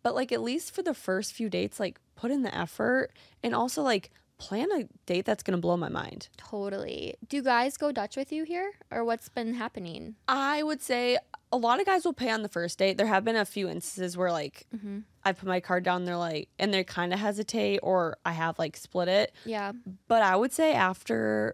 But 0.07 0.15
like 0.15 0.31
at 0.31 0.41
least 0.41 0.73
for 0.73 0.81
the 0.81 0.93
first 0.93 1.33
few 1.33 1.49
dates, 1.49 1.81
like 1.81 1.99
put 2.15 2.31
in 2.31 2.41
the 2.41 2.57
effort 2.57 3.11
and 3.43 3.53
also 3.53 3.81
like 3.81 4.09
plan 4.37 4.69
a 4.71 4.87
date 5.05 5.25
that's 5.25 5.43
going 5.43 5.57
to 5.57 5.59
blow 5.59 5.75
my 5.75 5.89
mind. 5.89 6.29
Totally. 6.37 7.15
Do 7.27 7.41
guys 7.41 7.75
go 7.75 7.91
Dutch 7.91 8.15
with 8.15 8.31
you 8.31 8.45
here, 8.45 8.71
or 8.89 9.03
what's 9.03 9.27
been 9.27 9.55
happening? 9.55 10.15
I 10.25 10.63
would 10.63 10.81
say 10.81 11.17
a 11.51 11.57
lot 11.57 11.81
of 11.81 11.85
guys 11.85 12.05
will 12.05 12.13
pay 12.13 12.29
on 12.29 12.41
the 12.41 12.47
first 12.47 12.79
date. 12.79 12.95
There 12.97 13.05
have 13.07 13.25
been 13.25 13.35
a 13.35 13.43
few 13.43 13.67
instances 13.67 14.15
where 14.15 14.31
like 14.31 14.65
Mm-hmm. 14.73 14.99
I 15.25 15.33
put 15.33 15.49
my 15.49 15.59
card 15.59 15.83
down, 15.83 16.05
they're 16.05 16.15
like, 16.15 16.47
and 16.57 16.73
they 16.73 16.85
kind 16.85 17.11
of 17.11 17.19
hesitate, 17.19 17.79
or 17.83 18.15
I 18.23 18.31
have 18.31 18.57
like 18.57 18.77
split 18.77 19.09
it. 19.09 19.33
Yeah. 19.43 19.73
But 20.07 20.21
I 20.21 20.37
would 20.37 20.53
say 20.53 20.73
after 20.73 21.53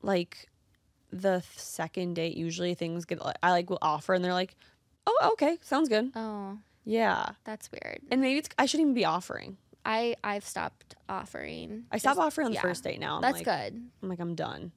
like 0.00 0.46
the 1.12 1.42
second 1.56 2.14
date, 2.14 2.38
usually 2.38 2.72
things 2.72 3.04
get 3.04 3.22
like, 3.22 3.36
I 3.42 3.50
like 3.50 3.68
will 3.68 3.76
offer, 3.82 4.14
and 4.14 4.24
they're 4.24 4.32
like, 4.32 4.56
oh, 5.06 5.30
okay, 5.32 5.58
sounds 5.60 5.90
good. 5.90 6.10
Oh, 6.16 6.56
Yeah. 6.86 7.30
that's 7.44 7.70
weird. 7.70 8.00
And 8.10 8.20
maybe 8.22 8.38
it's, 8.38 8.48
I 8.58 8.64
shouldn't 8.66 8.86
even 8.86 8.94
be 8.94 9.04
offering. 9.04 9.58
I 9.84 10.16
I've 10.24 10.44
stopped 10.44 10.94
offering. 11.08 11.84
I 11.92 11.98
stop 11.98 12.12
Just- 12.16 12.26
offering 12.26 12.46
on 12.46 12.52
the 12.52 12.56
yeah. 12.56 12.62
first 12.62 12.82
date 12.82 12.98
now. 12.98 13.16
I'm 13.16 13.22
That's 13.22 13.44
like, 13.44 13.44
good. 13.44 13.82
I'm 14.02 14.08
like, 14.08 14.20
I'm 14.20 14.34
done. 14.34 14.72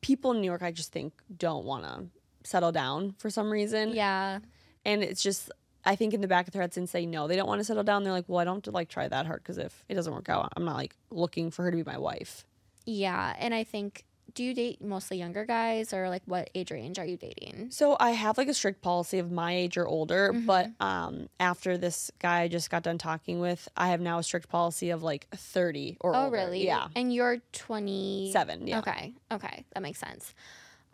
People 0.00 0.32
in 0.32 0.40
New 0.40 0.46
York, 0.46 0.62
I 0.62 0.70
just 0.70 0.92
think, 0.92 1.12
don't 1.36 1.64
want 1.64 1.84
to 1.84 2.06
settle 2.48 2.70
down 2.70 3.14
for 3.18 3.30
some 3.30 3.50
reason. 3.50 3.90
Yeah. 3.90 4.38
And 4.84 5.02
it's 5.02 5.22
just, 5.22 5.50
I 5.84 5.96
think 5.96 6.14
in 6.14 6.20
the 6.20 6.28
back 6.28 6.46
of 6.46 6.52
their 6.52 6.62
heads 6.62 6.76
and 6.76 6.88
say 6.88 7.04
no, 7.04 7.26
they 7.26 7.34
don't 7.34 7.48
want 7.48 7.58
to 7.60 7.64
settle 7.64 7.82
down. 7.82 8.04
They're 8.04 8.12
like, 8.12 8.28
well, 8.28 8.38
I 8.38 8.44
don't 8.44 8.56
have 8.56 8.62
to 8.64 8.70
like 8.70 8.88
try 8.88 9.08
that 9.08 9.26
hard 9.26 9.42
because 9.42 9.58
if 9.58 9.84
it 9.88 9.94
doesn't 9.94 10.12
work 10.12 10.28
out, 10.28 10.52
I'm 10.56 10.64
not 10.64 10.76
like 10.76 10.94
looking 11.10 11.50
for 11.50 11.64
her 11.64 11.70
to 11.70 11.76
be 11.76 11.82
my 11.82 11.98
wife. 11.98 12.44
Yeah, 12.86 13.34
and 13.38 13.52
I 13.52 13.64
think 13.64 14.04
do 14.38 14.44
you 14.44 14.54
date 14.54 14.80
mostly 14.80 15.18
younger 15.18 15.44
guys 15.44 15.92
or 15.92 16.08
like 16.08 16.22
what 16.26 16.48
age 16.54 16.70
range 16.70 16.96
are 17.00 17.04
you 17.04 17.16
dating? 17.16 17.70
So 17.70 17.96
I 17.98 18.10
have 18.12 18.38
like 18.38 18.46
a 18.46 18.54
strict 18.54 18.80
policy 18.82 19.18
of 19.18 19.32
my 19.32 19.52
age 19.52 19.76
or 19.76 19.86
older, 19.88 20.32
Mm-hmm. 20.32 20.46
but 20.46 20.70
um 20.80 21.28
after 21.40 21.76
this 21.76 22.12
guy 22.20 22.42
I 22.42 22.48
just 22.48 22.70
got 22.70 22.84
done 22.84 22.98
talking 22.98 23.40
with, 23.40 23.68
I 23.76 23.88
have 23.88 24.00
now 24.00 24.18
a 24.18 24.22
strict 24.22 24.48
policy 24.48 24.90
of 24.90 25.02
like 25.02 25.26
30 25.34 25.96
or 26.00 26.14
Oh, 26.14 26.24
older. 26.26 26.36
really? 26.36 26.64
Yeah. 26.64 26.86
And 26.94 27.12
you're 27.12 27.38
27. 27.52 28.66
yeah. 28.68 28.78
Okay. 28.78 29.12
Okay, 29.32 29.64
that 29.74 29.82
makes 29.82 29.98
sense. 29.98 30.34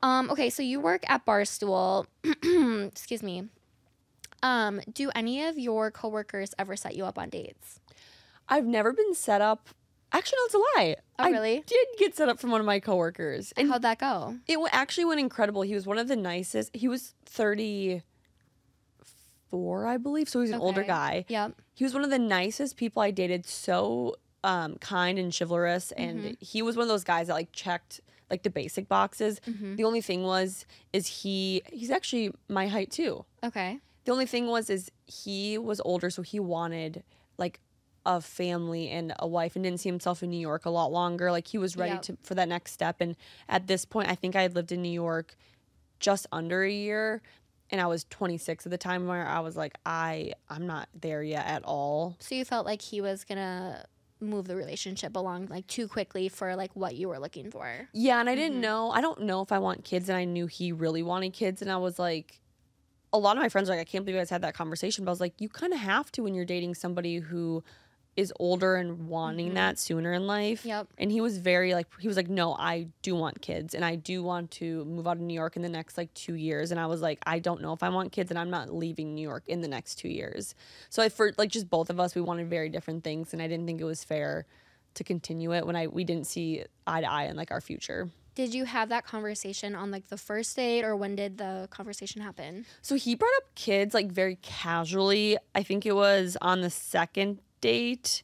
Um 0.03 0.31
okay, 0.31 0.49
so 0.49 0.63
you 0.63 0.81
work 0.81 1.05
at 1.11 1.27
Barstool. 1.27 2.07
Excuse 2.89 3.23
me. 3.23 3.49
Um 4.43 4.81
do 4.91 5.11
any 5.15 5.45
of 5.45 5.59
your 5.59 5.91
coworkers 5.91 6.55
ever 6.59 6.77
set 6.77 6.97
you 6.97 7.05
up 7.05 7.19
on 7.19 7.29
dates? 7.29 7.81
I've 8.49 8.65
never 8.67 8.93
been 8.93 9.15
set 9.15 9.41
up. 9.43 9.69
Actually, 10.15 10.37
no, 10.39 10.45
it's 10.47 10.55
a 10.55 10.59
lie. 10.59 10.97
Oh, 11.19 11.25
I 11.25 11.29
really? 11.31 11.63
did 11.67 11.87
get 11.99 12.17
set 12.17 12.29
up 12.29 12.39
from 12.39 12.51
one 12.51 12.61
of 12.61 12.67
my 12.67 12.81
coworkers. 12.81 13.53
And 13.57 13.69
How'd 13.69 13.83
that 13.83 13.99
go? 13.99 14.37
it 14.47 14.59
actually 14.73 15.05
went 15.05 15.21
incredible. 15.21 15.63
He 15.63 15.75
was 15.75 15.87
one 15.87 15.99
of 15.99 16.09
the 16.09 16.17
nicest. 16.17 16.75
He 16.75 16.89
was 16.89 17.15
34, 17.27 18.03
I 19.87 19.97
believe. 19.99 20.29
So 20.29 20.41
he's 20.41 20.51
an 20.51 20.61
older 20.61 20.83
guy. 20.85 21.25
Yep. 21.29 21.53
He 21.75 21.85
was 21.85 21.95
one 21.95 22.05
of 22.05 22.11
the 22.11 22.19
nicest 22.19 22.77
people 22.77 23.03
I 23.03 23.11
dated. 23.11 23.47
So 23.47 24.17
um, 24.43 24.77
kind 24.77 25.19
and 25.19 25.37
chivalrous. 25.37 25.93
And 25.93 26.19
Mm-hmm. 26.21 26.33
he 26.41 26.63
was 26.63 26.77
one 26.77 26.85
of 26.85 26.89
those 26.89 27.05
guys 27.05 27.27
that 27.29 27.35
like 27.35 27.53
checked 27.53 28.01
like 28.31 28.43
the 28.43 28.51
basic 28.51 28.89
boxes. 28.89 29.41
Mm-hmm. 29.49 29.77
The 29.77 29.85
only 29.85 30.01
thing 30.01 30.23
was, 30.23 30.67
is 30.93 31.07
he, 31.07 31.63
he's 31.73 31.91
actually 31.91 32.33
my 32.49 32.69
height 32.69 32.91
too. 32.91 33.25
Okay. 33.43 33.79
The 34.05 34.13
only 34.13 34.27
thing 34.27 34.47
was, 34.47 34.71
is 34.71 34.91
he 35.07 35.59
was 35.59 35.81
older. 35.85 36.11
So 36.11 36.23
he 36.23 36.41
wanted 36.41 37.03
like 37.39 37.61
a 38.07 38.21
family 38.21 38.91
and 38.91 39.15
a 39.19 39.27
wife 39.27 39.57
and 39.57 39.63
didn't 39.65 39.81
see 39.81 39.89
himself 39.89 40.23
in 40.23 40.31
New 40.31 40.39
York 40.41 40.67
a 40.67 40.71
lot 40.71 40.93
longer. 40.93 41.31
Like 41.31 41.49
he 41.49 41.59
was 41.59 41.77
ready 41.77 41.93
Yep. 41.95 42.03
to 42.03 42.17
for 42.23 42.35
that 42.35 42.49
next 42.49 42.73
step. 42.73 42.97
And 43.01 43.17
at 43.49 43.67
this 43.67 43.85
point, 43.85 44.09
I 44.09 44.15
think 44.15 44.37
I 44.37 44.43
had 44.43 44.55
lived 44.55 44.73
in 44.73 44.83
New 44.83 44.91
York 44.93 45.37
just 46.01 46.27
under 46.33 46.63
a 46.65 46.71
year. 46.71 47.23
And 47.71 47.81
I 47.81 47.87
was 47.87 48.05
26 48.11 48.67
at 48.67 48.71
the 48.71 48.77
time 48.79 49.07
where 49.07 49.27
I 49.27 49.41
was 49.41 49.57
like, 49.57 49.75
I 49.87 50.35
I'm 50.51 50.67
not 50.67 50.89
there 50.99 51.23
yet 51.23 51.47
at 51.47 51.65
all. 51.65 52.17
So 52.21 52.35
you 52.35 52.45
felt 52.45 52.67
like 52.67 52.83
he 52.83 53.01
was 53.01 53.25
going 53.25 53.39
to 53.39 53.85
move 54.21 54.47
the 54.47 54.57
relationship 54.57 55.17
along 55.17 55.47
like 55.51 55.67
too 55.67 55.89
quickly 55.89 56.29
for 56.29 56.55
like 56.57 56.71
what 56.77 56.95
you 56.95 57.09
were 57.09 57.19
looking 57.19 57.51
for. 57.51 57.89
Yeah, 57.93 58.21
and 58.21 58.29
I 58.29 58.35
Mm-hmm. 58.35 58.41
didn't 58.43 58.61
know. 58.61 58.91
I 58.91 59.01
don't 59.01 59.23
know 59.23 59.41
if 59.41 59.51
I 59.51 59.59
want 59.59 59.83
kids, 59.85 60.09
and 60.09 60.17
I 60.17 60.25
knew 60.25 60.47
he 60.47 60.73
really 60.73 61.03
wanted 61.03 61.33
kids, 61.33 61.63
and 61.63 61.71
I 61.71 61.77
was 61.79 61.99
like, 61.99 62.39
a 63.13 63.19
lot 63.19 63.37
of 63.37 63.43
my 63.43 63.49
friends 63.49 63.69
are 63.69 63.73
like, 63.73 63.81
I 63.81 63.85
can't 63.85 64.05
believe 64.05 64.17
you 64.17 64.21
guys 64.21 64.31
had 64.31 64.43
that 64.43 64.55
conversation. 64.55 65.05
But 65.05 65.11
I 65.11 65.13
was 65.13 65.21
like, 65.21 65.41
you 65.41 65.49
kind 65.49 65.73
of 65.73 65.79
have 65.81 66.11
to 66.13 66.23
when 66.23 66.35
you're 66.35 66.45
dating 66.45 66.75
somebody 66.75 67.19
who 67.19 67.63
is 68.17 68.33
older 68.39 68.77
and 68.77 69.09
wanting 69.09 69.55
that 69.55 69.79
sooner 69.79 70.13
in 70.13 70.27
life. 70.27 70.61
Mm-hmm. 70.61 70.69
Yep. 70.69 70.89
And 70.99 71.11
he 71.11 71.21
was 71.21 71.39
very 71.39 71.75
like, 71.75 71.87
he 71.99 72.09
was 72.09 72.17
like, 72.17 72.29
no, 72.29 72.55
I 72.55 72.89
do 73.03 73.15
want 73.15 73.41
kids, 73.41 73.75
and 73.75 73.85
I 73.85 73.97
do 73.97 74.23
want 74.23 74.51
to 74.53 74.85
move 74.85 75.07
out 75.07 75.17
of 75.17 75.23
New 75.23 75.35
York 75.35 75.57
in 75.57 75.63
the 75.63 75.69
next 75.69 75.99
like 75.99 76.13
two 76.15 76.35
years. 76.35 76.71
And 76.71 76.79
I 76.79 76.87
was 76.87 77.01
like, 77.01 77.19
I 77.27 77.39
don't 77.39 77.61
know 77.61 77.73
if 77.73 77.83
I 77.83 77.89
want 77.89 78.13
kids, 78.13 78.31
and 78.31 78.39
I'm 78.39 78.51
not 78.51 78.73
leaving 78.73 79.15
New 79.15 79.23
York 79.23 79.45
in 79.47 79.61
the 79.61 79.69
next 79.69 79.97
two 79.97 80.09
years. 80.09 80.55
So 80.91 81.03
I, 81.03 81.09
for 81.09 81.33
like 81.39 81.51
just 81.51 81.69
both 81.69 81.91
of 81.91 81.99
us, 81.99 82.15
we 82.15 82.21
wanted 82.21 82.49
very 82.49 82.69
different 82.69 83.05
things, 83.05 83.33
and 83.33 83.43
I 83.43 83.49
didn't 83.49 83.67
think 83.67 83.81
it 83.81 83.85
was 83.85 84.05
fair 84.05 84.47
to 84.95 85.05
continue 85.05 85.53
it 85.53 85.67
when 85.67 85.75
I 85.75 85.89
we 85.89 86.05
didn't 86.05 86.27
see 86.27 86.65
eye 86.87 87.01
to 87.01 87.11
eye 87.11 87.25
in 87.25 87.37
like 87.37 87.51
our 87.51 87.61
future. 87.61 88.11
Did 88.35 88.53
you 88.53 88.65
have 88.65 88.89
that 88.89 89.07
conversation 89.07 89.77
on 89.77 89.93
like 89.93 90.09
the 90.09 90.17
first 90.17 90.57
date 90.57 90.85
or 90.85 90.97
when 90.97 91.15
did 91.15 91.39
the 91.39 91.69
conversation 91.71 92.21
happen? 92.21 92.67
So 92.83 92.97
he 92.97 93.15
brought 93.15 93.35
up 93.37 93.55
kids 93.55 93.95
like 93.95 94.11
very 94.11 94.37
casually. 94.43 95.37
I 95.55 95.63
think 95.63 95.87
it 95.87 95.95
was 95.95 96.37
on 96.41 96.61
the 96.61 96.71
second 96.71 97.39
date, 97.65 98.23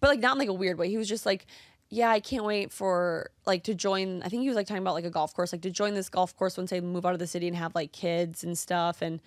but 0.00 0.08
like 0.08 0.20
not 0.20 0.32
in 0.32 0.38
like 0.38 0.48
a 0.48 0.54
weird 0.54 0.78
way. 0.78 0.88
He 0.88 0.96
was 0.96 1.08
just 1.08 1.26
like, 1.26 1.46
"Yeah, 1.90 2.08
I 2.08 2.20
can't 2.20 2.44
wait 2.44 2.72
for 2.72 3.30
like 3.46 3.64
to 3.64 3.74
join." 3.74 4.22
I 4.22 4.28
think 4.28 4.40
he 4.42 4.48
was 4.48 4.56
like 4.56 4.66
talking 4.66 4.82
about 4.82 4.94
like 4.94 5.04
a 5.04 5.10
golf 5.10 5.34
course, 5.34 5.52
like 5.52 5.60
to 5.62 5.70
join 5.70 5.92
this 5.94 6.08
golf 6.08 6.34
course 6.36 6.56
once 6.56 6.72
I 6.72 6.80
move 6.80 7.04
out 7.04 7.12
of 7.12 7.18
the 7.18 7.26
city 7.26 7.46
and 7.46 7.56
have 7.56 7.74
like 7.74 7.92
kids 7.92 8.42
and 8.42 8.56
stuff. 8.56 9.02
And 9.02 9.20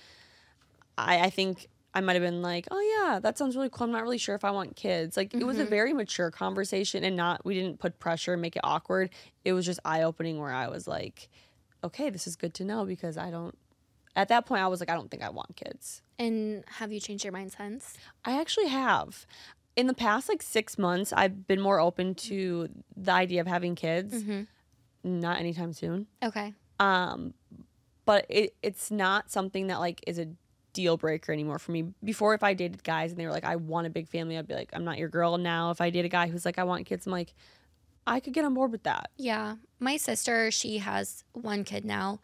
I, 0.97 1.19
I 1.19 1.29
think 1.29 1.67
I 1.93 2.01
might 2.01 2.13
have 2.13 2.23
been 2.23 2.41
like, 2.41 2.67
"Oh 2.71 2.81
yeah, 3.05 3.19
that 3.19 3.37
sounds 3.37 3.55
really 3.55 3.69
cool." 3.69 3.85
I'm 3.85 3.91
not 3.91 4.01
really 4.01 4.17
sure 4.17 4.33
if 4.33 4.43
I 4.43 4.51
want 4.51 4.75
kids. 4.75 5.15
Like 5.15 5.33
it 5.35 5.45
was 5.45 5.59
a 5.59 5.61
mm-hmm. 5.61 5.69
very 5.69 5.93
mature 5.93 6.31
conversation, 6.31 7.03
and 7.03 7.15
not 7.15 7.45
we 7.45 7.53
didn't 7.53 7.79
put 7.79 7.99
pressure 7.99 8.33
and 8.33 8.41
make 8.41 8.55
it 8.55 8.63
awkward. 8.63 9.11
It 9.45 9.53
was 9.53 9.65
just 9.65 9.79
eye 9.85 10.01
opening 10.01 10.39
where 10.39 10.51
I 10.51 10.67
was 10.67 10.87
like, 10.87 11.29
"Okay, 11.83 12.09
this 12.09 12.25
is 12.25 12.35
good 12.35 12.55
to 12.55 12.65
know 12.65 12.85
because 12.85 13.17
I 13.17 13.29
don't." 13.29 13.55
At 14.15 14.27
that 14.27 14.45
point, 14.45 14.61
I 14.61 14.67
was 14.67 14.79
like, 14.79 14.89
I 14.89 14.93
don't 14.93 15.09
think 15.09 15.23
I 15.23 15.29
want 15.29 15.55
kids. 15.55 16.01
And 16.19 16.63
have 16.77 16.91
you 16.91 16.99
changed 16.99 17.23
your 17.23 17.33
mind 17.33 17.51
since? 17.51 17.97
I 18.23 18.39
actually 18.39 18.67
have. 18.67 19.25
In 19.75 19.87
the 19.87 19.93
past 19.93 20.29
like 20.29 20.43
six 20.43 20.77
months, 20.77 21.11
I've 21.11 21.47
been 21.47 21.59
more 21.59 21.79
open 21.79 22.13
to 22.15 22.69
the 22.95 23.11
idea 23.11 23.41
of 23.41 23.47
having 23.47 23.73
kids. 23.75 24.23
Not 25.03 25.39
anytime 25.39 25.73
soon. 25.73 26.07
Okay. 26.23 26.53
Um, 26.79 27.33
but 28.05 28.25
it, 28.29 28.55
it's 28.61 28.91
not 28.91 29.31
something 29.31 29.67
that 29.67 29.79
like 29.79 30.03
is 30.05 30.19
a 30.19 30.27
deal 30.73 30.97
breaker 30.97 31.31
anymore 31.31 31.59
for 31.59 31.71
me. 31.71 31.85
Before, 32.03 32.33
if 32.33 32.43
I 32.43 32.53
dated 32.53 32.83
guys 32.83 33.11
and 33.11 33.19
they 33.19 33.25
were 33.25 33.31
like, 33.31 33.45
I 33.45 33.55
want 33.55 33.87
a 33.87 33.89
big 33.89 34.07
family, 34.07 34.37
I'd 34.37 34.47
be 34.47 34.53
like, 34.53 34.69
I'm 34.73 34.83
not 34.83 34.97
your 34.97 35.09
girl. 35.09 35.37
Now, 35.37 35.71
if 35.71 35.81
I 35.81 35.89
date 35.89 36.05
a 36.05 36.09
guy 36.09 36.27
who's 36.27 36.45
like, 36.45 36.59
I 36.59 36.63
want 36.63 36.85
kids, 36.85 37.05
I'm 37.05 37.11
like, 37.11 37.33
I 38.05 38.19
could 38.19 38.33
get 38.33 38.45
on 38.45 38.53
board 38.53 38.71
with 38.71 38.83
that. 38.83 39.09
Yeah. 39.17 39.55
My 39.79 39.97
sister, 39.97 40.51
she 40.51 40.79
has 40.79 41.23
one 41.33 41.63
kid 41.63 41.85
now. 41.85 42.19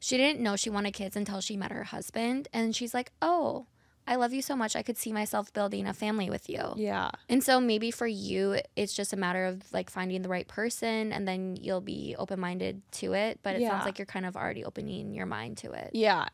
She 0.00 0.16
didn't 0.16 0.40
know 0.40 0.56
she 0.56 0.70
wanted 0.70 0.92
kids 0.92 1.16
until 1.16 1.40
she 1.40 1.56
met 1.56 1.70
her 1.72 1.84
husband. 1.84 2.48
And 2.52 2.74
she's 2.74 2.94
like, 2.94 3.10
oh, 3.20 3.66
I 4.06 4.14
love 4.14 4.32
you 4.32 4.40
so 4.40 4.56
much. 4.56 4.74
I 4.74 4.82
could 4.82 4.96
see 4.96 5.12
myself 5.12 5.52
building 5.52 5.86
a 5.86 5.92
family 5.92 6.30
with 6.30 6.48
you. 6.48 6.72
Yeah. 6.76 7.10
And 7.28 7.44
so 7.44 7.60
maybe 7.60 7.90
for 7.90 8.06
you, 8.06 8.58
it's 8.74 8.94
just 8.94 9.12
a 9.12 9.16
matter 9.16 9.44
of 9.44 9.70
like 9.72 9.90
finding 9.90 10.22
the 10.22 10.28
right 10.30 10.48
person 10.48 11.12
and 11.12 11.28
then 11.28 11.56
you'll 11.60 11.82
be 11.82 12.14
open 12.18 12.40
minded 12.40 12.80
to 12.92 13.12
it. 13.12 13.40
But 13.42 13.56
it 13.56 13.60
Yeah. 13.62 13.70
sounds 13.70 13.84
like 13.84 13.98
you're 13.98 14.06
kind 14.06 14.24
of 14.24 14.34
already 14.36 14.64
opening 14.64 15.12
your 15.14 15.26
mind 15.26 15.58
to 15.58 15.72
it. 15.72 15.90
Yeah. 15.92 16.28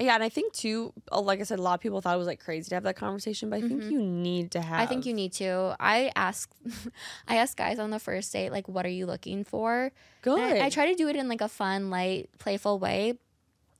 Yeah, 0.00 0.14
and 0.14 0.22
I 0.24 0.28
think 0.30 0.54
too, 0.54 0.92
like 1.12 1.40
I 1.40 1.42
said, 1.42 1.58
a 1.58 1.62
lot 1.62 1.74
of 1.74 1.80
people 1.80 2.00
thought 2.00 2.14
it 2.14 2.18
was 2.18 2.26
like 2.26 2.40
crazy 2.42 2.70
to 2.70 2.74
have 2.74 2.84
that 2.84 2.96
conversation, 2.96 3.50
but 3.50 3.56
I 3.62 3.68
think 3.68 3.84
you 3.84 4.00
need 4.00 4.50
to 4.52 4.60
have. 4.60 4.72
Mm-hmm. 4.72 4.80
I 4.82 4.86
think 4.86 5.06
you 5.06 5.12
need 5.14 5.32
to. 5.34 5.76
I 5.78 6.10
ask, 6.16 6.50
I 7.28 7.36
ask 7.36 7.56
guys 7.56 7.78
on 7.78 7.90
the 7.90 7.98
first 7.98 8.32
date 8.32 8.50
like, 8.50 8.66
"What 8.66 8.86
are 8.86 8.90
you 8.90 9.04
looking 9.06 9.44
for?" 9.44 9.92
good. 10.22 10.56
I, 10.56 10.66
I 10.66 10.70
try 10.70 10.86
to 10.86 10.94
do 10.94 11.08
it 11.08 11.16
in 11.16 11.28
like 11.28 11.42
a 11.42 11.48
fun, 11.48 11.90
light, 11.90 12.30
playful 12.38 12.78
way. 12.78 13.14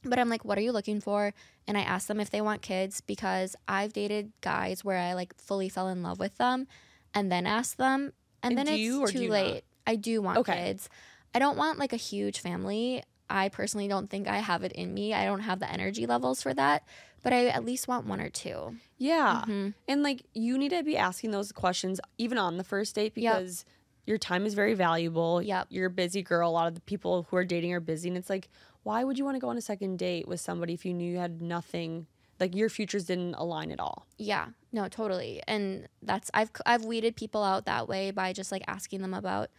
But 0.04 0.18
I'm 0.18 0.28
like, 0.28 0.44
"What 0.44 0.58
are 0.58 0.62
you 0.62 0.72
looking 0.72 1.00
for?" 1.00 1.32
And 1.66 1.78
I 1.78 1.82
ask 1.82 2.06
them 2.06 2.20
if 2.20 2.30
they 2.30 2.40
want 2.40 2.62
kids 2.62 3.00
because 3.00 3.56
I've 3.66 3.92
dated 3.92 4.32
guys 4.40 4.84
where 4.84 4.98
I 4.98 5.14
like 5.14 5.34
fully 5.40 5.68
fell 5.68 5.88
in 5.88 6.02
love 6.02 6.18
with 6.18 6.36
them, 6.36 6.66
and 7.14 7.32
then 7.32 7.46
asked 7.46 7.78
them, 7.78 8.12
and, 8.42 8.52
And 8.52 8.58
then 8.58 8.68
it's 8.68 9.12
too 9.12 9.22
you 9.22 9.28
not? 9.28 9.34
late. 9.34 9.64
I 9.86 9.96
do 9.96 10.20
want 10.22 10.38
Okay. 10.38 10.66
kids. 10.66 10.88
I 11.34 11.38
don't 11.38 11.56
want 11.56 11.78
like 11.78 11.92
a 11.92 11.96
huge 11.96 12.40
family. 12.40 13.02
I 13.30 13.48
personally 13.48 13.88
don't 13.88 14.10
think 14.10 14.26
I 14.28 14.38
have 14.38 14.64
it 14.64 14.72
in 14.72 14.92
me. 14.92 15.14
I 15.14 15.24
don't 15.24 15.40
have 15.40 15.60
the 15.60 15.70
energy 15.70 16.06
levels 16.06 16.42
for 16.42 16.52
that. 16.54 16.82
But 17.22 17.32
I 17.32 17.46
at 17.48 17.64
least 17.64 17.86
want 17.88 18.06
one 18.06 18.20
or 18.20 18.30
two. 18.30 18.76
yeah, 18.98 19.44
Mhm. 19.46 19.74
and 19.88 20.02
like 20.02 20.24
you 20.34 20.56
need 20.58 20.70
to 20.70 20.82
be 20.82 20.96
asking 20.96 21.30
those 21.30 21.52
questions 21.52 22.00
even 22.18 22.36
on 22.38 22.56
the 22.58 22.64
first 22.64 22.94
date 22.94 23.12
Yep. 23.16 23.34
because 23.38 23.64
your 24.06 24.16
time 24.18 24.44
is 24.46 24.54
very 24.54 24.74
valuable. 24.74 25.40
Yep. 25.42 25.66
You're 25.70 25.86
a 25.86 25.90
busy 25.90 26.22
girl. 26.22 26.50
A 26.50 26.52
lot 26.52 26.66
of 26.66 26.74
the 26.74 26.80
people 26.82 27.26
who 27.30 27.36
are 27.36 27.44
dating 27.44 27.72
are 27.74 27.80
busy, 27.80 28.08
and 28.08 28.16
it's 28.16 28.30
like, 28.30 28.48
why 28.82 29.04
would 29.04 29.18
you 29.18 29.24
want 29.26 29.36
to 29.36 29.40
go 29.40 29.48
on 29.50 29.56
a 29.58 29.60
second 29.62 29.98
date 29.98 30.26
with 30.26 30.40
somebody 30.40 30.72
if 30.72 30.84
you 30.86 30.92
knew 30.94 31.10
you 31.12 31.18
had 31.18 31.40
nothing? 31.42 32.06
Like 32.40 32.54
your 32.56 32.70
futures 32.70 33.04
didn't 33.04 33.34
align 33.34 33.70
at 33.70 33.78
all. 33.80 34.06
Yeah, 34.16 34.48
no, 34.72 34.88
totally. 34.88 35.42
And 35.46 35.88
that's 36.02 36.30
I've 36.32 36.50
I've 36.64 36.84
weeded 36.86 37.14
people 37.16 37.44
out 37.44 37.66
that 37.66 37.86
way 37.86 38.10
by 38.12 38.32
just 38.32 38.50
like 38.50 38.62
asking 38.66 39.02
them 39.02 39.12
about, 39.12 39.50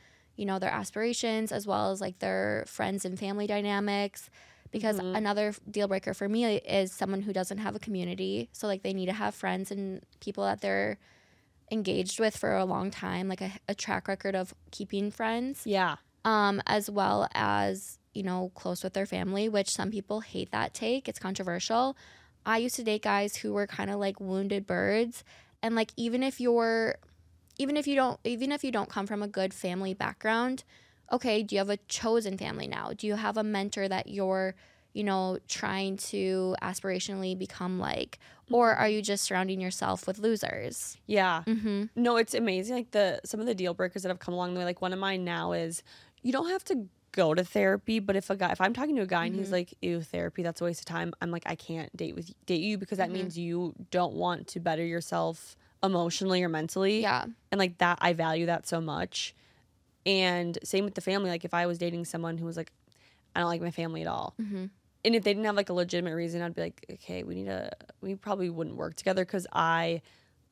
you 0.41 0.47
know, 0.47 0.57
their 0.57 0.71
aspirations 0.71 1.51
as 1.51 1.67
well 1.67 1.91
as 1.91 2.01
like 2.01 2.17
their 2.17 2.63
friends 2.67 3.05
and 3.05 3.19
family 3.19 3.45
dynamics. 3.45 4.27
Because 4.71 4.97
Mhm. 4.99 5.15
another 5.15 5.53
deal 5.69 5.87
breaker 5.87 6.13
for 6.15 6.27
me 6.27 6.55
is 6.57 6.91
someone 6.91 7.21
who 7.21 7.31
doesn't 7.33 7.59
have 7.59 7.75
a 7.75 7.79
community. 7.79 8.49
So 8.51 8.65
like 8.65 8.81
they 8.81 8.93
need 8.93 9.05
to 9.05 9.13
have 9.13 9.35
friends 9.35 9.69
and 9.69 10.01
people 10.19 10.43
that 10.45 10.61
they're 10.61 10.97
engaged 11.71 12.19
with 12.19 12.35
for 12.35 12.55
a 12.55 12.65
long 12.65 12.89
time, 12.89 13.27
like 13.27 13.41
a, 13.41 13.51
a 13.69 13.75
track 13.75 14.07
record 14.07 14.35
of 14.35 14.53
keeping 14.71 15.11
friends, 15.11 15.61
Yeah. 15.65 15.97
um, 16.25 16.61
as 16.65 16.89
well 16.89 17.27
as 17.35 17.99
you 18.13 18.23
know 18.23 18.51
close 18.55 18.83
with 18.83 18.93
their 18.93 19.05
family, 19.05 19.47
which 19.47 19.69
some 19.69 19.91
people 19.91 20.21
hate 20.21 20.51
that 20.51 20.73
take. 20.73 21.07
It's 21.07 21.19
controversial. 21.19 21.95
I 22.45 22.57
used 22.57 22.75
to 22.77 22.83
date 22.83 23.03
guys 23.03 23.35
who 23.37 23.53
were 23.53 23.67
kind 23.67 23.89
of 23.91 23.99
like 23.99 24.19
wounded 24.19 24.65
birds, 24.65 25.23
and 25.61 25.75
like 25.75 25.91
even 25.97 26.23
if 26.23 26.41
you're, 26.41 26.95
even 27.61 27.77
if 27.77 27.85
you 27.87 27.95
don't, 27.95 28.19
even 28.23 28.51
if 28.51 28.63
you 28.63 28.71
don't 28.71 28.89
come 28.89 29.05
from 29.05 29.21
a 29.21 29.27
good 29.27 29.53
family 29.53 29.93
background, 29.93 30.63
okay, 31.11 31.43
do 31.43 31.55
you 31.55 31.59
have 31.59 31.69
a 31.69 31.77
chosen 31.87 32.37
family 32.37 32.67
now? 32.67 32.91
Do 32.97 33.05
you 33.07 33.15
have 33.15 33.37
a 33.37 33.43
mentor 33.43 33.87
that 33.87 34.07
you're, 34.07 34.55
you 34.93 35.03
know, 35.03 35.37
trying 35.47 35.97
to 35.97 36.55
aspirationally 36.61 37.37
become 37.37 37.79
like, 37.79 38.19
or 38.49 38.73
are 38.73 38.89
you 38.89 39.01
just 39.01 39.23
surrounding 39.25 39.61
yourself 39.61 40.07
with 40.07 40.17
losers? 40.19 40.97
Yeah. 41.07 41.43
Mm-hmm. 41.47 41.85
No, 41.95 42.17
it's 42.17 42.33
amazing. 42.33 42.75
Like 42.75 42.91
the 42.91 43.19
some 43.25 43.39
of 43.39 43.45
the 43.45 43.55
deal 43.55 43.73
breakers 43.73 44.03
that 44.03 44.09
have 44.09 44.19
come 44.19 44.33
along 44.33 44.53
the 44.53 44.59
way. 44.59 44.65
Like 44.65 44.81
one 44.81 44.93
of 44.93 44.99
mine 44.99 45.23
now 45.23 45.51
is 45.53 45.83
you 46.21 46.31
don't 46.31 46.49
have 46.49 46.63
to 46.65 46.87
go 47.11 47.33
to 47.33 47.43
therapy, 47.43 47.99
but 47.99 48.15
if 48.15 48.29
a 48.29 48.37
guy, 48.37 48.51
if 48.51 48.61
I'm 48.61 48.73
talking 48.73 48.95
to 48.95 49.01
a 49.01 49.07
guy 49.07 49.25
and 49.25 49.35
he's 49.35 49.49
Mhm. 49.49 49.51
like, 49.51 49.73
"Ew, 49.81 50.01
therapy, 50.01 50.43
that's 50.43 50.61
a 50.61 50.63
waste 50.63 50.79
of 50.81 50.85
time," 50.85 51.13
I'm 51.21 51.31
like, 51.31 51.43
I 51.45 51.55
can't 51.55 51.95
date 51.95 52.15
with 52.15 52.33
date 52.45 52.61
you 52.61 52.77
because 52.77 52.97
that 52.99 53.09
Mhm. 53.09 53.11
means 53.11 53.37
you 53.37 53.73
don't 53.91 54.13
want 54.13 54.47
to 54.49 54.59
better 54.61 54.85
yourself 54.85 55.57
emotionally 55.83 56.43
or 56.43 56.49
mentally. 56.49 57.01
Yeah. 57.01 57.25
and 57.51 57.59
like 57.59 57.77
that, 57.79 57.97
I 58.01 58.13
value 58.13 58.45
that 58.47 58.67
so 58.67 58.79
much. 58.81 59.33
And 60.05 60.57
same 60.63 60.85
with 60.85 60.95
the 60.95 61.01
family. 61.01 61.29
Like 61.29 61.45
if 61.45 61.53
I 61.53 61.65
was 61.67 61.77
dating 61.77 62.05
someone 62.05 62.37
who 62.37 62.45
was 62.45 62.57
like, 62.57 62.71
I 63.35 63.39
don't 63.39 63.49
like 63.49 63.61
my 63.61 63.71
family 63.71 64.01
at 64.01 64.07
all, 64.07 64.33
Mm-hmm. 64.41 64.65
and 65.05 65.15
if 65.15 65.23
they 65.23 65.31
didn't 65.33 65.45
have 65.45 65.55
like 65.55 65.69
a 65.69 65.73
legitimate 65.73 66.15
reason, 66.15 66.41
I'd 66.41 66.53
be 66.55 66.61
like, 66.61 66.85
okay, 66.93 67.23
we 67.23 67.35
need 67.35 67.45
to, 67.45 67.71
we 68.01 68.15
probably 68.15 68.49
wouldn't 68.49 68.75
work 68.75 68.95
together 68.95 69.23
because 69.23 69.47
I 69.53 70.01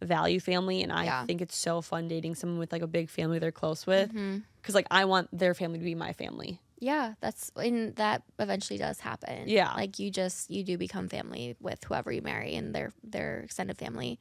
value 0.02 0.40
family 0.40 0.82
and 0.82 0.92
I 0.94 1.04
Yeah. 1.06 1.26
think 1.26 1.42
it's 1.42 1.58
so 1.58 1.82
fun 1.82 2.08
dating 2.08 2.36
someone 2.36 2.58
with 2.58 2.72
like 2.72 2.82
a 2.82 2.88
big 2.88 3.10
family 3.10 3.38
they're 3.40 3.52
close 3.52 3.86
with 3.86 4.10
Mm-hmm. 4.10 4.38
because 4.62 4.76
like 4.76 4.88
I 4.92 5.06
want 5.06 5.28
their 5.38 5.54
family 5.54 5.80
to 5.80 5.84
be 5.84 5.96
my 5.96 6.14
family. 6.14 6.62
Yeah, 6.80 7.16
that's 7.20 7.52
and 7.58 7.94
that 7.98 8.24
eventually 8.40 8.80
does 8.80 9.02
happen. 9.02 9.50
Yeah. 9.50 9.74
like 9.74 10.00
you 10.00 10.10
just 10.12 10.50
you 10.50 10.64
do 10.64 10.78
become 10.78 11.10
family 11.10 11.58
with 11.60 11.84
whoever 11.84 12.10
you 12.14 12.22
marry 12.22 12.56
and 12.56 12.74
their 12.74 12.94
their 13.04 13.40
extended 13.42 13.78
family. 13.78 14.20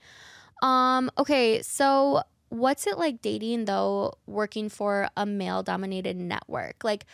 Um. 0.62 1.10
Okay, 1.18 1.62
so 1.62 2.22
what's 2.48 2.86
it 2.86 2.98
like 2.98 3.22
dating 3.22 3.66
though? 3.66 4.14
Working 4.26 4.68
for 4.68 5.08
a 5.16 5.26
male 5.26 5.62
dominated 5.62 6.16
network, 6.16 6.84
like. 6.84 7.04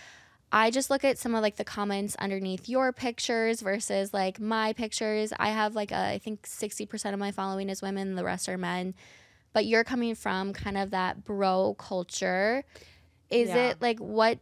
I 0.57 0.71
just 0.71 0.89
look 0.89 1.03
at 1.03 1.19
some 1.19 1.35
of 1.35 1.43
like 1.43 1.57
the 1.57 1.65
comments 1.65 2.15
underneath 2.21 2.69
your 2.69 2.93
pictures 2.93 3.61
versus 3.61 4.15
like 4.15 4.39
my 4.39 4.73
pictures. 4.73 5.33
I 5.37 5.49
have 5.49 5.75
like 5.75 5.91
a, 5.91 5.97
I 5.97 6.19
think 6.19 6.43
60% 6.47 7.13
of 7.13 7.19
my 7.19 7.33
following 7.33 7.69
is 7.69 7.83
women, 7.83 8.15
the 8.15 8.23
rest 8.23 8.49
are 8.49 8.57
men. 8.57 8.95
But 9.53 9.67
you're 9.67 9.83
coming 9.83 10.15
from 10.15 10.53
kind 10.53 10.79
of 10.79 10.93
that 10.93 11.25
bro 11.25 11.75
culture. 11.77 12.63
Is 13.31 13.49
Yeah. 13.49 13.71
it 13.71 13.83
like 13.83 13.99
what 13.99 14.39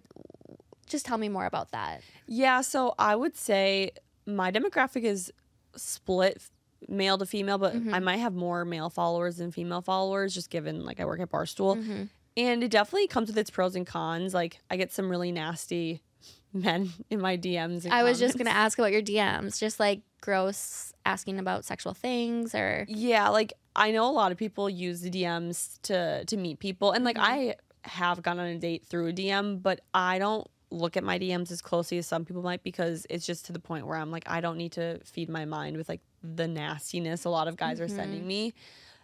just 0.87 1.07
tell 1.07 1.17
me 1.17 1.31
more 1.31 1.47
about 1.47 1.71
that. 1.71 2.03
Yeah, 2.27 2.61
so 2.61 2.95
I 2.99 3.17
would 3.17 3.35
say 3.35 3.93
my 4.27 4.53
demographic 4.53 5.05
is 5.05 5.33
split 5.77 6.43
male 6.89 7.19
to 7.19 7.27
female, 7.27 7.59
but 7.59 7.75
Mhm. 7.75 7.93
I 7.95 7.99
might 8.01 8.17
have 8.19 8.35
more 8.35 8.65
male 8.65 8.91
followers 8.91 9.37
than 9.37 9.51
female 9.53 9.83
followers 9.83 10.35
just 10.35 10.51
given 10.51 10.85
like 10.85 11.01
I 11.01 11.05
work 11.05 11.21
at 11.21 11.31
Barstool. 11.31 11.77
Mhm. 11.77 12.09
And 12.37 12.65
it 12.65 12.71
definitely 12.71 13.09
comes 13.09 13.29
with 13.29 13.37
its 13.39 13.51
pros 13.51 13.77
and 13.77 13.87
cons. 13.87 14.33
Like 14.35 14.59
I 14.71 14.77
get 14.77 14.93
some 14.93 15.11
really 15.11 15.33
nasty 15.33 16.03
men 16.53 16.91
in 17.11 17.21
my 17.21 17.37
DMs. 17.37 17.85
and 17.85 17.93
I 17.95 18.03
was 18.05 18.19
just 18.19 18.37
gonna 18.39 18.51
ask 18.51 18.79
about 18.79 18.93
your 18.93 19.03
DMs, 19.03 19.59
just 19.59 19.79
like 19.81 20.03
gross 20.21 20.93
asking 21.05 21.39
about 21.39 21.65
sexual 21.65 21.95
things 21.95 22.55
or 22.55 22.85
Yeah, 22.89 23.29
like 23.29 23.53
I 23.75 23.91
know 23.91 24.09
a 24.09 24.13
lot 24.13 24.33
of 24.33 24.39
people 24.39 24.69
use 24.71 25.01
the 25.01 25.11
DMs 25.11 25.79
to 25.83 26.25
to 26.27 26.37
meet 26.37 26.59
people, 26.59 26.93
and 26.93 27.05
like 27.05 27.17
Mhm. 27.17 27.23
I 27.23 27.55
have 27.85 28.23
gone 28.23 28.39
on 28.39 28.47
a 28.47 28.59
date 28.59 28.85
through 28.87 29.09
a 29.09 29.13
DM, 29.13 29.57
but 29.61 29.81
I 29.93 30.19
don't 30.19 30.47
look 30.71 30.97
at 30.97 31.05
my 31.05 31.19
DMs 31.19 31.51
as 31.51 31.61
closely 31.61 31.99
as 31.99 32.07
some 32.07 32.25
people 32.25 32.43
might 32.43 32.63
because 32.63 33.07
it's 33.11 33.27
just 33.27 33.45
to 33.47 33.53
the 33.53 33.59
point 33.59 33.87
where 33.87 33.99
I'm 33.99 34.11
like 34.11 34.25
I 34.27 34.41
don't 34.41 34.57
need 34.57 34.73
to 34.73 35.01
feed 35.05 35.29
my 35.29 35.45
mind 35.45 35.77
with 35.77 35.89
like 35.89 36.01
the 36.23 36.47
nastiness 36.49 37.25
a 37.25 37.31
lot 37.31 37.49
of 37.49 37.57
guys 37.57 37.81
are 37.81 37.87
Mhm. 37.87 37.97
sending 37.97 38.27
me. 38.27 38.55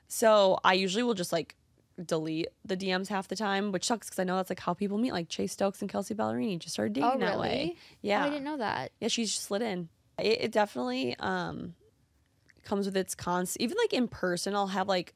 So 0.08 0.58
I 0.64 0.74
usually 0.74 1.02
will 1.02 1.14
just 1.14 1.32
like 1.32 1.54
delete 2.04 2.48
the 2.64 2.76
DMs 2.76 3.08
half 3.08 3.26
the 3.28 3.34
time, 3.36 3.72
which 3.72 3.84
sucks 3.86 4.06
because 4.08 4.18
I 4.20 4.24
know 4.24 4.36
that's 4.36 4.50
like 4.50 4.60
how 4.60 4.72
people 4.74 4.98
meet. 4.98 5.12
Like 5.12 5.28
Chase 5.28 5.52
Stokes 5.52 5.80
and 5.82 5.90
Kelsea 5.90 6.14
Ballerini 6.14 6.58
just 6.58 6.74
started 6.74 6.92
dating 6.94 7.10
oh 7.10 7.18
that 7.18 7.32
really? 7.38 7.48
way. 7.48 7.72
Oh, 7.76 7.80
Yeah, 8.02 8.24
I 8.24 8.30
didn't 8.30 8.44
know 8.44 8.56
that. 8.58 8.92
yeah, 9.00 9.08
she's 9.08 9.34
slid 9.34 9.62
in. 9.62 9.88
It, 10.18 10.40
it 10.42 10.52
definitely 10.52 11.16
um 11.18 11.74
comes 12.64 12.86
with 12.86 12.96
its 12.96 13.14
cons. 13.14 13.56
Even 13.58 13.76
like 13.82 13.92
in 13.92 14.08
person, 14.08 14.54
I'll 14.54 14.68
have 14.68 14.88
like 14.88 15.14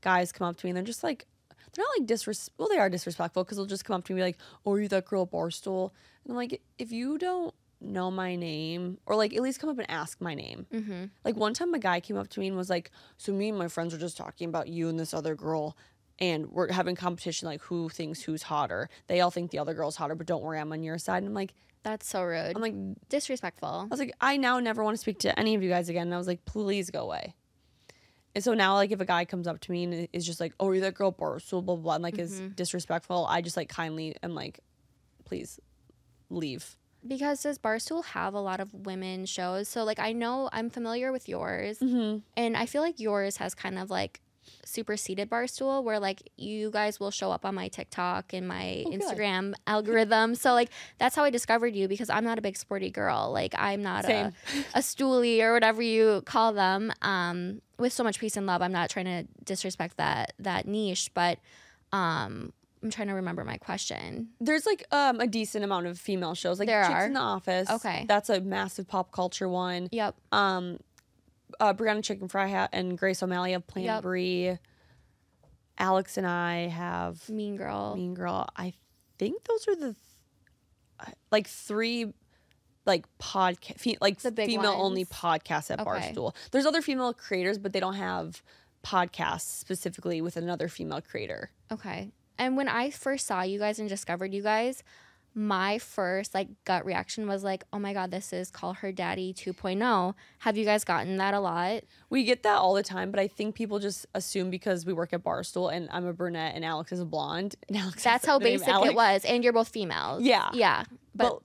guys 0.00 0.32
come 0.32 0.46
up 0.48 0.56
to 0.56 0.66
me 0.66 0.70
and 0.70 0.76
they're 0.76 0.84
just 0.84 1.02
like 1.02 1.26
they're 1.74 1.84
not 1.84 2.00
like 2.00 2.06
disres 2.08 2.50
well 2.58 2.68
they 2.68 2.76
are 2.78 2.90
disrespectful 2.90 3.44
because 3.44 3.56
they'll 3.56 3.66
just 3.66 3.84
come 3.84 3.96
up 3.96 4.04
to 4.04 4.12
me 4.12 4.20
and 4.20 4.26
be 4.26 4.28
like, 4.28 4.38
"Oh, 4.66 4.72
are 4.72 4.80
you 4.80 4.88
that 4.88 5.04
girl 5.06 5.22
at 5.22 5.30
Barstool?" 5.30 5.90
And 6.24 6.30
I'm 6.32 6.36
like, 6.36 6.60
if 6.78 6.92
you 6.92 7.18
don't 7.18 7.54
know 7.84 8.10
my 8.10 8.36
name 8.36 8.98
or 9.06 9.16
like 9.16 9.34
at 9.34 9.42
least 9.42 9.60
come 9.60 9.70
up 9.70 9.78
and 9.78 9.90
ask 9.90 10.20
my 10.20 10.34
name. 10.34 10.66
Mm-hmm. 10.72 11.04
Like 11.24 11.36
one 11.36 11.54
time 11.54 11.74
a 11.74 11.78
guy 11.78 12.00
came 12.00 12.16
up 12.16 12.28
to 12.30 12.40
me 12.40 12.48
and 12.48 12.56
was 12.56 12.70
like, 12.70 12.90
"So 13.16 13.32
me 13.32 13.48
and 13.50 13.58
my 13.58 13.68
friends 13.68 13.92
were 13.92 13.98
just 14.00 14.16
talking 14.16 14.48
about 14.48 14.68
you 14.68 14.88
and 14.88 14.98
this 14.98 15.12
other 15.14 15.34
girl." 15.34 15.76
And 16.18 16.50
we're 16.52 16.70
having 16.70 16.94
competition, 16.94 17.46
like 17.48 17.62
who 17.62 17.88
thinks 17.88 18.22
who's 18.22 18.42
hotter. 18.42 18.88
They 19.08 19.20
all 19.20 19.30
think 19.30 19.50
the 19.50 19.58
other 19.58 19.74
girl's 19.74 19.96
hotter, 19.96 20.14
but 20.14 20.26
don't 20.26 20.42
worry, 20.42 20.60
I'm 20.60 20.70
on 20.72 20.82
your 20.84 20.98
side. 20.98 21.18
And 21.18 21.28
I'm 21.28 21.34
like, 21.34 21.52
That's 21.82 22.06
so 22.06 22.22
rude. 22.22 22.52
I'm 22.54 22.62
like, 22.62 22.74
Disrespectful. 23.08 23.68
I 23.68 23.84
was 23.90 23.98
like, 23.98 24.14
I 24.20 24.36
now 24.36 24.60
never 24.60 24.84
want 24.84 24.94
to 24.94 25.00
speak 25.00 25.18
to 25.20 25.36
any 25.38 25.54
of 25.56 25.62
you 25.64 25.68
guys 25.70 25.88
again. 25.88 26.06
And 26.08 26.14
I 26.14 26.18
was 26.18 26.28
like, 26.28 26.44
please 26.44 26.90
go 26.90 27.00
away. 27.00 27.34
And 28.34 28.42
so 28.44 28.54
now, 28.54 28.74
like, 28.74 28.92
if 28.92 29.00
a 29.00 29.04
guy 29.04 29.24
comes 29.24 29.46
up 29.46 29.60
to 29.60 29.72
me 29.72 29.84
and 29.84 30.08
is 30.12 30.24
just 30.24 30.38
like, 30.40 30.54
oh, 30.60 30.70
you're 30.70 30.80
that 30.82 30.94
girl, 30.94 31.10
blah, 31.10 31.38
blah, 31.50 31.76
blah, 31.76 31.94
and 31.94 32.02
like 32.02 32.18
is 32.18 32.40
Mhm. 32.40 32.56
disrespectful, 32.56 33.26
I 33.28 33.40
just 33.42 33.56
like 33.56 33.68
kindly 33.68 34.14
am 34.22 34.34
like, 34.34 34.60
please 35.24 35.58
leave. 36.30 36.76
Because 37.06 37.42
does 37.42 37.58
Barstool 37.58 38.04
have 38.06 38.34
a 38.34 38.40
lot 38.40 38.60
of 38.60 38.72
women 38.86 39.26
shows? 39.26 39.68
So 39.68 39.84
like 39.84 39.98
I 39.98 40.12
know 40.12 40.48
I'm 40.52 40.70
familiar 40.70 41.10
with 41.12 41.28
yours 41.28 41.78
Mm-hmm. 41.80 42.18
and 42.36 42.56
I 42.56 42.66
feel 42.66 42.82
like 42.82 43.00
yours 43.00 43.38
has 43.38 43.54
kind 43.54 43.78
of 43.78 43.90
like 43.90 44.20
superseded 44.64 45.28
Barstool 45.28 45.82
where 45.82 45.98
like 45.98 46.30
you 46.36 46.70
guys 46.70 46.98
will 47.00 47.10
show 47.10 47.30
up 47.32 47.44
on 47.44 47.54
my 47.54 47.68
TikTok 47.68 48.32
and 48.32 48.46
my 48.46 48.84
Oh, 48.86 48.90
good. 48.90 49.00
Instagram 49.02 49.54
algorithm. 49.66 50.34
So 50.36 50.52
like 50.52 50.70
that's 50.98 51.14
how 51.16 51.24
I 51.24 51.30
discovered 51.30 51.74
you 51.74 51.88
because 51.88 52.08
I'm 52.10 52.24
not 52.24 52.38
a 52.38 52.42
big 52.42 52.56
sporty 52.56 52.90
girl. 52.90 53.30
Like 53.32 53.54
I'm 53.58 53.82
not 53.82 54.04
Same. 54.04 54.26
a 54.74 54.78
a 54.78 54.80
stoolie 54.80 55.40
or 55.42 55.52
whatever 55.52 55.82
you 55.82 56.22
call 56.24 56.52
them. 56.52 56.92
Um, 57.02 57.60
with 57.78 57.92
so 57.92 58.04
much 58.04 58.20
peace 58.20 58.36
and 58.36 58.46
love, 58.46 58.62
I'm 58.62 58.72
not 58.72 58.90
trying 58.90 59.06
to 59.06 59.24
disrespect 59.44 59.96
that 59.96 60.32
that 60.38 60.66
niche, 60.66 61.10
but 61.14 61.38
um, 61.92 62.52
I'm 62.82 62.90
trying 62.90 63.08
to 63.08 63.14
remember 63.14 63.44
my 63.44 63.56
question. 63.58 64.28
There's 64.40 64.66
like 64.66 64.84
um 64.92 65.20
a 65.20 65.26
decent 65.26 65.64
amount 65.64 65.86
of 65.86 65.98
female 65.98 66.34
shows, 66.34 66.58
like 66.58 66.66
There 66.68 66.82
Chicks 66.82 66.94
are. 66.94 67.06
in 67.06 67.12
the 67.12 67.20
Office. 67.20 67.70
Okay. 67.70 68.04
that's 68.08 68.28
a 68.30 68.40
massive 68.40 68.88
pop 68.88 69.12
culture 69.12 69.48
one. 69.48 69.88
Yep. 69.92 70.16
Um, 70.32 70.78
uh, 71.60 71.74
Brianna 71.74 72.00
Chickenfry 72.00 72.50
ha- 72.50 72.68
and 72.72 72.96
Grace 72.98 73.22
O'Malley 73.22 73.52
have 73.52 73.66
Plan 73.66 73.84
Yep. 73.84 74.02
Bri. 74.02 74.58
Alex 75.78 76.16
and 76.16 76.26
I 76.26 76.68
have 76.68 77.28
Mean 77.28 77.56
Girl. 77.56 77.94
Mean 77.96 78.14
Girl. 78.14 78.46
I 78.56 78.72
think 79.18 79.44
those 79.44 79.66
are 79.68 79.74
the 79.76 79.94
th- 81.04 81.16
like 81.30 81.46
three 81.48 82.12
like 82.84 83.06
podcast 83.18 83.78
fe- 83.78 83.98
like 84.00 84.20
female 84.20 84.74
only 84.76 85.04
podcasts 85.04 85.70
at 85.70 85.80
Okay. 85.80 86.12
Barstool. 86.14 86.34
There's 86.50 86.66
other 86.66 86.82
female 86.82 87.12
creators, 87.14 87.58
but 87.58 87.72
they 87.72 87.80
don't 87.80 87.94
have 87.94 88.42
podcasts 88.84 89.42
specifically 89.58 90.20
with 90.20 90.36
another 90.36 90.68
female 90.68 91.00
creator. 91.00 91.50
Okay. 91.70 92.10
And 92.38 92.56
when 92.56 92.68
I 92.68 92.90
first 92.90 93.26
saw 93.26 93.42
you 93.42 93.58
guys 93.58 93.78
and 93.78 93.88
discovered 93.88 94.32
you 94.32 94.42
guys, 94.42 94.82
my 95.34 95.78
first 95.78 96.34
like 96.34 96.48
gut 96.64 96.84
reaction 96.84 97.26
was 97.26 97.42
like, 97.42 97.64
"Oh 97.72 97.78
my 97.78 97.92
god, 97.92 98.10
this 98.10 98.32
is 98.32 98.50
Call 98.50 98.74
Her 98.74 98.92
Daddy 98.92 99.32
2.0." 99.32 100.14
Have 100.40 100.56
you 100.56 100.64
guys 100.64 100.84
gotten 100.84 101.16
that 101.16 101.34
a 101.34 101.40
lot? 101.40 101.84
We 102.10 102.24
get 102.24 102.42
that 102.42 102.56
all 102.56 102.74
the 102.74 102.82
time, 102.82 103.10
but 103.10 103.18
I 103.18 103.28
think 103.28 103.54
people 103.54 103.78
just 103.78 104.06
assume 104.14 104.50
because 104.50 104.84
we 104.84 104.92
work 104.92 105.12
at 105.12 105.22
Barstool 105.22 105.72
and 105.72 105.88
I'm 105.90 106.06
a 106.06 106.12
brunette 106.12 106.54
and 106.54 106.64
Alex 106.64 106.92
is 106.92 107.00
a 107.00 107.04
blonde. 107.04 107.56
And 107.68 107.76
Alex 107.78 108.04
That's 108.04 108.26
how 108.26 108.38
basic 108.38 108.68
it 108.68 108.94
was, 108.94 109.24
and 109.24 109.42
you're 109.42 109.52
both 109.52 109.68
females. 109.68 110.22
Yeah. 110.22 110.50
Yeah. 110.52 110.84
But 111.14 111.30
But 111.30 111.42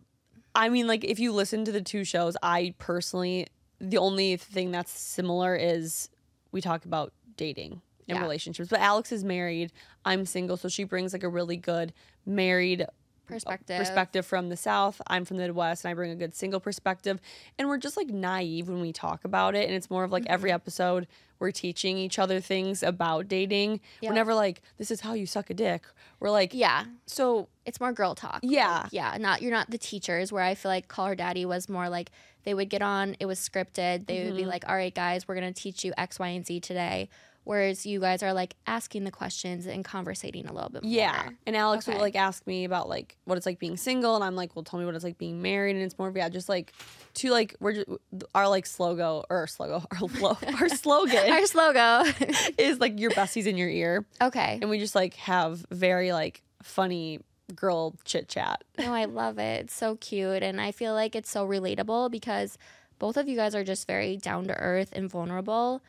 I 0.56 0.69
mean, 0.69 0.88
like, 0.88 1.06
if 1.06 1.19
you 1.19 1.32
listen 1.32 1.63
to 1.65 1.71
the 1.71 1.82
two 1.82 2.04
shows, 2.04 2.36
I 2.41 2.73
personally, 2.80 3.47
the 3.80 4.00
only 4.00 4.36
thing 4.38 4.71
that's 4.71 4.91
similar 4.91 5.56
is 5.56 6.10
we 6.52 6.62
talk 6.62 6.84
about 6.84 7.13
dating 7.38 7.82
and 8.08 8.17
Yeah. 8.17 8.22
relationships. 8.22 8.70
But 8.70 8.80
Alex 8.80 9.12
is 9.12 9.24
married. 9.24 9.72
I'm 10.06 10.26
single. 10.26 10.58
So 10.58 10.70
she 10.70 10.84
brings 10.84 11.13
like 11.13 11.24
a 11.24 11.30
really 11.30 11.58
good 11.58 11.93
married 12.26 12.86
perspective. 13.26 13.78
perspective 13.78 14.26
from 14.26 14.48
the 14.50 14.56
South. 14.58 15.02
I'm 15.08 15.26
from 15.26 15.36
the 15.38 15.43
Midwest 15.43 15.84
and 15.84 15.91
I 15.91 15.93
bring 15.93 16.12
a 16.12 16.15
good 16.15 16.34
single 16.34 16.60
perspective. 16.62 17.20
And 17.58 17.67
we're 17.67 17.78
just 17.78 17.98
like 17.98 18.08
naive 18.08 18.70
when 18.70 18.80
we 18.80 18.93
talk 18.93 19.26
about 19.26 19.54
it. 19.56 19.65
And 19.67 19.76
it's 19.76 19.89
more 19.89 20.04
of 20.06 20.12
like 20.12 20.26
every 20.28 20.50
Mm-hmm. 20.50 20.56
episode 20.56 21.08
we're 21.39 21.52
teaching 21.52 21.98
each 22.00 22.17
other 22.17 22.39
things 22.39 22.82
about 22.82 23.28
dating. 23.28 23.80
We're 24.02 24.13
never 24.13 24.34
like, 24.34 24.62
this 24.78 24.89
is 24.89 25.02
how 25.02 25.13
you 25.13 25.26
suck 25.28 25.50
a 25.50 25.54
dick. 25.54 25.84
We're 26.20 26.32
like, 26.32 26.52
Yeah. 26.54 26.86
so 27.06 27.48
It's 27.65 27.80
more 27.82 27.91
girl 27.91 28.15
talk. 28.15 28.39
Yeah. 28.43 28.84
Like, 28.84 28.93
yeah. 28.93 29.17
Not 29.20 29.41
you're 29.41 29.52
not 29.52 29.70
the 29.70 29.78
teachers 29.78 30.32
where 30.32 30.41
I 30.43 30.56
feel 30.56 30.72
like 30.72 30.88
Call 30.88 31.08
Her 31.08 31.15
Daddy 31.15 31.46
was 31.46 31.67
more 31.67 31.89
like 31.89 32.12
they 32.46 32.54
would 32.54 32.70
get 32.70 32.82
on, 32.82 33.17
it 33.20 33.26
was 33.26 33.39
scripted. 33.39 34.06
They 34.08 34.24
would 34.24 34.36
be 34.38 34.43
Mm-hmm. 34.43 34.50
like, 34.50 34.70
All 34.70 34.76
right, 34.76 34.96
guys, 34.96 35.28
we're 35.28 35.36
gonna 35.36 35.52
teach 35.52 35.84
you 35.84 35.93
X, 35.98 36.17
Y, 36.17 36.28
and 36.30 36.46
Z 36.46 36.62
today. 36.62 37.10
Whereas 37.47 37.86
you 37.86 37.99
guys 38.01 38.21
are 38.23 38.33
like 38.33 38.55
asking 38.67 39.05
the 39.05 39.12
questions 39.12 39.65
and 39.65 39.83
conversating 39.86 40.47
a 40.47 40.53
little 40.53 40.69
bit 40.69 40.83
more. 40.83 40.91
Yeah. 40.91 41.29
And 41.45 41.55
Alex 41.55 41.88
Okay. 41.88 41.95
will 41.95 42.01
like 42.03 42.15
ask 42.17 42.45
me 42.45 42.65
about 42.65 42.89
like 42.89 43.17
what 43.23 43.38
it's 43.38 43.45
like 43.45 43.57
being 43.57 43.77
single 43.77 44.15
and 44.15 44.23
I'm 44.23 44.36
like, 44.36 44.55
well 44.55 44.63
tell 44.63 44.79
me 44.79 44.86
what 44.86 44.95
it's 44.95 45.03
like 45.03 45.17
being 45.17 45.41
married 45.41 45.75
and 45.75 45.83
it's 45.86 45.97
more 45.97 46.10
of 46.10 46.17
yeah, 46.17 46.27
just 46.29 46.49
like 46.49 46.73
to 47.15 47.31
like 47.31 47.55
we're 47.62 47.73
just 47.73 47.88
our 48.36 48.49
like 48.49 48.65
slogan 48.65 49.05
or 49.05 49.25
our 49.31 49.47
slogan 49.47 49.86
our, 50.01 50.10
flo- 50.10 50.38
our 50.60 50.69
slogan 50.69 51.31
Our 51.31 51.45
slogan. 51.45 52.13
is 52.57 52.79
like 52.79 52.99
your 52.99 53.12
besties 53.12 53.45
in 53.47 53.55
your 53.57 53.69
ear. 53.69 54.05
okay. 54.21 54.60
And 54.62 54.69
we 54.69 54.77
just 54.79 54.93
like 54.95 55.13
have 55.15 55.65
very 55.71 56.12
like 56.12 56.43
funny 56.63 57.21
girl 57.55 57.95
chit 58.03 58.27
chat. 58.27 58.63
No, 58.77 58.93
I 58.93 59.05
love 59.05 59.39
it. 59.39 59.65
It's 59.65 59.73
so 59.73 59.95
cute. 59.95 60.43
And 60.43 60.60
I 60.60 60.73
feel 60.73 60.93
like 60.93 61.15
it's 61.15 61.29
so 61.31 61.47
relatable 61.47 62.12
because 62.12 62.57
both 62.99 63.15
of 63.15 63.29
you 63.29 63.38
guys 63.38 63.55
are 63.55 63.63
just 63.63 63.88
very 63.88 64.17
down 64.17 64.47
to 64.47 64.53
earth 64.57 64.89
and 64.91 65.10
vulnerable. 65.10 65.81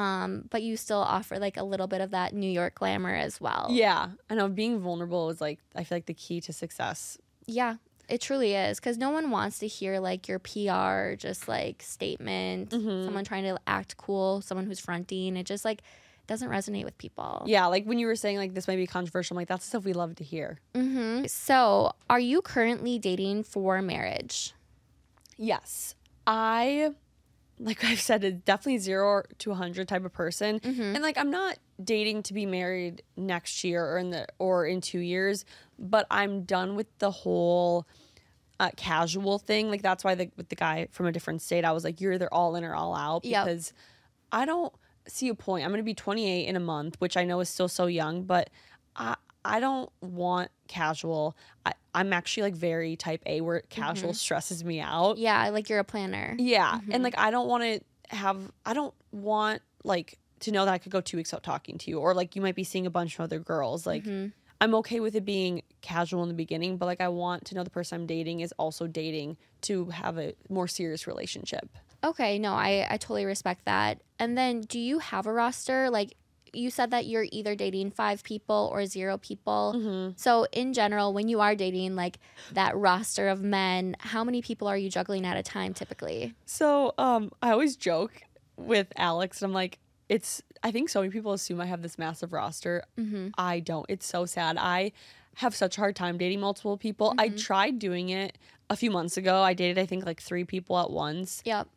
Um, 0.00 0.44
but 0.50 0.62
you 0.62 0.76
still 0.76 0.98
offer 1.16 1.38
like 1.38 1.56
a 1.56 1.62
little 1.62 1.86
bit 1.86 2.00
of 2.00 2.10
that 2.12 2.32
New 2.34 2.50
York 2.50 2.74
glamour 2.76 3.14
as 3.14 3.40
well. 3.40 3.68
Yeah. 3.70 4.10
I 4.30 4.34
know 4.34 4.48
being 4.48 4.80
vulnerable 4.80 5.28
is 5.30 5.40
like 5.40 5.58
I 5.76 5.84
feel 5.84 5.96
like 5.96 6.06
the 6.06 6.14
key 6.14 6.40
to 6.42 6.52
success. 6.52 7.18
Yeah, 7.46 7.76
it 8.08 8.20
truly 8.20 8.54
is. 8.54 8.78
Because 8.80 8.96
no 8.96 9.10
one 9.10 9.30
wants 9.30 9.58
to 9.58 9.66
hear 9.66 9.98
like 10.00 10.26
your 10.28 10.38
PR, 10.38 11.14
just 11.16 11.48
like 11.48 11.82
statement, 11.82 12.70
Mhm. 12.70 13.04
someone 13.04 13.24
trying 13.24 13.44
to 13.44 13.58
act 13.66 13.96
cool, 13.96 14.40
someone 14.40 14.66
who's 14.66 14.80
fronting. 14.80 15.36
It 15.36 15.44
just 15.44 15.64
like 15.64 15.82
doesn't 16.26 16.48
resonate 16.48 16.84
with 16.84 16.96
people. 16.96 17.42
Yeah, 17.46 17.66
like 17.66 17.84
when 17.84 17.98
you 17.98 18.06
were 18.06 18.14
saying 18.16 18.36
like 18.38 18.54
this 18.54 18.68
might 18.68 18.76
be 18.76 18.86
controversial, 18.86 19.34
I'm 19.34 19.40
like 19.42 19.48
that's 19.48 19.64
the 19.66 19.70
stuff 19.70 19.84
we 19.84 19.92
love 19.92 20.14
to 20.16 20.24
hear. 20.24 20.58
hmm 20.74 21.24
So, 21.26 21.92
are 22.08 22.20
you 22.20 22.40
currently 22.40 22.98
dating 22.98 23.42
for 23.44 23.82
marriage? 23.82 24.54
Yes. 25.36 25.94
I 26.26 26.94
like 27.62 27.84
I've 27.84 28.00
said 28.00 28.24
it's 28.24 28.42
definitely 28.44 28.78
0 28.78 29.22
to 29.38 29.50
100 29.50 29.86
type 29.86 30.04
of 30.04 30.12
person. 30.12 30.60
Mhm. 30.60 30.94
And 30.94 31.02
like 31.02 31.18
I'm 31.18 31.30
not 31.30 31.58
dating 31.82 32.22
to 32.24 32.34
be 32.34 32.46
married 32.46 33.02
next 33.16 33.62
year 33.64 33.84
or 33.84 33.98
in 33.98 34.10
the 34.10 34.26
or 34.38 34.64
in 34.66 34.80
2 34.80 34.98
years, 34.98 35.44
but 35.78 36.06
I'm 36.10 36.44
done 36.44 36.74
with 36.74 36.86
the 36.98 37.10
whole 37.10 37.86
uh, 38.58 38.70
casual 38.76 39.38
thing. 39.38 39.70
Like 39.70 39.82
that's 39.82 40.02
why 40.04 40.14
the 40.14 40.30
with 40.36 40.48
the 40.48 40.56
guy 40.56 40.88
from 40.90 41.06
a 41.06 41.12
different 41.12 41.42
state 41.42 41.64
I 41.64 41.72
was 41.72 41.84
like 41.84 42.00
you're 42.00 42.12
either 42.14 42.32
all 42.32 42.56
in 42.56 42.64
or 42.64 42.74
all 42.74 42.94
out 42.94 43.24
Yep. 43.24 43.44
because 43.46 43.72
I 44.32 44.44
don't 44.46 44.72
see 45.08 45.28
a 45.28 45.34
point. 45.34 45.64
I'm 45.64 45.70
going 45.70 45.78
to 45.80 45.84
be 45.84 45.94
28 45.94 46.46
in 46.46 46.56
a 46.56 46.60
month, 46.60 46.96
which 47.00 47.16
I 47.16 47.24
know 47.24 47.40
is 47.40 47.48
still 47.48 47.68
so 47.68 47.86
young, 47.86 48.24
but 48.24 48.48
I 48.96 49.16
I 49.44 49.60
don't 49.60 49.90
want 50.02 50.50
casual. 50.70 51.36
I, 51.66 51.72
I'm 51.94 52.12
actually 52.12 52.44
like 52.44 52.54
very 52.54 52.96
type 52.96 53.22
A 53.26 53.40
where 53.42 53.62
casual 53.68 54.14
stresses 54.14 54.64
me 54.64 54.80
out. 54.80 55.18
Yeah, 55.18 55.50
like 55.50 55.68
you're 55.68 55.80
a 55.80 55.84
planner. 55.84 56.36
Yeah. 56.38 56.76
Mm-hmm. 56.76 56.92
And 56.92 57.02
like 57.02 57.18
I 57.18 57.30
don't 57.30 57.48
want 57.48 57.64
to 57.64 58.16
have 58.16 58.50
I 58.64 58.72
don't 58.72 58.94
want 59.12 59.60
like 59.84 60.18
to 60.40 60.52
know 60.52 60.64
that 60.64 60.72
I 60.72 60.78
could 60.78 60.92
go 60.92 61.00
2 61.00 61.16
weeks 61.16 61.32
without 61.32 61.42
talking 61.42 61.76
to 61.78 61.90
you 61.90 61.98
or 61.98 62.14
like 62.14 62.34
you 62.36 62.40
might 62.42 62.54
be 62.54 62.64
seeing 62.64 62.86
a 62.86 62.90
bunch 62.90 63.14
of 63.16 63.20
other 63.20 63.38
girls. 63.40 63.86
Like 63.86 64.04
Mhm. 64.04 64.32
I'm 64.62 64.74
okay 64.76 65.00
with 65.00 65.14
it 65.16 65.24
being 65.24 65.62
casual 65.80 66.22
in 66.22 66.28
the 66.28 66.34
beginning, 66.34 66.76
but 66.76 66.86
like 66.86 67.00
I 67.00 67.08
want 67.08 67.46
to 67.46 67.54
know 67.54 67.64
the 67.64 67.70
person 67.70 68.00
I'm 68.02 68.06
dating 68.06 68.40
is 68.40 68.52
also 68.58 68.86
dating 68.86 69.36
to 69.62 69.86
have 69.86 70.18
a 70.18 70.34
more 70.48 70.68
serious 70.68 71.06
relationship. 71.06 71.68
Okay, 72.04 72.38
no, 72.38 72.52
I, 72.54 72.86
I 72.88 72.96
totally 72.96 73.24
respect 73.26 73.64
that. 73.66 74.00
And 74.18 74.36
then 74.38 74.62
do 74.62 74.78
you 74.78 74.98
have 75.00 75.26
a 75.26 75.32
roster? 75.32 75.90
Like 75.90 76.14
you 76.52 76.70
said 76.70 76.90
that 76.90 77.06
you're 77.06 77.26
either 77.30 77.54
dating 77.54 77.90
five 77.90 78.22
people 78.22 78.70
or 78.72 78.86
zero 78.86 79.18
people. 79.18 79.74
Mm-hmm. 79.76 80.12
So 80.16 80.46
in 80.52 80.72
general, 80.72 81.12
when 81.12 81.28
you 81.28 81.40
are 81.40 81.54
dating 81.54 81.96
like 81.96 82.18
that 82.52 82.76
roster 82.76 83.28
of 83.28 83.42
men, 83.42 83.96
how 84.00 84.24
many 84.24 84.42
people 84.42 84.68
are 84.68 84.76
you 84.76 84.90
juggling 84.90 85.26
at 85.26 85.36
a 85.36 85.42
time 85.42 85.74
typically? 85.74 86.34
So 86.46 86.94
um 86.98 87.32
I 87.42 87.50
always 87.50 87.76
joke 87.76 88.22
with 88.56 88.92
Alex 88.96 89.42
and 89.42 89.50
I'm 89.50 89.54
like 89.54 89.78
it's 90.08 90.42
I 90.62 90.70
think 90.72 90.90
so 90.90 91.00
many 91.00 91.10
people 91.10 91.32
assume 91.32 91.60
I 91.60 91.66
have 91.66 91.82
this 91.82 91.98
massive 91.98 92.32
roster. 92.32 92.84
Mm-hmm. 92.98 93.28
I 93.38 93.60
don't. 93.60 93.86
It's 93.88 94.04
so 94.06 94.26
sad. 94.26 94.56
I 94.58 94.92
have 95.36 95.54
such 95.54 95.78
a 95.78 95.80
hard 95.80 95.96
time 95.96 96.18
dating 96.18 96.40
multiple 96.40 96.76
people. 96.76 97.14
I 97.16 97.28
tried 97.28 97.78
doing 97.78 98.10
it 98.10 98.36
a 98.68 98.76
few 98.76 98.90
months 98.90 99.16
ago. 99.16 99.40
I 99.42 99.54
dated 99.54 99.78
I 99.78 99.86
think 99.86 100.04
like 100.04 100.20
3 100.20 100.44
people 100.44 100.78
at 100.78 100.90
once. 100.90 101.42
Yep. 101.44 101.68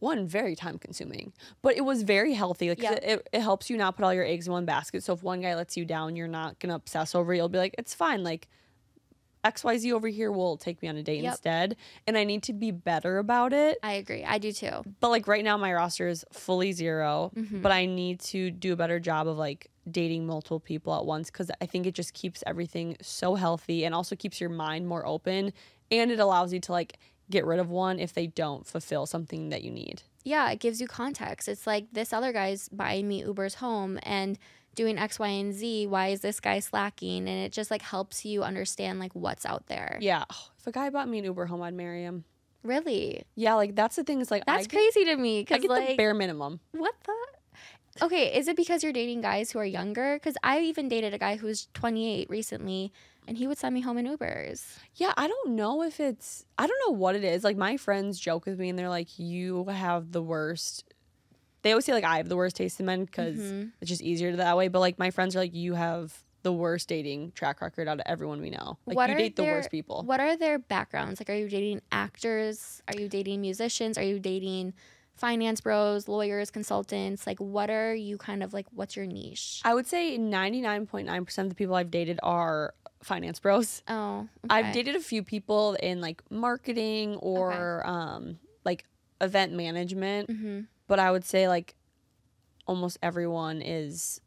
One 0.00 0.26
very 0.26 0.54
time 0.56 0.78
consuming 0.78 1.32
but 1.62 1.76
it 1.76 1.80
was 1.84 2.02
very 2.02 2.34
healthy 2.34 2.68
like 2.68 2.82
Yeah. 2.82 2.92
it, 2.92 3.28
it 3.32 3.40
helps 3.40 3.68
you 3.70 3.76
not 3.76 3.96
put 3.96 4.04
all 4.04 4.14
your 4.14 4.24
eggs 4.24 4.46
in 4.46 4.52
one 4.52 4.64
basket 4.64 5.02
so 5.02 5.12
if 5.12 5.22
one 5.22 5.40
guy 5.40 5.54
lets 5.54 5.76
you 5.76 5.84
down 5.84 6.16
you're 6.16 6.28
not 6.28 6.58
gonna 6.58 6.74
obsess 6.74 7.14
over 7.14 7.32
it 7.32 7.36
you'll 7.36 7.48
be 7.48 7.58
like 7.58 7.74
it's 7.78 7.94
fine 7.94 8.22
like 8.22 8.48
xyz 9.44 9.92
over 9.92 10.08
here 10.08 10.32
will 10.32 10.56
take 10.56 10.82
me 10.82 10.88
on 10.88 10.96
a 10.96 11.02
date 11.04 11.22
Yep. 11.22 11.32
instead 11.32 11.76
and 12.06 12.18
i 12.18 12.24
need 12.24 12.42
to 12.44 12.52
be 12.52 12.72
better 12.72 13.18
about 13.18 13.52
it 13.52 13.78
I 13.82 13.92
agree. 13.92 14.24
I 14.24 14.38
do 14.38 14.50
too. 14.50 14.82
but 15.00 15.08
like 15.10 15.28
right 15.28 15.44
now 15.44 15.56
my 15.56 15.72
roster 15.72 16.08
is 16.08 16.24
fully 16.32 16.72
0 16.72 17.30
Mhm. 17.36 17.62
but 17.62 17.70
i 17.70 17.86
need 17.86 18.18
to 18.20 18.50
do 18.50 18.72
a 18.72 18.76
better 18.76 18.98
job 18.98 19.28
of 19.28 19.36
like 19.38 19.70
dating 19.88 20.26
multiple 20.26 20.58
people 20.58 20.96
at 20.96 21.06
once 21.06 21.30
because 21.30 21.48
i 21.60 21.66
think 21.66 21.86
it 21.86 21.94
just 21.94 22.12
keeps 22.12 22.42
everything 22.44 22.96
so 23.00 23.36
healthy 23.36 23.84
and 23.84 23.94
also 23.94 24.16
keeps 24.16 24.40
your 24.40 24.50
mind 24.50 24.88
more 24.88 25.06
open 25.06 25.52
and 25.92 26.10
it 26.10 26.18
allows 26.18 26.52
you 26.52 26.58
to 26.58 26.72
like 26.72 26.98
get 27.30 27.44
rid 27.44 27.58
of 27.58 27.68
one 27.68 27.98
if 27.98 28.12
they 28.12 28.26
don't 28.26 28.66
fulfill 28.66 29.06
something 29.06 29.48
that 29.50 29.62
you 29.62 29.70
need 29.70 30.02
Yeah, 30.24 30.50
it 30.50 30.60
gives 30.60 30.80
you 30.80 30.86
context. 30.86 31.48
It's 31.48 31.66
like 31.66 31.86
this 31.92 32.12
other 32.12 32.32
guy's 32.32 32.68
buying 32.68 33.06
me 33.08 33.22
Ubers 33.22 33.54
home 33.56 33.98
and 34.02 34.38
doing 34.74 34.98
X, 34.98 35.18
Y, 35.18 35.28
and 35.28 35.54
Z. 35.54 35.86
Why 35.86 36.08
is 36.08 36.20
this 36.20 36.38
guy 36.40 36.60
slacking? 36.60 37.28
And 37.28 37.38
it 37.46 37.52
just 37.52 37.70
like 37.70 37.82
helps 37.82 38.24
you 38.24 38.42
understand 38.42 38.98
like 38.98 39.14
what's 39.14 39.46
out 39.46 39.66
there. 39.68 39.98
Yeah. 40.00 40.24
Oh, 40.30 40.48
if 40.58 40.66
a 40.66 40.72
guy 40.72 40.90
bought 40.90 41.08
me 41.08 41.18
an 41.18 41.24
Uber 41.24 41.46
home, 41.46 41.62
I'd 41.62 41.74
marry 41.74 42.02
him. 42.02 42.24
Really? 42.62 43.22
Yeah, 43.36 43.54
like 43.54 43.74
that's 43.76 43.96
the 43.96 44.02
thing. 44.04 44.20
Is 44.20 44.30
like 44.30 44.42
I 44.46 44.56
That's 44.56 44.66
get, 44.66 44.76
crazy 44.76 45.04
to 45.06 45.16
me 45.16 45.40
I 45.50 45.58
get 45.58 45.70
like 45.70 45.88
the 45.90 45.96
bare 45.96 46.14
minimum. 46.14 46.60
what 46.72 46.94
the 47.04 47.14
okay 48.02 48.36
is 48.36 48.46
it 48.48 48.56
because 48.56 48.82
you're 48.82 48.92
dating 48.92 49.20
guys 49.22 49.50
who 49.50 49.58
are 49.58 49.64
younger 49.64 50.16
because 50.16 50.36
i 50.42 50.60
even 50.60 50.88
dated 50.88 51.14
a 51.14 51.18
guy 51.18 51.36
who 51.36 51.46
was 51.46 51.68
28 51.74 52.28
recently 52.28 52.92
and 53.28 53.38
he 53.38 53.46
would 53.46 53.58
send 53.58 53.74
me 53.74 53.80
home 53.80 53.98
in 53.98 54.06
ubers 54.06 54.76
Yeah, 54.96 55.12
I 55.16 55.26
don't 55.26 55.50
know 55.56 55.82
if 55.82 55.98
it's. 56.00 56.46
I 56.56 56.66
don't 56.66 56.80
know 56.86 56.94
what 56.96 57.16
it 57.16 57.24
is. 57.24 57.42
Like 57.42 57.56
my 57.56 57.76
friends 57.76 58.18
joke 58.20 58.46
with 58.46 58.58
me, 58.58 58.68
and 58.70 58.78
they're 58.78 58.88
like, 58.88 59.18
"You 59.18 59.64
have 59.66 60.12
the 60.12 60.22
worst." 60.22 60.84
They 61.62 61.72
always 61.72 61.84
say 61.84 61.92
like 61.92 62.04
I 62.04 62.18
have 62.18 62.28
the 62.28 62.36
worst 62.36 62.54
taste 62.56 62.78
in 62.80 62.86
men 62.86 63.04
because 63.04 63.36
Mhm. 63.38 63.72
it's 63.80 63.88
just 63.90 64.00
easier 64.00 64.34
that 64.36 64.56
way. 64.56 64.68
But 64.68 64.78
like 64.80 64.98
my 64.98 65.10
friends 65.10 65.34
are 65.34 65.40
like, 65.40 65.54
"You 65.54 65.74
have 65.74 66.16
the 66.42 66.52
worst 66.52 66.88
dating 66.88 67.32
track 67.32 67.60
record 67.60 67.88
out 67.88 67.98
of 67.98 68.04
everyone 68.06 68.40
we 68.40 68.50
know. 68.50 68.78
Like 68.86 68.96
What 68.96 69.10
you 69.10 69.16
date 69.16 69.34
the 69.36 69.44
worst 69.44 69.70
people." 69.70 70.04
what 70.04 70.20
are 70.20 70.36
their 70.36 70.58
backgrounds 70.60 71.18
like 71.20 71.28
are 71.28 71.34
you 71.34 71.48
dating 71.48 71.80
actors 71.90 72.80
are 72.88 72.94
you 72.96 73.08
dating 73.08 73.40
musicians 73.40 73.98
are 73.98 74.04
you 74.04 74.20
dating 74.20 74.72
finance 75.16 75.60
bros 75.60 76.08
lawyers 76.08 76.50
consultants 76.50 77.26
like 77.26 77.38
what 77.38 77.70
are 77.70 77.94
you 77.94 78.18
kind 78.18 78.42
of 78.42 78.52
like 78.52 78.66
what's 78.72 78.94
your 78.96 79.06
niche 79.06 79.60
I 79.64 79.74
would 79.74 79.86
say 79.86 80.16
ninety 80.18 80.60
nine 80.60 80.86
point 80.86 81.06
nine 81.06 81.24
percent 81.24 81.46
of 81.46 81.50
the 81.50 81.54
people 81.56 81.74
I've 81.74 81.90
dated 81.90 82.20
are 82.22 82.74
finance 83.02 83.40
bros. 83.40 83.82
oh 83.88 84.28
I've 84.50 84.72
dated 84.72 84.94
a 84.96 85.00
few 85.00 85.22
people 85.22 85.74
in 85.74 86.00
like 86.00 86.22
marketing 86.30 87.16
or 87.16 87.86
um 87.86 88.38
like 88.64 88.84
event 89.20 89.52
management. 89.52 90.30
hmm 90.30 90.60
but 90.88 90.98
I 91.00 91.10
would 91.10 91.24
say 91.24 91.48
like 91.48 91.74
almost 92.66 92.98
everyone 93.02 93.62
is 93.62 94.20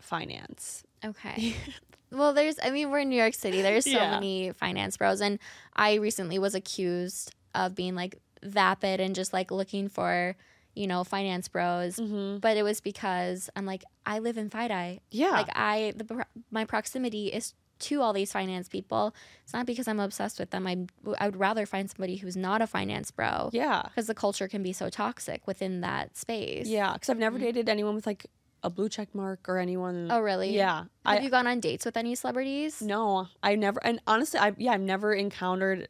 finance. 0.00 0.82
Okay. 1.04 1.54
well, 2.10 2.32
there's, 2.32 2.56
I 2.62 2.70
mean, 2.70 2.90
we're 2.90 3.00
in 3.00 3.08
New 3.08 3.16
York 3.20 3.34
City. 3.34 3.62
There's 3.62 3.84
so 3.84 3.90
Yeah. 3.90 4.10
many 4.10 4.52
finance 4.52 4.96
bros. 4.96 5.20
And 5.20 5.38
I 5.74 5.94
recently 5.94 6.38
was 6.38 6.54
accused 6.54 7.34
of 7.54 7.74
being 7.74 7.94
like 7.94 8.18
vapid 8.42 9.00
and 9.00 9.14
just 9.14 9.32
like 9.32 9.50
looking 9.50 9.88
for, 9.88 10.36
you 10.74 10.86
know, 10.86 11.04
finance 11.04 11.48
bros. 11.48 11.96
Mm-hmm. 11.96 12.38
But 12.38 12.56
it 12.56 12.62
was 12.62 12.80
because 12.80 13.50
I'm 13.56 13.66
like, 13.66 13.84
I 14.04 14.18
live 14.20 14.36
in 14.38 14.50
FiDi 14.50 15.00
Yeah. 15.10 15.30
Like, 15.30 15.48
I, 15.54 15.92
the, 15.96 16.26
my 16.50 16.64
proximity 16.64 17.28
is 17.28 17.54
to 17.78 18.00
all 18.00 18.12
these 18.14 18.32
finance 18.32 18.68
people. 18.68 19.14
It's 19.44 19.52
not 19.52 19.66
because 19.66 19.86
I'm 19.86 20.00
obsessed 20.00 20.38
with 20.38 20.50
them. 20.50 20.66
I, 20.66 20.86
I 21.18 21.26
would 21.26 21.36
rather 21.38 21.66
find 21.66 21.90
somebody 21.90 22.16
who's 22.16 22.36
not 22.36 22.62
a 22.62 22.66
finance 22.66 23.10
bro 23.10 23.50
yeah. 23.52 23.82
because 23.84 24.06
the 24.06 24.14
culture 24.14 24.48
can 24.48 24.62
be 24.62 24.72
so 24.72 24.88
toxic 24.88 25.46
within 25.46 25.82
that 25.82 26.16
space. 26.16 26.66
Yeah. 26.68 26.94
Because 26.94 27.10
I've 27.10 27.18
never 27.18 27.36
Mhm. 27.38 27.42
dated 27.42 27.68
anyone 27.68 27.94
with 27.94 28.06
like 28.06 28.26
a 28.62 28.70
blue 28.70 28.88
check 28.88 29.14
mark 29.14 29.46
or 29.46 29.58
anyone. 29.58 30.08
Oh, 30.10 30.20
really? 30.20 30.54
Yeah. 30.56 30.76
Have 30.78 30.88
I 31.04 31.20
you 31.20 31.28
gone 31.28 31.46
on 31.46 31.60
dates 31.60 31.84
with 31.84 31.96
any 31.98 32.14
celebrities? 32.14 32.80
no. 32.80 33.28
I 33.42 33.54
never. 33.56 33.78
And 33.84 34.00
honestly, 34.06 34.40
I 34.40 34.54
yeah, 34.56 34.72
I've 34.72 34.80
never 34.80 35.12
encountered. 35.12 35.88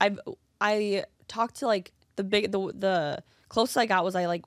I've 0.00 0.20
I 0.60 1.04
talked 1.28 1.56
to 1.56 1.66
like 1.66 1.92
the 2.16 2.24
big 2.24 2.52
the 2.52 2.72
the 2.74 3.22
closest 3.48 3.76
I 3.76 3.86
got 3.86 4.04
was 4.04 4.14
I 4.14 4.26
like 4.26 4.44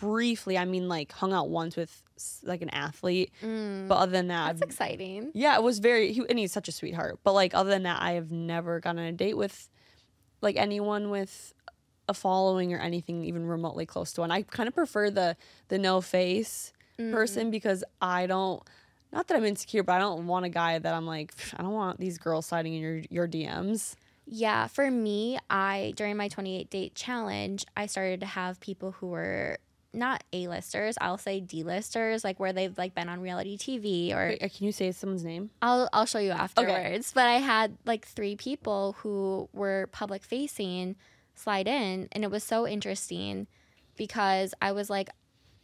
briefly. 0.00 0.56
I 0.58 0.64
mean, 0.64 0.88
like 0.88 1.12
hung 1.12 1.32
out 1.32 1.48
once 1.50 1.76
with 1.76 2.02
like 2.42 2.62
an 2.62 2.70
athlete, 2.70 3.30
Mm, 3.42 3.88
but 3.88 3.96
other 3.96 4.12
than 4.12 4.28
that, 4.28 4.46
that's 4.58 4.62
I've- 4.62 4.70
exciting. 4.70 5.30
yeah, 5.34 5.54
it 5.56 5.62
was 5.62 5.78
very. 5.80 6.12
He, 6.12 6.22
and 6.28 6.38
he's 6.38 6.52
such 6.52 6.68
a 6.68 6.72
sweetheart. 6.72 7.18
But 7.24 7.32
like 7.32 7.54
other 7.54 7.70
than 7.70 7.82
that, 7.84 8.00
I 8.00 8.12
have 8.12 8.30
never 8.30 8.80
gone 8.80 8.98
on 8.98 9.04
a 9.04 9.12
date 9.12 9.36
with 9.36 9.68
like 10.40 10.56
anyone 10.56 11.10
with 11.10 11.52
a 12.08 12.14
following 12.14 12.72
or 12.72 12.78
anything 12.78 13.24
even 13.24 13.46
remotely 13.46 13.84
close 13.84 14.12
to 14.12 14.20
one. 14.22 14.30
I 14.30 14.42
kind 14.42 14.68
of 14.68 14.74
prefer 14.74 15.10
the 15.10 15.36
the 15.68 15.78
no 15.78 16.00
face 16.00 16.72
Mm. 16.98 17.12
person 17.12 17.50
because 17.50 17.84
I 18.00 18.26
don't. 18.26 18.62
Not 19.12 19.26
that 19.28 19.36
I'm 19.36 19.44
insecure, 19.44 19.82
but 19.82 19.92
I 19.92 19.98
don't 19.98 20.26
want 20.26 20.46
a 20.46 20.48
guy 20.48 20.78
that 20.78 20.94
I'm 20.94 21.06
like. 21.06 21.34
I 21.54 21.62
don't 21.62 21.72
want 21.74 22.00
these 22.00 22.16
girls 22.16 22.46
sliding 22.46 22.72
in 22.72 22.80
your 22.80 23.02
your 23.10 23.28
DMs. 23.28 23.96
Yeah, 24.26 24.66
for 24.66 24.90
me, 24.90 25.38
I 25.48 25.92
during 25.96 26.16
my 26.16 26.28
28 26.28 26.68
date 26.68 26.94
challenge, 26.94 27.64
I 27.76 27.86
started 27.86 28.20
to 28.20 28.26
have 28.26 28.60
people 28.60 28.92
who 28.92 29.06
were 29.08 29.58
not 29.94 30.22
A-listers, 30.32 30.96
I'll 31.00 31.16
say 31.16 31.40
D-listers, 31.40 32.22
like 32.22 32.38
where 32.38 32.52
they've 32.52 32.76
like 32.76 32.94
been 32.94 33.08
on 33.08 33.20
reality 33.20 33.56
TV 33.56 34.14
or 34.14 34.28
Wait, 34.28 34.42
uh, 34.42 34.48
can 34.54 34.66
you 34.66 34.72
say 34.72 34.92
someone's 34.92 35.24
name? 35.24 35.50
I'll 35.62 35.88
I'll 35.92 36.06
show 36.06 36.18
you 36.18 36.32
afterwards. 36.32 37.12
But 37.14 37.26
I 37.26 37.34
had 37.34 37.78
like 37.86 38.06
three 38.06 38.36
people 38.36 38.96
who 38.98 39.48
were 39.52 39.88
public 39.92 40.22
facing 40.22 40.96
slide 41.34 41.68
in 41.68 42.08
and 42.12 42.24
it 42.24 42.30
was 42.30 42.44
so 42.44 42.66
interesting 42.66 43.46
because 43.96 44.54
I 44.60 44.72
was 44.72 44.90
like 44.90 45.08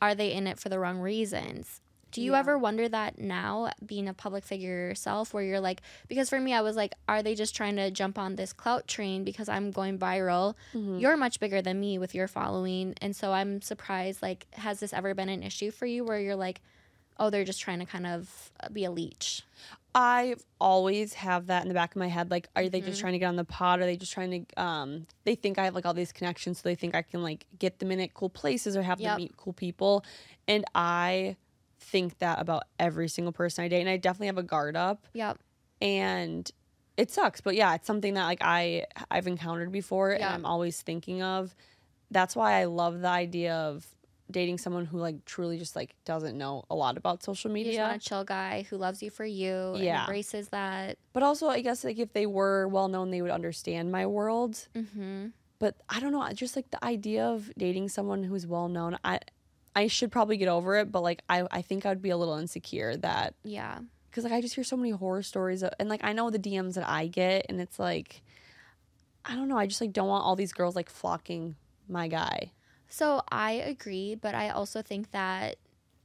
are 0.00 0.14
they 0.14 0.32
in 0.32 0.46
it 0.48 0.58
for 0.58 0.68
the 0.68 0.78
wrong 0.80 0.98
reasons? 0.98 1.80
Do 2.12 2.20
you 2.22 2.32
Yeah. 2.32 2.38
ever 2.40 2.56
wonder 2.58 2.88
that 2.88 3.18
now 3.18 3.70
being 3.84 4.06
a 4.08 4.14
public 4.14 4.44
figure 4.44 4.68
yourself 4.88 5.32
where 5.34 5.42
you're 5.42 5.60
like 5.60 5.82
because 6.08 6.28
for 6.28 6.38
me 6.38 6.52
I 6.54 6.60
was 6.60 6.76
like 6.76 6.94
are 7.08 7.22
they 7.22 7.34
just 7.34 7.56
trying 7.56 7.76
to 7.76 7.90
jump 7.90 8.18
on 8.18 8.36
this 8.36 8.52
clout 8.52 8.86
train 8.86 9.24
because 9.24 9.48
I'm 9.48 9.70
going 9.70 9.98
viral? 9.98 10.54
Mhm. 10.74 11.00
You're 11.00 11.16
much 11.16 11.40
bigger 11.40 11.60
than 11.62 11.80
me 11.80 11.98
with 11.98 12.14
your 12.14 12.28
following 12.28 12.94
and 13.00 13.16
so 13.16 13.32
I'm 13.32 13.60
surprised 13.62 14.22
like 14.22 14.46
has 14.54 14.78
this 14.80 14.92
ever 14.92 15.14
been 15.14 15.28
an 15.30 15.42
issue 15.42 15.70
for 15.70 15.86
you 15.86 16.04
where 16.04 16.20
you're 16.20 16.36
like 16.36 16.60
oh 17.18 17.30
they're 17.30 17.44
just 17.44 17.60
trying 17.60 17.78
to 17.78 17.84
kind 17.86 18.06
of 18.06 18.50
uh, 18.60 18.68
be 18.68 18.84
a 18.84 18.90
leech? 18.90 19.42
I 19.94 20.36
always 20.58 21.12
have 21.14 21.48
that 21.48 21.62
in 21.62 21.68
the 21.68 21.74
back 21.74 21.90
of 21.90 21.96
my 21.98 22.08
head. 22.08 22.30
Like, 22.30 22.48
are 22.56 22.66
they 22.70 22.80
just 22.80 22.96
Mhm. 22.96 23.00
trying 23.02 23.12
to 23.12 23.18
get 23.18 23.26
on 23.26 23.36
the 23.36 23.44
pod? 23.44 23.80
Are 23.80 23.84
they 23.84 23.98
just 23.98 24.10
trying 24.12 24.46
to? 24.46 24.60
Um, 24.62 25.06
they 25.24 25.34
think 25.34 25.58
I 25.58 25.64
have 25.64 25.74
like 25.74 25.84
all 25.84 25.92
these 25.92 26.12
connections, 26.12 26.58
so 26.60 26.62
they 26.68 26.74
think 26.74 26.94
I 26.94 27.02
can 27.02 27.22
like 27.22 27.44
get 27.58 27.78
them 27.78 27.92
in 27.92 28.00
at 28.00 28.14
cool 28.14 28.30
places 28.30 28.74
or 28.74 28.82
have 28.82 28.98
Yep. 29.00 29.10
them 29.10 29.16
meet 29.18 29.36
cool 29.36 29.52
people. 29.52 30.02
And 30.48 30.64
I 30.74 31.36
think 31.82 32.18
that 32.18 32.40
about 32.40 32.62
every 32.78 33.08
single 33.08 33.32
person 33.32 33.64
I 33.64 33.68
date, 33.68 33.80
and 33.80 33.88
I 33.90 33.96
definitely 33.96 34.28
have 34.28 34.38
a 34.38 34.42
guard 34.42 34.76
up, 34.76 35.06
Yep. 35.14 35.38
and 35.80 36.50
it 36.96 37.10
sucks. 37.10 37.40
But 37.40 37.54
yeah, 37.54 37.74
it's 37.74 37.86
something 37.86 38.14
that 38.14 38.24
like 38.24 38.40
I 38.42 38.86
I've 39.10 39.26
encountered 39.26 39.72
before, 39.72 40.10
and 40.12 40.24
I'm 40.24 40.44
always 40.46 40.80
thinking 40.82 41.22
of. 41.22 41.54
That's 42.10 42.36
why 42.36 42.60
I 42.60 42.64
love 42.64 43.00
the 43.00 43.08
idea 43.08 43.54
of 43.54 43.86
dating 44.30 44.58
someone 44.58 44.84
who 44.86 44.98
like 44.98 45.24
truly 45.24 45.58
just 45.58 45.74
like 45.76 45.94
doesn't 46.04 46.36
know 46.38 46.64
a 46.70 46.74
lot 46.74 46.96
about 46.96 47.22
social 47.22 47.50
You 47.50 47.54
media. 47.54 47.72
just 47.72 47.80
want 47.90 47.96
a 48.02 48.08
chill 48.08 48.24
guy 48.24 48.66
who 48.68 48.76
loves 48.76 49.02
you 49.02 49.10
for 49.10 49.24
you 49.24 49.72
and 49.74 49.82
Yeah. 49.84 50.00
embraces 50.02 50.48
that. 50.50 50.98
But 51.14 51.22
also, 51.22 51.48
I 51.48 51.60
guess 51.62 51.84
like 51.84 51.98
if 51.98 52.12
they 52.12 52.26
were 52.26 52.68
well 52.68 52.88
known, 52.88 53.10
they 53.10 53.22
would 53.22 53.30
understand 53.30 53.90
my 53.92 54.06
world. 54.06 54.68
Mm-hmm. 54.74 55.28
But 55.58 55.76
I 55.88 56.00
don't 56.00 56.12
know, 56.12 56.26
just 56.32 56.56
like 56.56 56.70
the 56.70 56.82
idea 56.84 57.24
of 57.24 57.50
dating 57.56 57.88
someone 57.88 58.24
who's 58.24 58.46
well 58.46 58.68
known, 58.68 58.98
I 59.04 59.20
I 59.74 59.86
should 59.86 60.12
probably 60.12 60.36
get 60.36 60.48
over 60.48 60.76
it. 60.76 60.92
But 60.92 61.02
like 61.02 61.22
I 61.28 61.46
I 61.50 61.62
think 61.62 61.86
I'd 61.86 62.02
be 62.02 62.10
a 62.10 62.16
little 62.16 62.36
insecure 62.36 62.96
that 62.98 63.34
Yeah. 63.44 63.78
because 64.10 64.24
like 64.24 64.32
I 64.32 64.40
just 64.40 64.54
hear 64.54 64.64
so 64.64 64.76
many 64.76 64.90
horror 64.90 65.22
stories 65.22 65.62
of, 65.62 65.70
and 65.78 65.88
like 65.88 66.02
I 66.04 66.12
know 66.12 66.30
the 66.30 66.38
DMs 66.38 66.74
that 66.74 66.88
I 66.88 67.06
get, 67.06 67.46
and 67.48 67.60
it's 67.60 67.78
like 67.78 68.22
I 69.24 69.34
don't 69.36 69.48
know, 69.48 69.56
I 69.58 69.66
just 69.66 69.80
like 69.80 69.92
don't 69.92 70.08
want 70.08 70.24
all 70.24 70.36
these 70.36 70.52
girls 70.52 70.74
like 70.76 70.90
flocking 70.90 71.56
my 71.88 72.08
guy. 72.08 72.52
So 72.88 73.22
I 73.30 73.52
agree, 73.52 74.14
but 74.14 74.34
I 74.34 74.50
also 74.50 74.82
think 74.82 75.12
that 75.12 75.56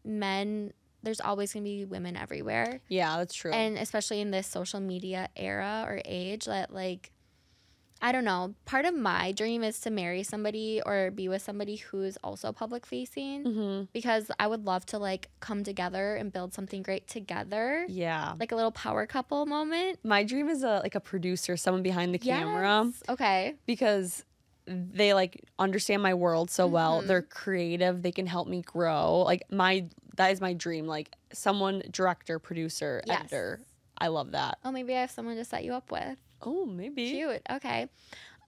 men, 0.05 0.71
there's 1.03 1.19
always 1.19 1.51
going 1.51 1.63
to 1.65 1.69
be 1.69 1.83
women 1.85 2.15
everywhere. 2.15 2.79
Yeah, 2.87 3.17
that's 3.17 3.33
true. 3.33 3.51
And 3.51 3.77
especially 3.77 4.21
in 4.21 4.31
this 4.31 4.47
social 4.47 4.79
media 4.79 5.27
era 5.35 5.83
or 5.85 6.01
age, 6.05 6.45
that 6.45 6.73
like, 6.73 7.11
I 8.01 8.11
don't 8.11 8.25
know, 8.25 8.53
part 8.65 8.85
of 8.85 8.93
my 8.95 9.31
dream 9.31 9.63
is 9.63 9.79
to 9.81 9.89
marry 9.89 10.21
somebody 10.23 10.81
or 10.85 11.09
be 11.11 11.27
with 11.27 11.41
somebody 11.41 11.77
who's 11.77 12.17
also 12.23 12.51
public 12.51 12.85
facing 12.85 13.43
hmm 13.43 13.83
because 13.93 14.29
I 14.39 14.45
would 14.47 14.65
love 14.65 14.85
to 14.87 14.97
like 14.99 15.29
come 15.39 15.63
together 15.63 16.15
and 16.15 16.31
build 16.31 16.53
something 16.53 16.83
great 16.83 17.07
together. 17.07 17.85
Yeah. 17.89 18.33
Like 18.39 18.51
a 18.51 18.55
little 18.55 18.71
power 18.71 19.05
couple 19.07 19.45
moment. 19.45 19.99
My 20.03 20.23
dream 20.23 20.47
is 20.49 20.63
a 20.63 20.79
like 20.83 20.95
a 20.95 20.99
producer, 20.99 21.57
someone 21.57 21.83
behind 21.83 22.13
the 22.13 22.19
camera. 22.19 22.85
Yes. 22.85 23.03
Okay. 23.09 23.55
because 23.65 24.23
they 24.67 25.13
like 25.13 25.43
understand 25.57 26.03
my 26.03 26.13
world 26.13 26.51
so 26.51 26.67
well. 26.67 27.01
Mhm. 27.01 27.07
They're 27.07 27.21
creative. 27.21 28.01
They 28.01 28.11
can 28.11 28.27
help 28.27 28.47
me 28.47 28.61
grow. 28.61 29.19
Like 29.21 29.43
my 29.49 29.87
that 30.17 30.31
is 30.31 30.41
my 30.41 30.53
dream. 30.53 30.87
Like 30.87 31.15
someone 31.33 31.81
director, 31.89 32.37
producer, 32.39 33.01
Yes. 33.07 33.19
editor. 33.21 33.59
I 33.97 34.07
love 34.09 34.31
that. 34.33 34.59
Oh, 34.65 34.71
maybe 34.71 34.93
I 34.95 35.01
have 35.01 35.11
someone 35.11 35.37
to 35.37 35.45
set 35.45 35.63
you 35.63 35.73
up 35.73 35.89
with. 35.91 36.17
Oh, 36.41 36.65
maybe. 36.65 37.11
Cute. 37.11 37.41
Okay. 37.49 37.87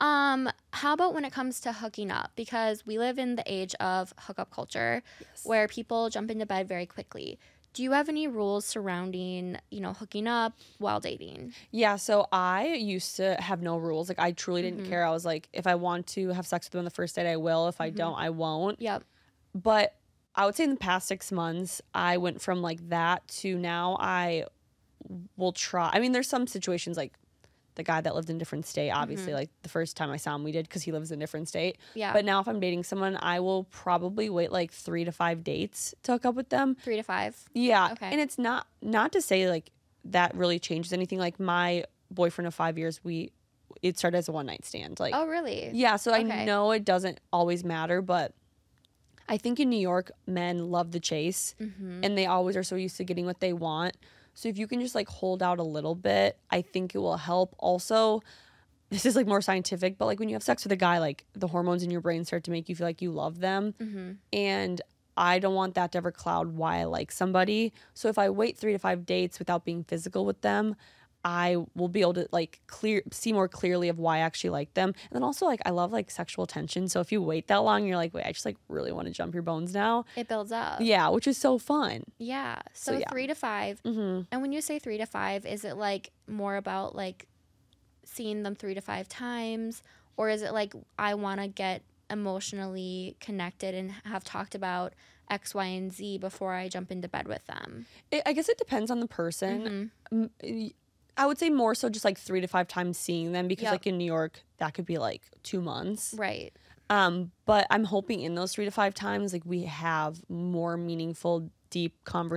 Um, 0.02 0.50
how 0.72 0.94
about 0.94 1.14
when 1.14 1.26
it 1.26 1.34
comes 1.34 1.60
to 1.62 1.74
hooking 1.74 2.10
up? 2.12 2.32
Because 2.36 2.86
we 2.86 2.98
live 2.98 3.20
in 3.20 3.36
the 3.36 3.44
age 3.46 3.76
of 3.76 4.14
hookup 4.20 4.50
culture 4.52 5.04
Yes. 5.20 5.46
where 5.46 5.68
people 5.68 6.10
jump 6.10 6.32
into 6.32 6.46
bed 6.46 6.68
very 6.68 6.86
quickly. 6.86 7.38
Do 7.74 7.84
you 7.84 7.92
have 7.92 8.10
any 8.10 8.28
rules 8.28 8.66
surrounding, 8.66 9.58
you 9.70 9.80
know, 9.82 9.94
hooking 9.94 10.26
up 10.28 10.54
while 10.80 11.00
dating? 11.00 11.54
Yeah, 11.72 11.98
so 11.98 12.28
I 12.32 12.68
used 12.74 13.18
to 13.18 13.36
have 13.36 13.62
no 13.62 13.78
rules. 13.78 14.10
Like 14.10 14.20
I 14.20 14.32
truly 14.32 14.62
didn't 14.64 14.86
Mhm. 14.86 14.90
care. 14.90 15.06
I 15.06 15.12
was 15.12 15.26
like, 15.26 15.50
if 15.54 15.68
I 15.68 15.76
want 15.76 16.08
to 16.08 16.30
have 16.30 16.48
sex 16.48 16.66
with 16.66 16.72
them 16.72 16.80
on 16.80 16.86
the 16.86 16.92
first 16.92 17.16
date, 17.16 17.30
I 17.30 17.38
will. 17.38 17.68
If 17.68 17.80
I 17.82 17.92
Mhm. 17.92 17.96
don't, 17.96 18.16
I 18.18 18.30
won't. 18.32 18.82
Yep. 18.82 19.04
But 19.54 19.96
I 20.34 20.46
would 20.46 20.56
say 20.56 20.64
in 20.64 20.70
the 20.72 20.78
past 20.78 21.08
six 21.08 21.32
months, 21.32 21.82
I 21.94 22.18
went 22.18 22.42
from 22.42 22.62
like 22.62 22.88
that 22.90 23.28
to 23.40 23.58
now 23.58 23.98
I 24.00 24.46
will 25.38 25.52
try. 25.52 25.90
I 25.94 26.00
mean, 26.00 26.12
there's 26.14 26.28
some 26.30 26.48
situations 26.48 26.98
like 26.98 27.14
the 27.80 27.84
guy 27.84 28.02
that 28.02 28.14
lived 28.14 28.30
in 28.30 28.36
a 28.36 28.40
different 28.40 28.66
state, 28.66 28.92
obviously, 28.92 29.32
Mhm. 29.32 29.36
like 29.36 29.50
the 29.64 29.70
first 29.70 29.96
time 29.98 30.10
I 30.12 30.18
saw 30.18 30.36
him, 30.36 30.44
we 30.44 30.52
did 30.52 30.68
because 30.68 30.84
he 30.84 30.92
lives 30.92 31.12
in 31.12 31.20
a 31.20 31.24
different 31.24 31.48
state. 31.48 31.78
Yeah. 31.96 32.12
But 32.14 32.26
now 32.26 32.40
if 32.42 32.48
I'm 32.48 32.60
dating 32.60 32.84
someone, 32.84 33.18
I 33.22 33.40
will 33.40 33.64
probably 33.72 34.30
wait 34.30 34.52
like 34.52 34.72
three 34.72 35.06
to 35.06 35.12
five 35.12 35.44
dates 35.44 35.96
to 36.04 36.12
hook 36.12 36.26
up 36.26 36.36
with 36.36 36.50
them. 36.50 36.76
Three 36.84 36.98
to 36.98 37.04
five. 37.04 37.38
Yeah. 37.54 37.94
Okay. 37.94 38.10
And 38.12 38.20
it's 38.20 38.38
not 38.38 38.68
not 38.82 39.12
to 39.14 39.22
say 39.22 39.50
like 39.50 39.72
that 40.06 40.36
really 40.36 40.60
changes 40.60 40.92
anything. 40.94 41.20
Like 41.20 41.40
my 41.40 41.86
boyfriend 42.12 42.48
of 42.48 42.54
five 42.54 42.78
years, 42.78 43.04
we 43.04 43.32
it 43.82 43.98
started 43.98 44.18
as 44.18 44.28
a 44.28 44.32
one 44.34 44.46
night 44.46 44.66
stand. 44.66 45.00
Like 45.00 45.14
oh, 45.16 45.26
really? 45.26 45.70
yeah, 45.74 45.96
so 45.96 46.12
I 46.14 46.24
know 46.24 46.72
it 46.72 46.84
doesn't 46.84 47.20
always 47.32 47.64
matter, 47.64 48.02
but 48.02 48.34
I 49.30 49.38
think 49.38 49.60
in 49.60 49.70
New 49.70 49.80
York, 49.80 50.12
men 50.28 50.70
love 50.72 50.92
the 50.92 51.00
chase 51.00 51.56
Mm-hmm. 51.62 52.04
and 52.04 52.18
they 52.18 52.26
always 52.26 52.58
are 52.58 52.64
so 52.64 52.76
used 52.76 52.98
to 52.98 53.04
getting 53.06 53.26
what 53.26 53.40
they 53.40 53.54
want. 53.54 53.96
So 54.40 54.48
if 54.48 54.58
you 54.58 54.68
can 54.68 54.80
just 54.80 54.96
like 54.96 55.10
hold 55.10 55.44
out 55.44 55.60
a 55.60 55.64
little 55.64 55.96
bit, 55.96 56.38
I 56.50 56.62
think 56.62 56.96
it 56.96 57.00
will 57.00 57.18
help. 57.18 57.56
Also, 57.60 58.22
this 58.90 59.06
is 59.06 59.14
like 59.14 59.28
more 59.28 59.42
scientific, 59.42 59.98
but 59.98 60.06
like 60.06 60.18
when 60.18 60.30
you 60.30 60.36
have 60.36 60.44
sex 60.44 60.64
with 60.64 60.72
a 60.72 60.78
guy, 60.78 61.00
like 61.00 61.26
the 61.34 61.48
hormones 61.48 61.84
in 61.84 61.92
your 61.92 62.00
brain 62.00 62.24
start 62.24 62.46
to 62.46 62.52
make 62.52 62.70
you 62.70 62.76
feel 62.76 62.88
like 62.88 63.02
you 63.02 63.12
love 63.12 63.42
them. 63.42 63.74
Mm-hmm. 63.82 64.12
And 64.32 64.82
I 65.18 65.40
don't 65.40 65.56
want 65.56 65.76
that 65.76 65.92
to 65.92 65.98
ever 65.98 66.14
cloud 66.14 66.56
why 66.56 66.78
I 66.78 66.86
like 66.86 67.12
somebody. 67.12 67.74
So 67.94 68.08
if 68.08 68.18
I 68.18 68.30
wait 68.30 68.58
three 68.58 68.72
to 68.72 68.80
five 68.80 69.06
dates 69.06 69.40
without 69.40 69.66
being 69.66 69.84
physical 69.84 70.26
with 70.26 70.40
them, 70.40 70.78
I 71.26 71.58
will 71.76 71.90
be 71.90 72.00
able 72.02 72.14
to 72.14 72.28
like 72.32 72.62
clear 72.68 73.02
see 73.12 73.34
more 73.34 73.48
clearly 73.50 73.90
of 73.90 74.00
why 74.00 74.18
I 74.18 74.20
actually 74.20 74.52
like 74.52 74.74
them. 74.74 74.90
And 74.90 75.12
then 75.12 75.24
also 75.24 75.46
like 75.46 75.60
I 75.66 75.72
love 75.72 75.92
like 75.92 76.10
sexual 76.10 76.48
tension. 76.48 76.88
So 76.88 77.02
if 77.02 77.12
you 77.12 77.22
wait 77.22 77.48
that 77.48 77.58
long, 77.58 77.86
you're 77.86 77.98
like, 77.98 78.14
wait, 78.14 78.26
I 78.26 78.32
just 78.32 78.46
like 78.46 78.56
really 78.70 78.92
want 78.94 79.08
to 79.08 79.14
jump 79.14 79.34
your 79.34 79.44
bones 79.44 79.74
now. 79.74 80.06
It 80.16 80.28
builds 80.30 80.52
up. 80.54 80.80
Yeah, 80.82 81.10
which 81.10 81.28
is 81.28 81.38
so 81.38 81.58
fun. 81.58 82.04
Yeah. 82.20 82.60
So, 82.74 82.94
So, 82.94 82.98
yeah. 83.00 83.10
three 83.10 83.28
to 83.28 83.36
five. 83.36 83.82
hmm 83.82 84.22
And 84.32 84.42
when 84.42 84.54
you 84.54 84.62
say 84.62 84.80
three 84.80 84.98
to 84.98 85.06
five, 85.06 85.46
is 85.46 85.66
it 85.66 85.76
like 85.76 86.12
more 86.28 86.56
about 86.56 86.96
like 86.96 87.28
seeing 88.06 88.44
them 88.44 88.56
three 88.56 88.74
to 88.74 88.82
five 88.82 89.10
times? 89.10 89.84
Or 90.16 90.30
is 90.30 90.42
it 90.42 90.54
like 90.54 90.74
I 90.98 91.16
want 91.16 91.42
to 91.42 91.48
get 91.48 91.82
emotionally 92.10 93.16
connected 93.20 93.76
and 93.76 93.92
have 94.06 94.24
talked 94.24 94.56
about 94.56 94.94
X, 95.30 95.54
Y, 95.54 95.66
and 95.66 95.94
Z 95.94 96.18
before 96.18 96.54
I 96.56 96.68
jump 96.70 96.92
into 96.92 97.08
bed 97.08 97.28
with 97.28 97.46
them. 97.46 97.86
It, 98.10 98.24
I 98.26 98.34
guess 98.34 98.50
it 98.50 98.58
depends 98.58 98.90
on 98.90 99.00
the 99.00 99.06
person. 99.08 99.92
Mhm. 100.12 100.30
I 101.20 101.26
would 101.28 101.38
say 101.38 101.50
more 101.50 101.76
so 101.76 101.90
just 101.90 102.06
like 102.06 102.18
three 102.18 102.42
to 102.42 102.48
five 102.48 102.68
times 102.68 102.98
seeing 102.98 103.34
them 103.34 103.48
because 103.48 103.64
Yep. 103.66 103.72
like 103.74 103.88
in 103.88 103.98
New 104.00 104.06
York 104.06 104.42
that 104.58 104.74
could 104.74 104.86
be 104.86 104.98
like 104.98 105.22
two 105.44 105.62
months. 105.62 106.16
Right. 106.18 106.52
Um, 106.90 107.32
but 107.46 107.68
I'm 107.70 107.84
hoping 107.84 108.22
in 108.22 108.34
those 108.34 108.54
three 108.54 108.66
to 108.66 108.72
five 108.72 108.94
times 108.96 109.32
like 109.34 109.44
we 109.46 109.64
have 109.64 110.22
more 110.30 110.76
meaningful, 110.78 111.52
deep 111.70 111.94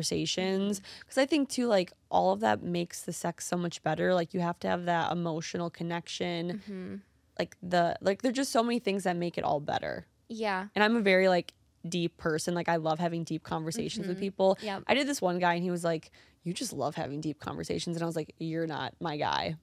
conversations 0.07 0.83
because 1.01 1.17
I 1.17 1.25
think 1.27 1.49
too 1.49 1.67
like 1.67 1.93
all 2.11 2.33
of 2.33 2.41
that 2.41 2.63
makes 2.63 3.03
the 3.03 3.13
sex 3.13 3.47
so 3.47 3.57
much 3.57 3.83
better. 3.83 4.13
Like 4.15 4.35
you 4.35 4.41
have 4.41 4.59
to 4.61 4.69
have 4.69 4.85
that 4.87 5.13
emotional 5.13 5.71
connection. 5.71 6.61
hmm 6.67 6.97
Like 7.39 7.57
the 7.63 7.97
like 8.03 8.23
there're 8.23 8.33
just 8.33 8.53
so 8.53 8.63
many 8.63 8.79
things 8.79 9.05
that 9.05 9.17
make 9.17 9.39
it 9.39 9.45
all 9.45 9.61
better. 9.61 10.07
Yeah. 10.29 10.67
And 10.75 10.83
I'm 10.85 10.97
a 10.97 11.01
very 11.01 11.29
like 11.29 11.55
deep 11.89 12.17
person. 12.17 12.55
Like 12.55 12.69
I 12.69 12.77
love 12.77 12.99
having 12.99 13.25
deep 13.25 13.43
conversations 13.43 14.07
with 14.07 14.19
people. 14.21 14.59
Yep. 14.63 14.83
I 14.87 14.95
did 14.95 15.07
this 15.07 15.21
one 15.23 15.39
guy 15.39 15.55
and 15.55 15.63
he 15.63 15.71
was 15.71 15.83
like, 15.85 16.11
You 16.45 16.53
just 16.53 16.73
love 16.73 16.95
having 16.97 17.21
deep 17.21 17.39
conversations. 17.41 17.97
And 17.97 18.03
I 18.03 18.07
was 18.07 18.17
like, 18.17 18.35
You're 18.39 18.67
not 18.67 18.95
my 19.01 19.17
guy. 19.17 19.57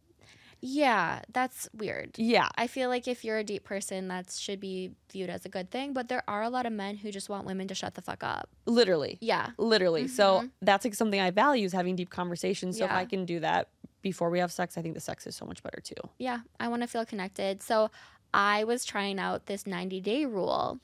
Yeah. 0.62 1.22
That's 1.32 1.70
weird. 1.74 2.12
Yeah. 2.18 2.50
I 2.56 2.68
feel 2.68 2.90
like 2.90 3.08
if 3.08 3.24
you're 3.24 3.38
a 3.38 3.44
deep 3.46 3.64
person, 3.64 4.10
that 4.10 4.30
should 4.32 4.60
be 4.60 4.92
viewed 5.12 5.30
as 5.30 5.46
a 5.46 5.50
good 5.50 5.72
thing. 5.72 5.94
But 5.94 6.10
there 6.10 6.22
are 6.28 6.44
a 6.44 6.50
lot 6.50 6.66
of 6.66 6.74
men 6.74 6.98
who 6.98 7.12
just 7.12 7.30
want 7.30 7.46
women 7.46 7.68
to 7.70 7.76
shut 7.76 7.96
the 7.96 8.02
fuck 8.02 8.24
up. 8.24 8.50
Literally. 8.66 9.18
Yeah. 9.22 9.52
Literally. 9.58 10.08
So 10.10 10.42
Mhm. 10.42 10.52
that's 10.62 10.84
like 10.84 10.96
something 10.96 11.20
I 11.20 11.32
value 11.32 11.66
is 11.66 11.72
having 11.72 11.96
deep 11.96 12.10
conversations. 12.10 12.78
So 12.78 12.86
if 12.86 12.92
I 12.92 13.06
can 13.06 13.24
do 13.26 13.40
that 13.40 13.70
before 14.02 14.30
we 14.30 14.40
have 14.40 14.52
sex, 14.52 14.78
I 14.78 14.82
think 14.82 14.96
the 14.96 15.00
sex 15.02 15.26
is 15.26 15.36
so 15.36 15.46
much 15.46 15.64
better 15.64 15.80
too. 15.82 15.96
Yeah. 16.18 16.40
I 16.60 16.68
want 16.68 16.82
to 16.82 16.88
feel 16.88 17.06
connected. 17.06 17.64
So 17.64 17.90
I 18.34 18.66
was 18.66 18.84
trying 18.84 19.18
out 19.18 19.46
this 19.46 19.66
90 19.66 20.02
day 20.02 20.26
rule, 20.26 20.80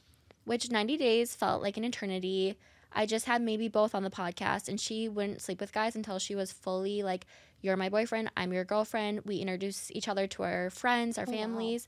which 0.46 0.72
90 0.72 0.96
days 0.96 1.36
felt 1.36 1.62
like 1.62 1.76
an 1.76 1.84
eternity. 1.84 2.58
I 2.96 3.06
just 3.06 3.26
had 3.26 3.41
maybe 3.41 3.68
both 3.68 3.93
on 3.93 4.04
the 4.04 4.10
podcast, 4.10 4.68
and 4.70 4.80
she 4.80 5.10
wouldn't 5.10 5.41
sleep 5.41 5.60
with 5.60 5.74
guys 5.74 5.96
until 5.96 6.18
she 6.18 6.34
was 6.34 6.52
fully 6.52 7.04
like, 7.04 7.26
You're 7.62 7.76
my 7.78 7.89
boyfriend, 7.89 8.32
I'm 8.38 8.54
your 8.54 8.64
girlfriend. 8.64 9.22
We 9.26 9.38
introduce 9.38 9.91
each 9.91 10.08
other 10.08 10.28
to 10.28 10.43
our 10.43 10.70
friends, 10.70 11.18
our 11.18 11.26
Oh, 11.28 11.32
wow. 11.32 11.38
families, 11.38 11.88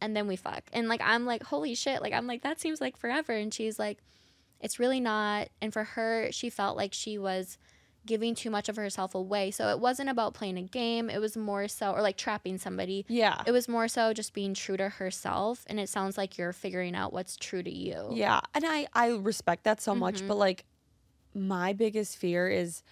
and 0.00 0.16
then 0.16 0.26
we 0.26 0.36
fuck. 0.36 0.64
And 0.72 0.88
like, 0.88 1.00
I'm 1.04 1.24
like, 1.24 1.44
Holy 1.44 1.74
shit. 1.74 2.02
Like, 2.02 2.12
I'm 2.12 2.26
like, 2.26 2.42
That 2.42 2.60
seems 2.60 2.80
like 2.80 2.96
forever. 2.96 3.32
And 3.32 3.54
she's 3.54 3.78
like, 3.78 3.98
It's 4.60 4.78
really 4.80 5.00
not. 5.00 5.48
And 5.62 5.72
for 5.72 5.84
her, 5.84 6.32
she 6.32 6.50
felt 6.50 6.76
like 6.76 6.92
she 6.94 7.16
was 7.16 7.56
giving 8.06 8.34
too 8.34 8.50
much 8.50 8.68
of 8.68 8.76
herself 8.76 9.14
away. 9.14 9.50
So 9.50 9.68
it 9.68 9.78
wasn't 9.78 10.08
about 10.08 10.34
playing 10.34 10.56
a 10.58 10.62
game, 10.62 11.10
it 11.10 11.18
was 11.18 11.36
more 11.36 11.68
so, 11.68 11.92
or 11.92 12.00
like 12.02 12.16
trapping 12.16 12.58
somebody. 12.58 13.04
Yeah. 13.08 13.42
It 13.46 13.52
was 13.52 13.68
more 13.68 13.88
so 13.88 14.12
just 14.12 14.32
being 14.32 14.54
true 14.54 14.76
to 14.78 14.88
herself. 14.88 15.64
And 15.66 15.78
it 15.78 15.88
sounds 15.88 16.16
like 16.16 16.38
you're 16.38 16.52
figuring 16.52 16.94
out 16.94 17.12
what's 17.12 17.36
true 17.36 17.62
to 17.62 17.70
you. 17.70 18.08
Yeah. 18.12 18.40
And 18.54 18.64
I, 18.66 18.86
I 18.94 19.08
respect 19.10 19.64
that 19.64 19.80
so 19.80 19.94
much. 19.94 20.22
Mhm. 20.22 20.28
But 20.28 20.36
like 20.38 20.64
my 21.34 21.72
biggest 21.72 22.16
fear 22.16 22.48
is 22.48 22.82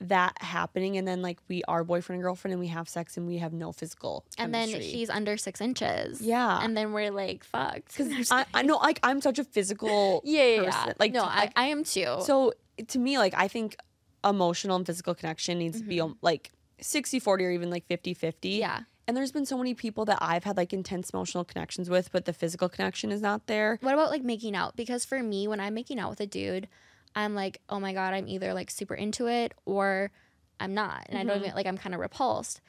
that 0.00 0.36
happening 0.42 0.96
and 0.96 1.06
then 1.06 1.22
like 1.22 1.38
we 1.48 1.62
are 1.68 1.82
boyfriend 1.84 2.16
and 2.18 2.22
girlfriend 2.22 2.52
and 2.52 2.60
we 2.60 2.66
have 2.66 2.88
sex 2.88 3.16
and 3.16 3.26
we 3.26 3.38
have 3.38 3.52
no 3.52 3.72
physical 3.72 4.24
And 4.36 4.52
then 4.52 4.68
chemistry. 4.68 4.92
he's 4.92 5.08
under 5.08 5.36
six 5.36 5.60
inches. 5.60 6.20
yeah 6.20 6.60
And 6.62 6.76
then 6.76 6.92
we're 6.92 7.10
like, 7.10 7.44
fucked. 7.44 7.96
because 7.96 8.30
I, 8.30 8.44
I 8.52 8.62
know 8.62 8.76
like 8.78 8.98
i'm 9.02 9.20
such 9.20 9.38
a 9.38 9.44
physical 9.44 10.20
yeah, 10.24 10.44
yeah, 10.44 10.62
yeah. 10.62 10.92
like 10.98 11.12
no, 11.12 11.22
I, 11.24 11.50
I 11.56 11.66
am 11.66 11.84
too. 11.84 12.16
so 12.22 12.52
to 12.88 12.98
me 12.98 13.18
like 13.18 13.34
i 13.36 13.46
think 13.48 13.76
emotional 14.24 14.76
and 14.76 14.86
physical 14.86 15.14
connection 15.14 15.58
needs 15.58 15.78
to 15.80 15.86
be 15.86 15.96
Mhm. 15.98 16.04
um, 16.04 16.18
like 16.22 16.50
60 16.80 17.18
40 17.20 17.44
or 17.44 17.50
even 17.50 17.70
like 17.70 17.86
50 17.86 18.14
50 18.14 18.48
yeah. 18.50 18.80
and 19.06 19.16
there's 19.16 19.30
been 19.32 19.46
so 19.46 19.56
many 19.56 19.74
people 19.74 20.04
that 20.06 20.18
i've 20.20 20.44
had 20.44 20.56
like 20.56 20.72
intense 20.72 21.10
emotional 21.10 21.44
connections 21.44 21.88
with 21.90 22.10
but 22.10 22.24
the 22.24 22.32
physical 22.32 22.68
connection 22.68 23.12
is 23.12 23.20
not 23.20 23.46
there 23.46 23.78
What 23.82 23.94
about 23.94 24.10
like 24.10 24.22
making 24.24 24.56
out? 24.56 24.74
Because 24.76 25.04
for 25.04 25.22
me, 25.22 25.46
when 25.46 25.60
I'm 25.60 25.74
making 25.74 25.98
out 26.00 26.10
with 26.10 26.20
a 26.20 26.26
dude, 26.26 26.68
I'm 27.14 27.34
like, 27.34 27.60
oh 27.68 27.78
my 27.78 27.92
God, 27.92 28.12
I'm 28.12 28.26
either 28.28 28.52
like 28.54 28.70
super 28.70 28.94
into 28.94 29.28
it 29.28 29.54
or 29.66 30.10
I'm 30.58 30.74
not. 30.74 31.06
And 31.08 31.16
I 31.18 31.22
don't 31.24 31.40
Mhm. 31.40 31.44
even 31.46 31.54
like, 31.54 31.66
I'm 31.66 31.78
kind 31.78 31.94
of 31.94 32.00
repulsed. 32.00 32.60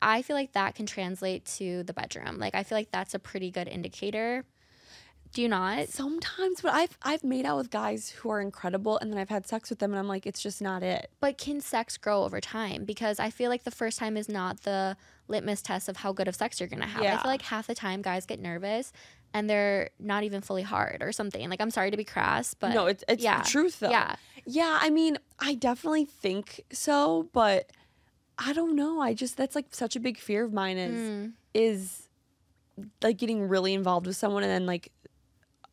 I 0.00 0.22
feel 0.22 0.34
like 0.36 0.52
that 0.52 0.74
can 0.74 0.86
translate 0.86 1.44
to 1.58 1.82
the 1.82 1.92
bedroom. 1.92 2.38
Like, 2.38 2.54
I 2.54 2.62
feel 2.62 2.78
like 2.78 2.90
that's 2.90 3.12
a 3.14 3.18
pretty 3.18 3.50
good 3.50 3.68
indicator. 3.68 4.44
Do 5.32 5.42
you 5.42 5.48
not? 5.48 5.88
sometimes 5.88 6.60
but 6.60 6.72
i've 6.74 6.98
i've 7.02 7.22
made 7.22 7.44
out 7.46 7.56
with 7.56 7.70
guys 7.70 8.10
who 8.10 8.30
are 8.30 8.40
incredible 8.40 8.98
and 8.98 9.12
then 9.12 9.18
i've 9.18 9.28
had 9.28 9.46
sex 9.46 9.70
with 9.70 9.78
them 9.78 9.92
and 9.92 9.98
i'm 9.98 10.08
like 10.08 10.26
it's 10.26 10.42
just 10.42 10.60
not 10.60 10.82
it 10.82 11.10
But 11.20 11.38
can 11.38 11.60
sex 11.60 11.96
grow 11.96 12.24
over 12.24 12.40
time? 12.40 12.84
Because 12.84 13.20
I 13.20 13.30
feel 13.30 13.48
like 13.50 13.64
the 13.64 13.70
first 13.70 13.98
time 13.98 14.16
is 14.16 14.28
not 14.28 14.62
the 14.62 14.96
litmus 15.28 15.62
test 15.62 15.88
of 15.88 15.98
how 15.98 16.12
good 16.12 16.26
of 16.28 16.34
sex 16.34 16.58
you're 16.58 16.68
gonna 16.68 16.86
have. 16.86 17.02
I 17.02 17.16
feel 17.22 17.30
like 17.30 17.42
half 17.42 17.66
the 17.68 17.74
time 17.74 18.02
guys 18.02 18.26
get 18.26 18.40
nervous 18.40 18.92
and 19.32 19.48
they're 19.48 19.90
not 20.00 20.24
even 20.24 20.40
fully 20.40 20.62
hard 20.62 20.98
or 21.02 21.12
something. 21.12 21.48
Like 21.48 21.60
I'm 21.60 21.70
sorry 21.70 21.90
to 21.92 21.96
be 21.96 22.04
crass, 22.04 22.54
but 22.54 22.74
no 22.74 22.86
it's 22.86 23.04
it's 23.08 23.22
yeah. 23.22 23.42
the 23.42 23.48
truth 23.48 23.78
though 23.80 23.90
yeah, 23.90 24.16
yeah 24.46 24.78
i 24.82 24.90
mean 24.90 25.18
i 25.38 25.54
definitely 25.54 26.04
think 26.06 26.64
so 26.72 27.28
but 27.32 27.70
i 28.38 28.52
don't 28.52 28.74
know 28.74 29.00
i 29.00 29.14
just 29.14 29.36
that's 29.36 29.54
like 29.54 29.66
such 29.70 29.94
a 29.94 30.00
big 30.00 30.18
fear 30.18 30.44
of 30.44 30.52
mine 30.52 30.76
is 30.78 30.98
Mm. 30.98 31.32
is 31.54 32.08
like 33.02 33.18
getting 33.18 33.46
really 33.46 33.74
involved 33.74 34.06
with 34.06 34.16
someone 34.16 34.42
and 34.42 34.50
then 34.50 34.64
like 34.66 34.90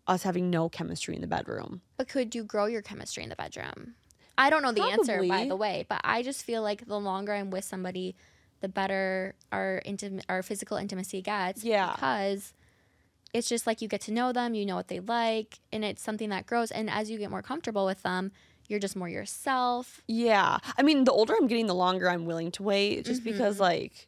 us 0.07 0.23
having 0.23 0.49
no 0.49 0.69
chemistry 0.69 1.13
in 1.15 1.21
the 1.21 1.27
bedroom 1.27 1.81
But 1.97 2.07
could 2.07 2.33
you 2.33 2.43
grow 2.43 2.65
your 2.65 2.81
chemistry 2.81 3.23
in 3.23 3.29
the 3.29 3.35
bedroom? 3.35 3.95
I 4.37 4.49
don't 4.49 4.61
know 4.61 4.71
the 4.71 4.83
answer, 4.83 5.23
by 5.27 5.47
the 5.47 5.55
way, 5.55 5.85
but 5.89 5.99
I 6.03 6.21
just 6.23 6.43
feel 6.43 6.61
like 6.61 6.85
the 6.87 6.99
longer 6.99 7.33
I'm 7.33 7.49
with 7.49 7.65
somebody, 7.65 8.15
the 8.61 8.69
better 8.69 9.33
our 9.51 9.81
intim- 9.85 10.23
our 10.29 10.41
physical 10.43 10.77
intimacy 10.77 11.21
gets. 11.21 11.63
Yeah. 11.63 11.91
Because 11.93 12.53
it's 13.33 13.49
just 13.49 13.65
like 13.67 13.81
you 13.81 13.87
get 13.87 14.01
to 14.01 14.11
know 14.13 14.31
them, 14.31 14.53
you 14.53 14.65
know 14.65 14.75
what 14.75 14.87
they 14.89 14.99
like, 14.99 15.59
and 15.73 15.83
it's 15.83 16.01
something 16.03 16.29
that 16.29 16.45
grows. 16.45 16.71
And 16.71 16.89
as 16.89 17.09
you 17.09 17.17
get 17.17 17.29
more 17.31 17.41
comfortable 17.41 17.85
with 17.85 18.03
them, 18.03 18.31
you're 18.69 18.79
just 18.79 18.95
more 18.97 19.07
yourself. 19.09 20.01
yeah 20.07 20.57
i 20.77 20.81
mean 20.83 21.05
the 21.05 21.11
older 21.11 21.33
i'm 21.39 21.47
getting 21.47 21.67
the 21.67 21.73
longer 21.73 22.09
i'm 22.09 22.25
willing 22.25 22.51
to 22.51 22.61
wait 22.63 23.05
just 23.05 23.23
because 23.23 23.55
Mhm. 23.57 23.61
like 23.61 24.07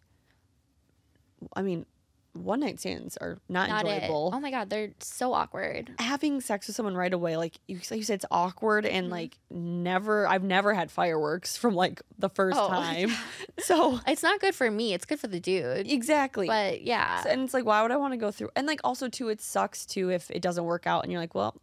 i 1.54 1.62
mean 1.62 1.86
one 2.34 2.60
night 2.60 2.80
stands 2.80 3.18
are 3.18 3.38
not, 3.50 3.70
Not 3.70 3.86
it. 3.86 3.90
enjoyable 3.90 4.32
Oh 4.34 4.40
my 4.40 4.52
god, 4.52 4.70
they're 4.70 4.92
so 5.00 5.34
awkward. 5.34 5.92
having 6.00 6.42
sex 6.42 6.68
with 6.68 6.76
someone 6.76 6.96
right 6.96 7.14
away, 7.14 7.38
like 7.38 7.60
you, 7.68 7.78
like 7.90 7.98
you 7.98 8.04
said, 8.04 8.16
it's 8.16 8.26
awkward 8.30 8.86
and 8.86 9.08
Mhm. 9.08 9.12
like 9.12 9.38
never. 9.50 10.28
I've 10.28 10.44
never 10.44 10.74
had 10.74 10.92
fireworks 10.92 11.58
from 11.58 11.74
like 11.76 12.02
the 12.18 12.30
first 12.30 12.58
Oh, 12.60 12.68
time. 12.70 13.10
yeah. 13.10 13.18
So 13.60 14.00
It's 14.08 14.24
not 14.24 14.40
good 14.40 14.54
for 14.56 14.70
me. 14.70 14.94
It's 14.94 15.06
good 15.06 15.20
for 15.20 15.28
the 15.28 15.40
dude. 15.40 15.88
exactly. 15.90 16.48
But 16.48 16.82
yeah. 16.84 17.24
And 17.28 17.42
it's 17.42 17.54
like, 17.54 17.66
why 17.66 17.82
would 17.82 17.92
I 17.92 17.98
want 17.98 18.14
to 18.14 18.18
go 18.18 18.32
through? 18.32 18.50
And 18.56 18.68
like 18.68 18.80
also 18.84 19.10
too, 19.10 19.30
it 19.30 19.42
sucks 19.42 19.86
too 19.86 20.10
if 20.12 20.30
it 20.32 20.42
doesn't 20.42 20.64
work 20.66 20.86
out 20.88 21.04
and 21.04 21.12
you're 21.12 21.22
like, 21.22 21.34
well, 21.36 21.56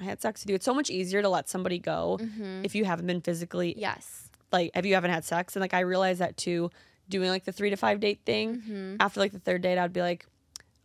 I 0.00 0.04
had 0.04 0.22
sex 0.22 0.42
with 0.42 0.50
you. 0.50 0.54
It's 0.54 0.64
so 0.64 0.72
much 0.74 0.88
easier 0.88 1.20
to 1.20 1.28
let 1.28 1.48
somebody 1.48 1.78
go 1.78 2.18
Mhm. 2.22 2.64
if 2.64 2.74
you 2.74 2.84
haven't 2.84 3.06
been 3.06 3.20
physically 3.20 3.74
Yes. 3.76 4.28
like 4.52 4.70
if 4.74 4.86
you 4.86 4.94
haven't 4.94 5.10
had 5.10 5.24
sex. 5.24 5.56
And 5.56 5.60
like 5.60 5.74
I 5.74 5.80
realized 5.80 6.20
that 6.20 6.36
too, 6.36 6.70
doing 7.12 7.28
like 7.30 7.44
the 7.44 7.52
three 7.52 7.70
to 7.70 7.76
five 7.76 8.00
date 8.00 8.20
thing. 8.26 8.56
hmm 8.60 8.96
After 8.98 9.20
like 9.20 9.30
the 9.32 9.38
third 9.38 9.62
date, 9.62 9.78
I'd 9.78 9.92
be 9.92 10.00
like. 10.02 10.26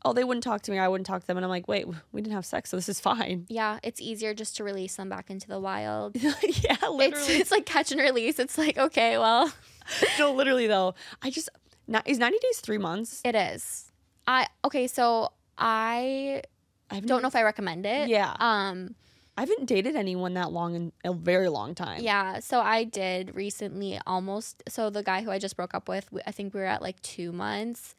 Oh, 0.05 0.13
they 0.13 0.23
wouldn't 0.23 0.43
talk 0.43 0.61
to 0.61 0.71
me. 0.71 0.77
I 0.77 0.87
wouldn't 0.87 1.07
talk 1.07 1.21
to 1.21 1.27
them, 1.27 1.37
and 1.37 1.43
I'm 1.45 1.49
like, 1.49 1.67
wait, 1.67 1.85
we 2.13 2.21
didn't 2.21 2.35
have 2.35 2.45
sex, 2.45 2.69
so 2.69 2.77
this 2.77 2.87
is 2.87 2.99
fine. 2.99 3.45
Yeah, 3.49 3.79
it's 3.83 3.99
easier 3.99 4.33
just 4.33 4.55
to 4.57 4.63
release 4.63 4.95
them 4.95 5.09
back 5.09 5.29
into 5.29 5.47
the 5.49 5.59
wild. 5.59 6.15
yeah, 6.21 6.77
literally. 6.89 7.07
It's 7.09 7.29
it's 7.29 7.51
like 7.51 7.65
catch 7.65 7.91
and 7.91 7.99
release. 7.99 8.37
It's 8.39 8.57
like 8.57 8.77
okay, 8.77 9.17
well, 9.17 9.51
no, 10.19 10.31
literally 10.33 10.67
though. 10.67 10.93
I 11.23 11.29
just 11.31 11.49
not, 11.87 12.07
is 12.07 12.19
ninety 12.19 12.37
days 12.41 12.59
three 12.59 12.77
months. 12.77 13.21
it 13.25 13.35
is. 13.35 13.91
I 14.27 14.47
okay, 14.63 14.87
so 14.87 15.33
I 15.57 16.43
I 16.89 16.99
don't 17.01 17.21
know 17.21 17.27
if 17.27 17.35
I 17.35 17.43
recommend 17.43 17.85
it. 17.85 18.07
Yeah, 18.07 18.33
Um. 18.39 18.95
I 19.37 19.41
haven't 19.41 19.65
dated 19.65 19.95
anyone 19.95 20.33
that 20.33 20.51
long 20.51 20.75
in 20.75 20.91
a 21.05 21.13
very 21.13 21.47
long 21.47 21.75
time. 21.75 22.01
Yeah. 22.01 22.39
So 22.39 22.59
I 22.59 22.83
did 22.83 23.35
recently 23.35 23.99
almost. 24.07 24.63
So 24.67 24.89
the 24.89 25.03
guy 25.03 25.21
who 25.21 25.29
I 25.29 25.37
just 25.37 25.55
broke 25.55 25.75
up 25.75 25.87
with, 25.87 26.09
I 26.25 26.31
think 26.31 26.53
we 26.55 26.59
were 26.59 26.65
at 26.65 26.81
like 26.81 26.99
two 27.03 27.31
months, 27.31 27.93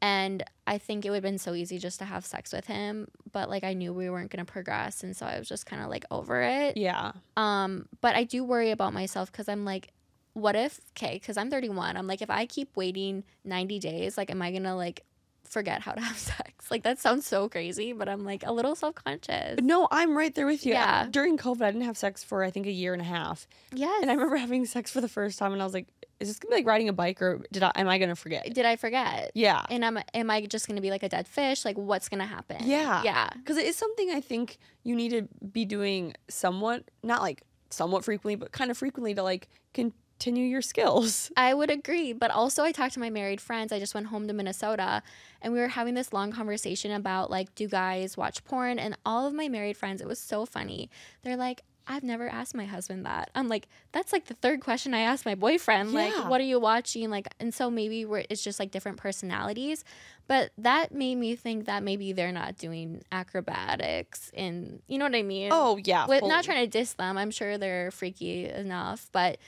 and 0.00 0.44
I 0.66 0.78
think 0.78 1.04
it 1.04 1.10
would 1.10 1.16
have 1.16 1.22
been 1.24 1.38
so 1.38 1.54
easy 1.54 1.78
just 1.78 1.98
to 1.98 2.04
have 2.04 2.24
sex 2.24 2.52
with 2.52 2.66
him, 2.66 3.08
but 3.32 3.50
like 3.50 3.64
I 3.64 3.72
knew 3.72 3.92
we 3.92 4.08
weren't 4.10 4.30
gonna 4.30 4.44
progress, 4.44 5.02
and 5.02 5.16
so 5.16 5.26
I 5.26 5.38
was 5.38 5.48
just 5.48 5.66
kind 5.66 5.82
of 5.82 5.88
like 5.88 6.04
over 6.10 6.40
it. 6.42 6.76
yeah, 6.76 7.12
Um, 7.36 7.88
but 8.00 8.14
I 8.14 8.24
do 8.24 8.44
worry 8.44 8.70
about 8.70 8.92
myself 8.92 9.32
because 9.32 9.48
I'm 9.48 9.64
like, 9.64 9.92
what 10.34 10.54
if, 10.54 10.80
okay, 10.90 11.14
because 11.14 11.38
I'm 11.38 11.50
31, 11.50 11.96
I'm 11.96 12.06
like, 12.06 12.20
if 12.20 12.28
I 12.30 12.44
keep 12.46 12.76
waiting 12.76 13.24
90 13.44 13.78
days, 13.78 14.18
like, 14.18 14.30
am 14.30 14.42
I 14.42 14.52
gonna 14.52 14.76
like 14.76 15.02
forget 15.46 15.80
how 15.82 15.92
to 15.92 16.00
have 16.00 16.16
sex? 16.34 16.70
Like, 16.70 16.82
that 16.82 16.98
sounds 16.98 17.26
so 17.26 17.48
crazy, 17.48 17.92
but 17.92 18.08
I'm 18.08 18.24
like 18.24 18.44
a 18.46 18.52
little 18.52 18.74
self 18.74 18.94
conscious. 18.96 19.58
no, 19.62 19.88
I'm 19.90 20.16
right 20.16 20.34
there 20.34 20.46
with 20.46 20.66
you. 20.66 20.72
Yeah. 20.72 21.06
During 21.10 21.36
COVID, 21.38 21.62
I 21.62 21.70
didn't 21.70 21.84
have 21.86 21.96
sex 21.96 22.22
for 22.24 22.42
I 22.44 22.50
think 22.50 22.66
a 22.66 22.70
year 22.72 22.92
and 22.92 23.02
a 23.02 23.06
half, 23.06 23.46
Yes. 23.72 23.98
and 24.02 24.10
I 24.10 24.14
remember 24.14 24.36
having 24.36 24.64
sex 24.66 24.90
for 24.90 25.00
the 25.00 25.08
first 25.08 25.38
time, 25.38 25.52
and 25.52 25.62
I 25.62 25.64
was 25.64 25.74
like, 25.74 25.86
"Is 26.20 26.28
this 26.28 26.38
gonna 26.38 26.50
be 26.54 26.56
like 26.60 26.66
riding 26.66 26.88
a 26.88 26.92
bike, 26.92 27.20
or 27.22 27.42
did 27.52 27.62
I? 27.62 27.72
Am 27.76 27.88
I 27.88 27.98
gonna 27.98 28.16
forget?" 28.16 28.52
Did 28.52 28.64
I 28.66 28.76
forget? 28.76 29.30
Yeah, 29.34 29.64
And 29.70 29.84
am, 29.84 29.98
am 30.14 30.30
I 30.30 30.42
just 30.46 30.66
gonna 30.68 30.80
be 30.80 30.90
like 30.90 31.02
a 31.02 31.08
dead 31.08 31.26
fish? 31.28 31.64
Like, 31.64 31.76
what's 31.76 32.08
gonna 32.08 32.26
happen? 32.26 32.58
Yeah. 32.64 33.02
Yeah. 33.04 33.30
because 33.36 33.56
it 33.56 33.66
is 33.66 33.76
something 33.76 34.10
I 34.10 34.20
think 34.20 34.58
you 34.82 34.94
need 34.96 35.10
to 35.10 35.22
be 35.52 35.64
doing 35.64 36.14
somewhat, 36.28 36.84
not 37.02 37.22
like 37.22 37.42
somewhat 37.70 38.04
frequently, 38.04 38.34
but 38.36 38.52
kind 38.52 38.70
of 38.70 38.78
frequently 38.78 39.14
to 39.14 39.22
like 39.22 39.48
continue 39.74 39.96
your 40.24 40.62
skills. 40.62 41.30
I 41.36 41.54
would 41.54 41.70
agree. 41.70 42.12
But 42.12 42.30
also, 42.30 42.62
I 42.64 42.72
talked 42.72 42.94
to 42.94 43.00
my 43.00 43.10
married 43.10 43.40
friends. 43.40 43.72
I 43.72 43.78
just 43.78 43.94
went 43.94 44.08
home 44.08 44.26
to 44.28 44.32
Minnesota 44.32 45.02
and 45.42 45.52
we 45.52 45.60
were 45.60 45.68
having 45.68 45.94
this 45.94 46.12
long 46.12 46.32
conversation 46.32 46.90
about 46.92 47.30
like, 47.30 47.54
do 47.54 47.68
guys 47.68 48.16
watch 48.16 48.44
porn? 48.44 48.78
And 48.78 48.96
all 49.04 49.26
of 49.26 49.34
my 49.34 49.48
married 49.48 49.76
friends, 49.76 50.00
it 50.00 50.06
was 50.08 50.18
so 50.18 50.46
funny. 50.46 50.90
They're 51.22 51.36
like, 51.36 51.62
I've 51.88 52.02
never 52.02 52.28
asked 52.28 52.56
my 52.56 52.64
husband 52.64 53.06
that. 53.06 53.30
I'm 53.34 53.48
like, 53.48 53.68
that's 53.92 54.12
like 54.12 54.24
the 54.26 54.34
third 54.34 54.60
question 54.60 54.92
I 54.92 55.00
asked 55.00 55.24
my 55.24 55.36
boyfriend. 55.36 55.92
Like, 55.92 56.12
what 56.28 56.40
are 56.40 56.44
you 56.44 56.58
watching? 56.58 57.10
Like, 57.10 57.28
and 57.38 57.54
so 57.54 57.70
maybe 57.70 58.04
we're, 58.04 58.24
it's 58.28 58.42
just 58.42 58.58
like 58.58 58.72
different 58.72 58.98
personalities. 58.98 59.84
But 60.26 60.50
that 60.58 60.92
made 60.92 61.14
me 61.14 61.36
think 61.36 61.66
that 61.66 61.84
maybe 61.84 62.12
they're 62.12 62.32
not 62.32 62.56
doing 62.58 63.02
acrobatics 63.12 64.32
and 64.34 64.82
you 64.88 64.98
know 64.98 65.04
what 65.04 65.14
I 65.14 65.22
mean? 65.22 65.50
Oh 65.52 65.78
yeah, 65.84 66.06
With, 66.06 66.20
fully. 66.20 66.30
not 66.30 66.44
trying 66.44 66.64
to 66.64 66.70
diss 66.70 66.94
them. 66.94 67.16
I'm 67.16 67.30
sure 67.30 67.56
they're 67.56 67.92
freaky 67.92 68.48
enough, 68.48 69.08
but 69.12 69.38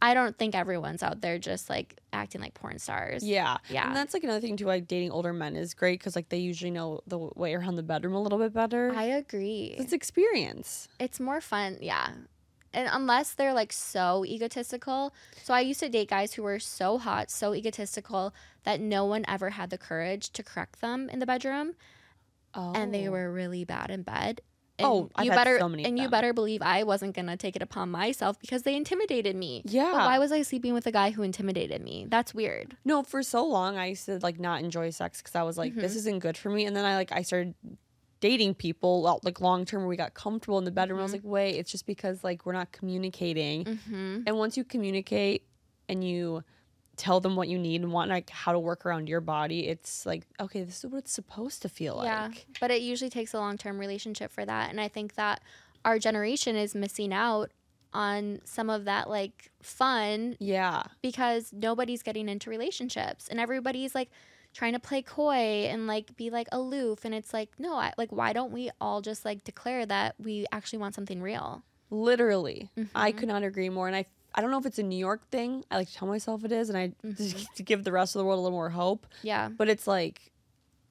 I 0.00 0.14
don't 0.14 0.36
think 0.36 0.54
everyone's 0.54 1.02
out 1.02 1.20
there 1.20 1.38
just 1.38 1.68
like 1.68 1.98
acting 2.12 2.40
like 2.40 2.54
porn 2.54 2.78
stars. 2.78 3.24
Yeah. 3.24 3.58
Yeah. 3.68 3.86
And 3.86 3.96
that's 3.96 4.14
like 4.14 4.22
another 4.22 4.40
thing 4.40 4.56
too. 4.56 4.66
Like 4.66 4.86
dating 4.86 5.10
older 5.10 5.32
men 5.32 5.56
is 5.56 5.74
great 5.74 5.98
because 5.98 6.14
like 6.14 6.28
they 6.28 6.38
usually 6.38 6.70
know 6.70 7.00
the 7.06 7.18
way 7.18 7.54
around 7.54 7.76
the 7.76 7.82
bedroom 7.82 8.14
a 8.14 8.22
little 8.22 8.38
bit 8.38 8.52
better. 8.52 8.92
I 8.94 9.04
agree. 9.04 9.74
it's 9.76 9.92
experience. 9.92 10.88
It's 11.00 11.18
more 11.18 11.40
fun, 11.40 11.78
yeah. 11.80 12.10
And 12.72 12.88
unless 12.92 13.32
they're 13.32 13.54
like 13.54 13.72
so 13.72 14.24
egotistical. 14.24 15.12
So 15.42 15.54
I 15.54 15.60
used 15.60 15.80
to 15.80 15.88
date 15.88 16.10
guys 16.10 16.34
who 16.34 16.42
were 16.42 16.60
so 16.60 16.98
hot, 16.98 17.30
so 17.30 17.54
egotistical 17.54 18.34
that 18.64 18.80
no 18.80 19.04
one 19.04 19.24
ever 19.26 19.50
had 19.50 19.70
the 19.70 19.78
courage 19.78 20.30
to 20.30 20.42
correct 20.42 20.80
them 20.80 21.08
in 21.08 21.18
the 21.18 21.26
bedroom 21.26 21.74
Oh. 22.54 22.72
and 22.74 22.92
they 22.92 23.08
oh. 23.08 23.12
were 23.12 23.30
really 23.32 23.64
bad 23.64 23.90
in 23.90 24.02
bed. 24.02 24.40
And 24.78 24.86
Oh, 24.86 25.10
I've 25.16 25.24
you 25.24 25.30
had 25.32 25.36
better 25.36 25.58
so 25.58 25.66
and 25.66 25.98
you 25.98 26.08
better 26.08 26.32
believe 26.32 26.62
I 26.62 26.84
wasn't 26.84 27.14
gonna 27.16 27.36
take 27.36 27.56
it 27.56 27.62
upon 27.62 27.90
myself 27.90 28.38
because 28.40 28.62
they 28.62 28.76
intimidated 28.76 29.34
me. 29.36 29.62
Yeah. 29.64 29.90
But 29.92 29.98
why 30.06 30.18
was 30.18 30.30
I 30.32 30.42
sleeping 30.42 30.72
with 30.74 30.86
a 30.86 30.92
guy 30.92 31.10
who 31.10 31.22
intimidated 31.22 31.82
me? 31.82 32.06
That's 32.08 32.32
weird. 32.32 32.76
No, 32.84 33.02
for 33.02 33.22
so 33.22 33.44
long 33.44 33.76
I 33.76 33.86
used 33.86 34.06
to 34.06 34.18
like 34.22 34.38
not 34.38 34.62
enjoy 34.62 34.90
sex 34.90 35.20
because 35.20 35.34
I 35.34 35.42
was 35.42 35.58
like, 35.58 35.72
Mm-hmm. 35.72 35.80
this 35.80 35.96
isn't 35.96 36.20
good 36.20 36.36
for 36.36 36.50
me. 36.50 36.64
And 36.66 36.76
then 36.76 36.84
I 36.84 36.94
like 36.94 37.10
I 37.12 37.22
started 37.22 37.54
dating 38.20 38.54
people 38.54 39.20
like 39.22 39.40
long 39.40 39.64
term 39.64 39.82
where 39.82 39.88
we 39.88 39.96
got 39.96 40.14
comfortable 40.14 40.58
in 40.58 40.64
the 40.64 40.70
bedroom. 40.70 40.98
I 41.00 41.02
was 41.02 41.12
like, 41.12 41.22
wait, 41.24 41.56
it's 41.56 41.70
just 41.70 41.86
because 41.86 42.22
like 42.24 42.46
we're 42.46 42.52
not 42.52 42.72
communicating. 42.72 43.64
Mm-hmm. 43.64 44.22
And 44.26 44.36
once 44.38 44.56
you 44.56 44.64
communicate 44.64 45.44
and 45.88 46.02
you 46.02 46.42
tell 46.98 47.20
them 47.20 47.36
what 47.36 47.48
you 47.48 47.58
need 47.58 47.80
and 47.82 47.92
want 47.92 48.10
like 48.10 48.28
how 48.28 48.52
to 48.52 48.58
work 48.58 48.84
around 48.84 49.08
your 49.08 49.20
body, 49.22 49.68
it's 49.68 50.04
like, 50.04 50.26
okay, 50.40 50.62
this 50.64 50.84
is 50.84 50.90
what 50.90 50.98
it's 50.98 51.12
supposed 51.12 51.62
to 51.62 51.68
feel 51.68 52.00
Yeah, 52.04 52.24
like. 52.26 52.46
but 52.60 52.70
it 52.70 52.82
usually 52.82 53.08
takes 53.10 53.32
a 53.32 53.38
long 53.38 53.56
term 53.56 53.78
relationship 53.78 54.30
for 54.32 54.44
that. 54.44 54.68
And 54.70 54.80
I 54.80 54.88
think 54.88 55.14
that 55.14 55.40
our 55.84 55.98
generation 55.98 56.56
is 56.56 56.74
missing 56.74 57.12
out 57.12 57.50
on 57.94 58.40
some 58.44 58.68
of 58.68 58.84
that 58.84 59.08
like 59.08 59.50
fun 59.62 60.36
Yeah. 60.40 60.82
because 61.00 61.50
nobody's 61.52 62.02
getting 62.02 62.28
into 62.28 62.50
relationships 62.50 63.28
and 63.28 63.40
everybody's 63.40 63.94
like 63.94 64.10
trying 64.52 64.72
to 64.74 64.78
play 64.80 65.00
coy 65.02 65.66
and 65.70 65.86
like 65.86 66.14
be 66.16 66.28
like 66.30 66.48
aloof. 66.52 67.04
And 67.04 67.14
it's 67.14 67.32
like, 67.32 67.50
no, 67.58 67.74
I, 67.76 67.92
like, 67.96 68.10
why 68.12 68.32
don't 68.32 68.52
we 68.52 68.70
all 68.80 69.00
just 69.00 69.24
like 69.24 69.44
declare 69.44 69.86
that 69.86 70.16
we 70.18 70.46
actually 70.52 70.80
want 70.80 70.94
something 70.94 71.22
real? 71.22 71.62
Literally. 71.90 72.68
I 72.94 73.10
Mm-hmm. 73.12 73.18
could 73.18 73.28
not 73.28 73.42
agree 73.42 73.68
more. 73.70 73.86
And 73.86 73.96
I 73.96 74.04
I 74.34 74.40
don't 74.40 74.50
know 74.50 74.58
if 74.58 74.66
it's 74.66 74.78
a 74.78 74.82
New 74.82 74.98
York 74.98 75.28
thing. 75.30 75.64
I 75.70 75.76
like 75.76 75.88
to 75.88 75.94
tell 75.94 76.08
myself 76.08 76.44
it 76.44 76.52
is 76.52 76.68
and 76.68 76.78
I 76.78 76.88
Mm-hmm. 77.04 77.44
to 77.54 77.62
give 77.62 77.84
the 77.84 77.92
rest 77.92 78.14
of 78.14 78.20
the 78.20 78.24
world 78.24 78.38
a 78.38 78.42
little 78.42 78.56
more 78.56 78.70
hope. 78.70 79.06
Yeah. 79.22 79.48
But 79.48 79.68
it's 79.68 79.86
like 79.86 80.32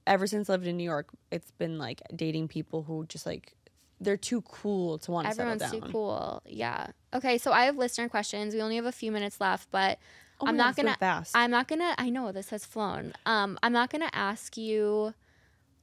ever 0.05 0.25
since 0.27 0.49
I 0.49 0.53
lived 0.53 0.67
in 0.67 0.77
New 0.77 0.83
York, 0.83 1.09
it's 1.31 1.51
been 1.51 1.77
like 1.77 2.01
dating 2.15 2.47
people 2.47 2.83
who 2.83 3.05
just 3.07 3.25
like 3.25 3.53
they're 3.99 4.17
too 4.17 4.41
cool 4.41 4.97
to 4.99 5.11
want 5.11 5.27
to 5.27 5.33
settle 5.33 5.55
down. 5.57 5.61
Everyone's 5.61 5.85
too 5.88 5.91
cool. 5.91 6.41
Yeah. 6.45 6.88
Okay. 7.13 7.38
So 7.38 7.51
I 7.51 7.65
have 7.65 7.77
listener 7.77 8.07
questions. 8.09 8.53
We 8.53 8.61
only 8.61 8.75
have 8.75 8.85
a 8.85 8.91
few 8.91 9.11
minutes 9.11 9.39
left, 9.41 9.69
but 9.71 9.97
Oh 10.39 10.45
I'm 10.45 10.55
not 10.55 10.75
gonna. 10.75 10.95
fast. 10.99 11.31
I'm 11.35 11.49
not 11.49 11.67
gonna. 11.67 11.95
I 11.97 12.09
know 12.11 12.31
this 12.31 12.51
has 12.51 12.63
flown. 12.63 13.13
Um, 13.25 13.57
I'm 13.63 13.73
not 13.73 13.89
gonna 13.89 14.09
ask 14.13 14.55
you 14.55 15.15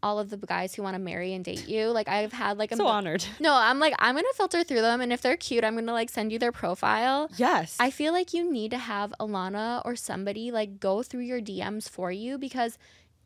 all 0.04 0.18
of 0.18 0.28
the 0.30 0.36
guys 0.36 0.74
who 0.74 0.82
want 0.82 0.94
to 0.94 0.98
marry 1.00 1.32
and 1.32 1.44
date 1.44 1.66
you. 1.66 1.88
Like 1.88 2.08
I've 2.08 2.32
had 2.32 2.58
like 2.58 2.70
a 2.72 2.76
so 2.76 2.86
honored. 2.86 3.24
no. 3.40 3.54
I'm 3.54 3.78
like 3.78 3.94
I'm 3.98 4.14
gonna 4.14 4.26
filter 4.36 4.62
through 4.62 4.82
them, 4.82 5.00
and 5.00 5.12
if 5.12 5.20
they're 5.22 5.36
cute, 5.36 5.64
I'm 5.64 5.74
gonna 5.74 5.92
like 6.00 6.10
send 6.10 6.30
you 6.32 6.38
their 6.38 6.52
profile. 6.52 7.30
Yes. 7.36 7.76
I 7.80 7.90
feel 7.90 8.12
like 8.12 8.34
you 8.34 8.50
need 8.50 8.70
to 8.72 8.78
have 8.78 9.12
Alana 9.18 9.80
or 9.84 9.96
somebody 9.96 10.50
like 10.50 10.78
go 10.78 11.02
through 11.02 11.22
your 11.22 11.40
DMs 11.40 11.88
for 11.88 12.12
you 12.12 12.38
because 12.38 12.78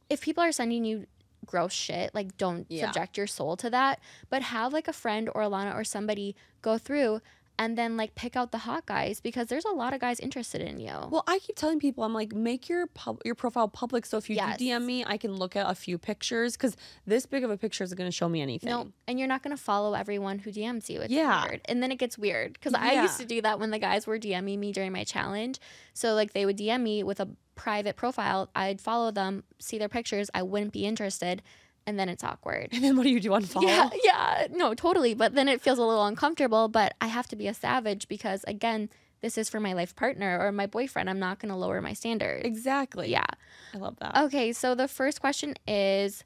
if 0.08 0.20
people 0.20 0.42
are 0.44 0.52
sending 0.52 0.84
you 0.84 1.06
gross 1.44 1.72
shit, 1.72 2.14
like 2.14 2.36
don't 2.36 2.66
Yeah. 2.68 2.86
subject 2.86 3.16
your 3.16 3.26
soul 3.26 3.56
to 3.58 3.70
that, 3.70 4.00
but 4.30 4.42
have 4.42 4.72
like 4.72 4.88
a 4.88 4.92
friend 4.92 5.28
or 5.34 5.42
Alana 5.42 5.74
or 5.74 5.84
somebody 5.84 6.36
go 6.62 6.78
through 6.78 7.20
and 7.58 7.76
then 7.76 7.96
like 7.96 8.14
pick 8.14 8.36
out 8.36 8.52
the 8.52 8.58
hot 8.58 8.86
guys 8.86 9.20
because 9.20 9.48
there's 9.48 9.64
a 9.64 9.70
lot 9.72 9.92
of 9.92 10.00
guys 10.00 10.20
interested 10.20 10.60
in 10.60 10.78
you. 10.78 10.92
well, 11.10 11.24
I 11.26 11.38
keep 11.40 11.56
telling 11.56 11.80
people, 11.80 12.04
I'm 12.04 12.14
like, 12.14 12.32
make 12.32 12.68
your 12.68 12.86
pub- 12.86 13.20
your 13.24 13.34
profile 13.34 13.68
public. 13.68 14.06
So 14.06 14.16
if 14.16 14.30
you 14.30 14.36
Yes. 14.36 14.58
DM 14.60 14.84
me, 14.84 15.04
I 15.04 15.16
can 15.16 15.34
look 15.34 15.56
at 15.56 15.68
a 15.68 15.74
few 15.74 15.98
pictures 15.98 16.56
because 16.56 16.76
this 17.06 17.26
big 17.26 17.42
of 17.44 17.50
a 17.50 17.56
picture 17.56 17.82
isn't 17.84 17.96
going 17.98 18.08
to 18.10 18.14
show 18.16 18.28
me 18.28 18.40
anything. 18.40 18.70
no, 18.70 18.88
and 19.06 19.18
you're 19.18 19.28
not 19.28 19.42
gonna 19.42 19.56
follow 19.56 19.94
everyone 19.94 20.38
who 20.38 20.50
DMs 20.52 20.88
you. 20.88 21.00
It's 21.00 21.12
Yeah. 21.12 21.42
weird, 21.48 21.60
and 21.64 21.82
then 21.82 21.90
it 21.90 21.96
gets 21.98 22.16
weird 22.16 22.52
because 22.52 22.74
I 22.74 23.02
used 23.02 23.18
to 23.20 23.26
do 23.26 23.42
that 23.42 23.58
when 23.58 23.70
the 23.70 23.78
guys 23.78 24.06
were 24.06 24.18
DMing 24.18 24.58
me 24.58 24.72
during 24.72 24.92
my 24.92 25.04
challenge. 25.04 25.58
So 25.94 26.14
like 26.14 26.32
they 26.32 26.46
would 26.46 26.56
DM 26.56 26.82
me 26.82 27.02
with 27.02 27.18
a 27.20 27.28
private 27.56 27.96
profile, 27.96 28.48
I'd 28.54 28.80
follow 28.80 29.10
them, 29.10 29.42
see 29.58 29.78
their 29.78 29.88
pictures, 29.88 30.30
I 30.32 30.42
wouldn't 30.42 30.72
be 30.72 30.86
interested, 30.86 31.42
and 31.88 31.98
then 31.98 32.08
it's 32.08 32.22
awkward. 32.22 32.68
And 32.72 32.84
then 32.84 32.96
what 32.96 33.04
do 33.04 33.10
you 33.10 33.20
do? 33.20 33.30
Unfollow? 33.38 33.62
Yeah, 33.62 33.88
yeah, 34.04 34.46
no, 34.52 34.74
totally. 34.74 35.14
But 35.14 35.34
then 35.34 35.48
it 35.48 35.60
feels 35.60 35.78
a 35.78 35.84
little 35.84 36.04
uncomfortable. 36.06 36.68
But 36.68 36.94
I 37.00 37.06
have 37.08 37.26
to 37.28 37.36
be 37.36 37.46
a 37.48 37.54
savage 37.54 38.06
because 38.08 38.44
again, 38.44 38.90
this 39.20 39.36
is 39.38 39.48
for 39.48 39.58
my 39.58 39.72
life 39.72 39.96
partner 39.96 40.38
or 40.40 40.52
my 40.52 40.66
boyfriend. 40.66 41.08
I'm 41.10 41.18
not 41.18 41.38
gonna 41.40 41.56
lower 41.58 41.80
my 41.80 41.94
standards. 41.94 42.44
Exactly. 42.44 43.10
Yeah. 43.10 43.24
I 43.74 43.78
love 43.78 43.96
that. 44.00 44.16
Okay, 44.26 44.52
so 44.52 44.74
the 44.74 44.86
first 44.88 45.20
question 45.20 45.54
is 45.66 46.22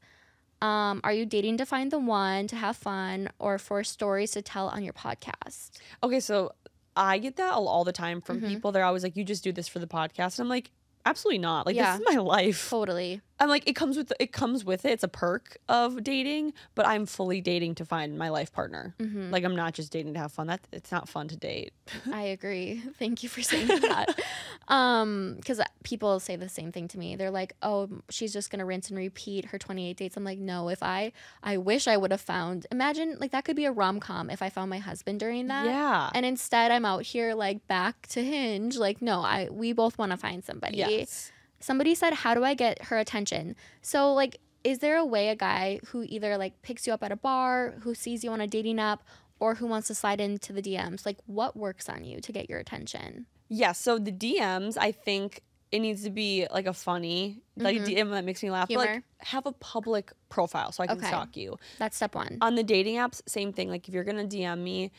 um, 0.60 1.00
Are 1.04 1.12
you 1.12 1.24
dating 1.26 1.56
to 1.58 1.66
find 1.66 1.90
the 1.90 1.98
one, 1.98 2.46
to 2.48 2.56
have 2.56 2.76
fun, 2.76 3.30
or 3.38 3.58
for 3.58 3.82
stories 3.84 4.32
to 4.32 4.42
tell 4.42 4.68
on 4.68 4.82
your 4.84 4.92
podcast? 4.92 5.70
Okay, 6.02 6.20
so 6.20 6.52
I 6.94 7.18
get 7.18 7.36
that 7.36 7.52
all, 7.54 7.66
all 7.68 7.84
the 7.84 7.92
time 7.92 8.20
from 8.20 8.38
Mm-hmm. 8.38 8.48
people. 8.48 8.72
They're 8.72 8.84
always 8.84 9.02
like, 9.02 9.16
"You 9.16 9.24
just 9.24 9.42
do 9.44 9.52
this 9.52 9.66
for 9.68 9.78
the 9.78 9.86
podcast." 9.88 10.38
And 10.38 10.44
I'm 10.46 10.48
like, 10.48 10.70
absolutely 11.06 11.38
not. 11.38 11.66
Like 11.66 11.74
Yeah. 11.76 11.96
this 11.96 12.06
is 12.06 12.14
my 12.14 12.20
life. 12.36 12.68
Totally. 12.70 13.22
I'm 13.40 13.48
like, 13.48 13.68
it 13.68 13.74
comes 13.74 13.96
with 13.96 14.12
it 14.20 14.32
comes 14.32 14.64
with 14.64 14.84
it. 14.84 14.92
It's 14.92 15.02
a 15.02 15.08
perk 15.08 15.56
of 15.68 16.04
dating, 16.04 16.52
but 16.74 16.86
I'm 16.86 17.06
fully 17.06 17.40
dating 17.40 17.74
to 17.76 17.84
find 17.84 18.16
my 18.16 18.28
life 18.28 18.52
partner. 18.52 18.94
Mm-hmm. 18.98 19.30
Like 19.30 19.44
I'm 19.44 19.56
not 19.56 19.74
just 19.74 19.90
dating 19.90 20.14
to 20.14 20.20
have 20.20 20.32
fun. 20.32 20.46
That 20.46 20.60
it's 20.72 20.92
not 20.92 21.08
fun 21.08 21.28
to 21.28 21.36
date. 21.36 21.72
I 22.12 22.22
agree. 22.22 22.82
Thank 22.98 23.22
you 23.22 23.28
for 23.28 23.42
saying 23.42 23.66
that. 23.66 24.20
um, 24.68 25.34
because 25.36 25.60
people 25.82 26.20
say 26.20 26.36
the 26.36 26.48
same 26.48 26.70
thing 26.72 26.88
to 26.88 26.98
me. 26.98 27.16
They're 27.16 27.30
like, 27.30 27.54
"Oh, 27.62 27.88
she's 28.10 28.32
just 28.32 28.50
gonna 28.50 28.64
rinse 28.64 28.90
and 28.90 28.98
repeat 28.98 29.46
her 29.46 29.58
28 29.58 29.96
dates." 29.96 30.16
I'm 30.16 30.24
like, 30.24 30.38
"No. 30.38 30.68
If 30.68 30.82
I, 30.82 31.12
I 31.42 31.56
wish 31.56 31.88
I 31.88 31.96
would 31.96 32.12
have 32.12 32.20
found. 32.20 32.66
Imagine 32.70 33.16
like 33.18 33.32
that 33.32 33.44
could 33.44 33.56
be 33.56 33.64
a 33.64 33.72
rom 33.72 33.98
com 33.98 34.30
if 34.30 34.42
I 34.42 34.50
found 34.50 34.70
my 34.70 34.78
husband 34.78 35.18
during 35.18 35.48
that. 35.48 35.66
Yeah. 35.66 36.10
And 36.14 36.24
instead, 36.24 36.70
I'm 36.70 36.84
out 36.84 37.02
here 37.02 37.34
like 37.34 37.66
back 37.66 38.06
to 38.08 38.22
Hinge. 38.22 38.76
Like, 38.76 39.02
no, 39.02 39.20
I 39.20 39.48
we 39.50 39.72
both 39.72 39.98
want 39.98 40.12
to 40.12 40.16
find 40.16 40.44
somebody. 40.44 40.76
yes. 40.76 41.32
Somebody 41.62 41.94
said, 41.94 42.12
"How 42.12 42.34
do 42.34 42.44
I 42.44 42.54
get 42.54 42.84
her 42.84 42.98
attention?" 42.98 43.56
So 43.80 44.12
like. 44.12 44.38
Is 44.64 44.78
there 44.78 44.96
a 44.96 45.04
way 45.04 45.28
a 45.28 45.34
guy 45.34 45.80
who 45.86 46.04
either 46.08 46.38
like 46.38 46.62
picks 46.62 46.86
you 46.86 46.92
up 46.92 47.02
at 47.02 47.10
a 47.10 47.16
bar, 47.16 47.74
who 47.80 47.96
sees 47.96 48.22
you 48.22 48.30
on 48.30 48.40
a 48.40 48.46
dating 48.46 48.78
app, 48.78 49.02
or 49.40 49.56
who 49.56 49.66
wants 49.66 49.88
to 49.88 49.94
slide 49.96 50.20
into 50.20 50.52
the 50.52 50.62
DMs, 50.62 51.04
like 51.04 51.16
what 51.26 51.56
works 51.56 51.88
on 51.88 52.04
you 52.04 52.20
to 52.20 52.30
get 52.30 52.48
your 52.48 52.60
attention? 52.60 53.26
Yeah. 53.48 53.72
So 53.72 53.98
the 53.98 54.12
DMs, 54.12 54.76
I 54.78 54.92
think 54.92 55.42
it 55.72 55.80
needs 55.80 56.04
to 56.04 56.10
be 56.10 56.46
like 56.52 56.66
a 56.66 56.72
funny, 56.72 57.42
like 57.56 57.76
Mhm. 57.78 57.86
DM 57.86 58.10
that 58.12 58.24
makes 58.24 58.40
me 58.40 58.52
laugh. 58.52 58.68
But 58.68 58.76
like 58.76 58.88
Humor. 58.90 59.04
have 59.18 59.46
a 59.46 59.52
public 59.52 60.12
profile 60.28 60.70
so 60.70 60.84
I 60.84 60.86
can 60.86 60.98
Okay. 60.98 61.08
stalk 61.08 61.36
you. 61.36 61.58
That's 61.80 61.96
step 61.96 62.14
one. 62.14 62.38
On 62.40 62.54
the 62.54 62.62
dating 62.62 62.98
apps, 62.98 63.20
same 63.26 63.52
thing. 63.52 63.68
Like 63.68 63.88
if 63.88 63.94
you're 63.94 64.04
gonna 64.04 64.28
DM 64.28 64.62
me, 64.62 64.92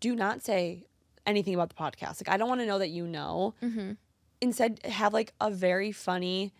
do 0.00 0.14
not 0.14 0.42
say 0.42 0.84
anything 1.26 1.54
about 1.54 1.70
the 1.70 1.74
podcast. 1.76 2.20
Like 2.20 2.28
I 2.28 2.36
don't 2.36 2.50
want 2.50 2.60
to 2.60 2.66
know 2.66 2.78
that 2.78 2.90
you 2.90 3.06
know. 3.06 3.54
hmm 3.60 3.92
Instead, 4.40 4.80
have 4.84 5.12
like 5.12 5.32
a 5.40 5.50
very 5.50 5.92
funny 5.92 6.52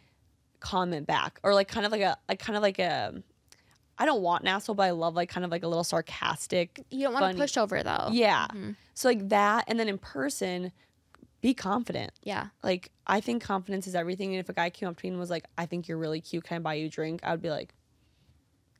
comment 0.61 1.07
back, 1.07 1.41
or 1.43 1.55
like 1.55 1.69
kind 1.69 1.87
of 1.87 1.93
like 1.93 2.03
a 2.03 2.17
like 2.29 2.39
kind 2.39 2.57
of 2.57 2.63
like 2.63 2.79
a. 2.79 3.23
I 3.99 4.07
don't 4.07 4.23
want 4.23 4.43
an 4.43 4.49
asshole, 4.49 4.75
but 4.75 4.85
I 4.85 4.91
love 4.93 5.15
like 5.15 5.29
kind 5.29 5.45
of 5.45 5.51
like 5.51 5.63
a 5.63 5.69
little 5.69 5.85
sarcastic. 5.85 6.83
You 6.91 7.05
don't 7.05 7.13
want 7.13 7.37
to 7.37 7.43
push 7.43 7.57
over 7.59 7.83
though. 7.83 8.09
Yeah. 8.13 8.47
Mhm. 8.49 8.77
So 8.95 9.09
like 9.09 9.29
that, 9.29 9.65
and 9.69 9.79
then 9.79 9.89
in 9.89 9.99
person, 9.99 10.73
be 11.43 11.53
confident. 11.55 12.13
Yeah. 12.23 12.47
Like 12.63 12.91
I 13.07 13.21
think 13.21 13.43
confidence 13.43 13.87
is 13.87 13.95
everything. 13.95 14.31
And 14.35 14.41
if 14.41 14.49
a 14.49 14.53
guy 14.55 14.71
came 14.71 14.89
up 14.89 14.97
to 14.99 15.05
me 15.05 15.11
and 15.11 15.19
was 15.19 15.31
like, 15.31 15.45
"I 15.59 15.67
think 15.67 15.89
you're 15.89 15.99
really 15.99 16.21
cute. 16.21 16.45
Can 16.45 16.57
I 16.57 16.59
buy 16.61 16.75
you 16.75 16.87
a 16.87 16.89
drink?" 16.89 17.21
I 17.23 17.31
would 17.33 17.43
be 17.43 17.51
like, 17.51 17.75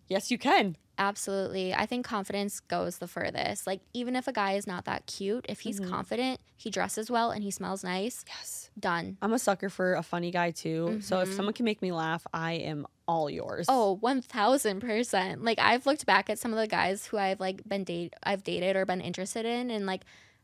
"Yes, 0.09 0.31
you 0.31 0.39
can." 0.39 0.77
Absolutely. 1.01 1.73
I 1.73 1.87
think 1.87 2.05
confidence 2.05 2.61
goes 2.61 2.99
the 2.99 3.09
furthest. 3.09 3.67
Like 3.67 3.81
even 3.95 4.15
if 4.15 4.29
a 4.29 4.33
guy 4.33 4.53
is 4.53 4.67
not 4.67 4.85
that 4.85 5.07
cute, 5.07 5.47
if 5.49 5.61
he's 5.61 5.81
Mm-hmm. 5.81 5.91
confident, 5.91 6.41
he 6.59 6.69
dresses 6.69 7.11
well 7.11 7.31
and 7.31 7.43
he 7.43 7.51
smells 7.51 7.83
nice, 7.83 8.23
Yes. 8.29 8.71
done. 8.79 9.17
I'm 9.23 9.33
a 9.33 9.39
sucker 9.39 9.71
for 9.71 9.95
a 9.95 10.03
funny 10.03 10.31
guy 10.31 10.51
too. 10.51 10.99
So 11.01 11.21
if 11.21 11.31
Mhm. 11.31 11.37
someone 11.37 11.55
can 11.55 11.65
make 11.65 11.81
me 11.81 11.91
laugh, 11.91 12.27
I 12.35 12.53
am 12.53 12.87
all 13.09 13.31
yours. 13.31 13.65
Oh, 13.69 13.99
1000%. 14.03 15.43
Like 15.43 15.59
I've 15.59 15.87
looked 15.87 16.05
back 16.05 16.29
at 16.29 16.39
some 16.39 16.53
of 16.53 16.59
the 16.59 16.67
guys 16.67 17.07
who 17.07 17.17
I've 17.17 17.41
like 17.41 17.67
been 17.67 17.85
date 17.85 18.13
I've 18.23 18.45
dated 18.45 18.77
or 18.77 18.85
been 18.85 19.01
interested 19.01 19.47
in 19.47 19.71
and 19.71 19.87
like 19.87 20.03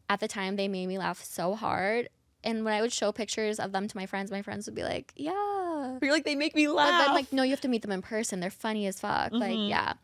at 0.08 0.20
the 0.20 0.28
time 0.28 0.56
they 0.56 0.68
made 0.68 0.86
me 0.86 0.96
laugh 0.98 1.22
so 1.22 1.54
hard 1.54 2.08
and 2.44 2.64
when 2.64 2.72
I 2.72 2.80
would 2.80 2.92
show 2.92 3.12
pictures 3.12 3.58
of 3.58 3.72
them 3.72 3.88
to 3.88 3.96
my 3.96 4.06
friends, 4.06 4.30
my 4.30 4.40
friends 4.40 4.66
would 4.66 4.74
be 4.76 4.84
like, 4.84 5.12
"Yeah." 5.16 5.98
You're 6.00 6.12
like, 6.12 6.24
they 6.24 6.36
make 6.36 6.54
me 6.54 6.66
But 6.68 6.74
laugh. 6.76 7.06
then 7.06 7.12
like, 7.14 7.32
no, 7.32 7.42
you 7.42 7.50
have 7.50 7.60
to 7.62 7.68
meet 7.68 7.82
them 7.82 7.90
in 7.90 8.02
person. 8.02 8.38
They're 8.40 8.50
funny 8.50 8.86
as 8.86 9.00
fuck. 9.00 9.32
Like, 9.32 9.56
Mhm. 9.58 9.68
yeah. 9.68 9.94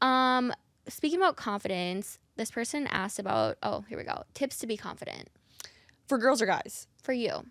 Um, 0.00 0.52
speaking 0.88 1.18
about 1.18 1.36
confidence, 1.36 2.18
this 2.36 2.50
person 2.50 2.86
asked 2.88 3.18
about. 3.18 3.58
Oh, 3.62 3.84
here 3.88 3.98
we 3.98 4.04
go. 4.04 4.22
Tips 4.34 4.58
to 4.58 4.66
be 4.66 4.76
confident 4.76 5.28
for 6.06 6.18
girls 6.18 6.40
or 6.40 6.46
guys. 6.46 6.86
for 7.02 7.12
you. 7.12 7.44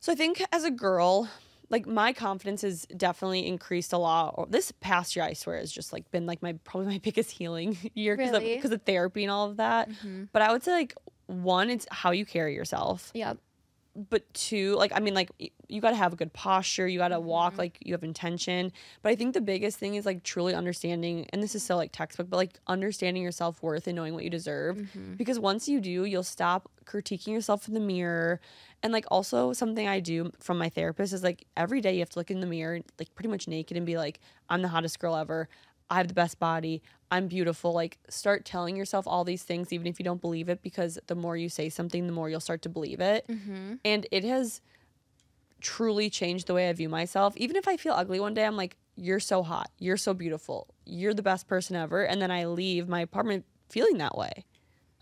So 0.00 0.12
I 0.12 0.14
think 0.14 0.42
as 0.52 0.64
a 0.64 0.70
girl, 0.70 1.28
like 1.70 1.86
my 1.86 2.12
confidence 2.12 2.60
has 2.62 2.84
definitely 2.96 3.46
increased 3.46 3.92
a 3.92 3.98
lot. 3.98 4.50
This 4.50 4.70
past 4.80 5.16
year, 5.16 5.24
I 5.24 5.32
swear, 5.32 5.56
has 5.58 5.72
just 5.72 5.92
like 5.92 6.10
been 6.10 6.26
like 6.26 6.42
my 6.42 6.54
probably 6.64 6.92
my 6.92 6.98
biggest 7.02 7.30
healing 7.30 7.76
year 7.94 8.16
because 8.16 8.32
Really? 8.32 8.58
of, 8.58 8.70
of 8.72 8.82
therapy 8.82 9.22
and 9.24 9.30
all 9.30 9.48
of 9.50 9.56
that. 9.56 9.88
Mhm. 9.90 10.28
But 10.32 10.42
I 10.42 10.52
would 10.52 10.62
say 10.62 10.72
like 10.72 10.94
one, 11.26 11.70
it's 11.70 11.86
how 11.90 12.10
you 12.10 12.26
carry 12.26 12.54
yourself. 12.54 13.10
Yep. 13.14 13.38
But 13.96 14.32
two, 14.34 14.74
like 14.76 14.90
I 14.94 15.00
mean, 15.00 15.14
like 15.14 15.30
you 15.68 15.80
got 15.80 15.90
to 15.90 15.96
have 15.96 16.12
a 16.12 16.16
good 16.16 16.32
posture. 16.32 16.86
You 16.88 16.98
got 16.98 17.08
to 17.08 17.20
walk 17.20 17.54
Mhm. 17.54 17.58
like 17.58 17.78
you 17.80 17.94
have 17.94 18.02
intention. 18.02 18.72
But 19.02 19.10
I 19.10 19.14
think 19.16 19.34
the 19.34 19.40
biggest 19.40 19.78
thing 19.78 19.94
is 19.94 20.04
like 20.04 20.22
truly 20.24 20.52
understanding, 20.52 21.26
and 21.32 21.42
this 21.42 21.54
is 21.54 21.62
so 21.62 21.76
like 21.76 21.92
textbook, 21.92 22.28
but 22.28 22.36
like 22.36 22.58
understanding 22.66 23.22
your 23.22 23.32
self 23.32 23.62
worth 23.62 23.86
and 23.86 23.94
knowing 23.94 24.14
what 24.14 24.24
you 24.24 24.30
deserve 24.30 24.76
Mhm. 24.78 25.16
because 25.16 25.38
once 25.38 25.68
you 25.68 25.80
do 25.80 26.04
you'll 26.04 26.22
stop 26.24 26.70
critiquing 26.84 27.28
yourself 27.28 27.68
in 27.68 27.74
the 27.74 27.80
mirror 27.80 28.40
and 28.82 28.92
like 28.92 29.06
also 29.10 29.54
something 29.54 29.88
i 29.88 30.00
do 30.00 30.30
from 30.38 30.58
my 30.58 30.68
therapist 30.68 31.14
is 31.14 31.22
like 31.22 31.46
every 31.56 31.80
day 31.80 31.94
you 31.94 32.00
have 32.00 32.10
to 32.10 32.18
look 32.18 32.30
in 32.30 32.40
the 32.40 32.46
mirror 32.46 32.80
like 32.98 33.14
pretty 33.14 33.28
much 33.30 33.48
naked 33.48 33.74
and 33.74 33.86
be 33.86 33.96
like 33.96 34.20
i'm 34.50 34.60
the 34.60 34.68
hottest 34.68 34.98
girl 34.98 35.16
ever 35.16 35.48
i 35.94 35.98
have 35.98 36.08
the 36.08 36.14
best 36.14 36.38
body 36.38 36.82
i'm 37.10 37.26
beautiful 37.28 37.72
like 37.72 37.98
start 38.08 38.44
telling 38.44 38.76
yourself 38.76 39.06
all 39.06 39.24
these 39.24 39.42
things 39.42 39.72
even 39.72 39.86
if 39.86 39.98
you 39.98 40.04
don't 40.04 40.20
believe 40.20 40.48
it 40.48 40.60
because 40.62 40.98
the 41.06 41.14
more 41.14 41.36
you 41.36 41.48
say 41.48 41.68
something 41.68 42.06
the 42.06 42.12
more 42.12 42.28
you'll 42.30 42.40
start 42.40 42.62
to 42.62 42.68
believe 42.68 43.00
it 43.00 43.24
Mhm. 43.28 43.78
and 43.84 44.06
it 44.10 44.24
has 44.24 44.60
truly 45.60 46.10
changed 46.10 46.46
the 46.46 46.54
way 46.54 46.68
i 46.68 46.72
view 46.72 46.88
myself 46.88 47.34
even 47.36 47.56
if 47.56 47.66
i 47.66 47.76
feel 47.76 47.94
ugly 47.94 48.20
one 48.20 48.34
day 48.34 48.44
i'm 48.44 48.56
like 48.56 48.76
you're 48.96 49.20
so 49.20 49.42
hot 49.42 49.70
you're 49.78 49.96
so 49.96 50.12
beautiful 50.12 50.66
you're 50.84 51.14
the 51.14 51.22
best 51.22 51.46
person 51.48 51.74
ever 51.74 52.02
and 52.04 52.20
then 52.20 52.30
i 52.30 52.44
leave 52.44 52.86
my 52.88 53.00
apartment 53.00 53.44
feeling 53.70 53.96
that 53.98 54.16
way 54.16 54.44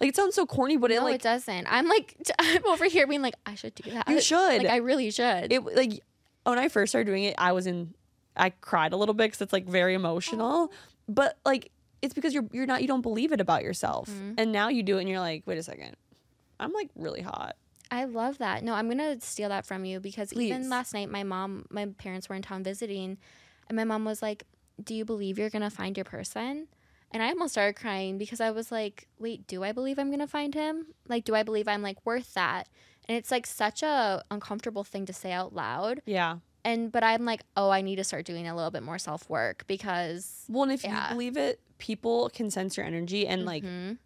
like 0.00 0.08
it 0.08 0.16
sounds 0.16 0.34
so 0.34 0.46
corny 0.46 0.76
but 0.76 0.90
it 0.90 0.96
no, 0.96 1.04
like 1.04 1.16
it 1.16 1.22
doesn't. 1.22 1.66
I'm 1.70 1.86
like, 1.88 2.16
I'm 2.40 2.66
over 2.66 2.86
here 2.86 3.06
being 3.06 3.22
like, 3.22 3.34
I 3.46 3.54
should 3.54 3.72
do 3.76 3.88
that. 3.92 4.08
You 4.08 4.20
should. 4.20 4.62
Like, 4.64 4.66
I 4.66 4.76
really 4.76 5.12
should. 5.12 5.52
it 5.52 5.60
like 5.76 6.00
when 6.42 6.58
I 6.58 6.66
first 6.68 6.90
started 6.90 7.04
doing 7.06 7.22
it, 7.22 7.36
I 7.38 7.52
was 7.52 7.68
in, 7.68 7.94
I 8.36 8.50
cried 8.50 8.92
a 8.92 8.96
little 8.96 9.14
bit 9.14 9.24
because 9.24 9.40
it's 9.42 9.52
like 9.52 9.66
very 9.66 9.94
emotional, 9.94 10.72
but 11.08 11.38
like 11.44 11.70
it's 12.00 12.14
because 12.14 12.34
you're 12.34 12.48
you're 12.52 12.66
not 12.66 12.82
you 12.82 12.88
don't 12.88 13.02
believe 13.02 13.32
it 13.32 13.40
about 13.40 13.62
yourself, 13.62 14.08
Mhm. 14.08 14.34
and 14.38 14.52
now 14.52 14.68
you 14.68 14.82
do 14.82 14.96
it 14.98 15.00
and 15.00 15.08
you're 15.08 15.20
like, 15.20 15.46
wait 15.46 15.58
a 15.58 15.62
second, 15.62 15.96
I'm 16.58 16.72
like 16.72 16.90
really 16.96 17.20
hot. 17.22 17.56
I 17.90 18.04
love 18.04 18.38
that. 18.38 18.64
No, 18.64 18.72
I'm 18.74 18.88
gonna 18.88 19.20
steal 19.20 19.50
that 19.50 19.66
from 19.66 19.84
you 19.84 20.00
because 20.00 20.32
Please. 20.32 20.46
even 20.50 20.70
last 20.70 20.94
night, 20.94 21.10
my 21.10 21.22
mom, 21.24 21.66
my 21.70 21.86
parents 21.86 22.28
were 22.28 22.34
in 22.34 22.42
town 22.42 22.62
visiting, 22.64 23.18
and 23.68 23.76
my 23.76 23.84
mom 23.84 24.04
was 24.04 24.22
like, 24.22 24.44
"Do 24.82 24.94
you 24.94 25.04
believe 25.04 25.38
you're 25.38 25.50
gonna 25.50 25.70
find 25.70 25.96
your 25.96 26.04
person?" 26.04 26.68
And 27.14 27.22
I 27.22 27.28
almost 27.28 27.52
started 27.52 27.76
crying 27.76 28.16
because 28.16 28.40
I 28.40 28.50
was 28.50 28.72
like, 28.72 29.06
"Wait, 29.18 29.46
do 29.46 29.62
I 29.62 29.72
believe 29.72 29.98
I'm 29.98 30.10
gonna 30.10 30.26
find 30.26 30.54
him? 30.54 30.94
Like, 31.06 31.24
do 31.24 31.34
I 31.34 31.42
believe 31.42 31.68
I'm 31.68 31.82
like 31.82 31.98
worth 32.06 32.32
that?" 32.32 32.68
And 33.06 33.18
it's 33.18 33.30
like 33.30 33.46
such 33.46 33.82
a 33.82 34.24
uncomfortable 34.30 34.84
thing 34.84 35.04
to 35.06 35.12
say 35.12 35.30
out 35.32 35.52
loud. 35.54 36.00
Yeah. 36.06 36.38
And 36.64 36.92
but 36.92 37.02
I'm 37.02 37.24
like, 37.24 37.42
"Oh, 37.56 37.70
I 37.70 37.80
need 37.82 37.96
to 37.96 38.04
start 38.04 38.24
doing 38.24 38.46
a 38.46 38.54
little 38.54 38.70
bit 38.70 38.82
more 38.82 38.98
self 38.98 39.28
work 39.28 39.64
because." 39.66 40.44
Well, 40.48 40.62
and 40.64 40.72
if 40.72 40.84
Yeah. 40.84 41.08
you 41.08 41.14
believe 41.14 41.36
it, 41.36 41.60
people 41.78 42.30
can 42.30 42.50
sense 42.50 42.76
your 42.76 42.86
energy, 42.86 43.26
and 43.26 43.44
like 43.44 43.64
Mhm. 43.64 43.98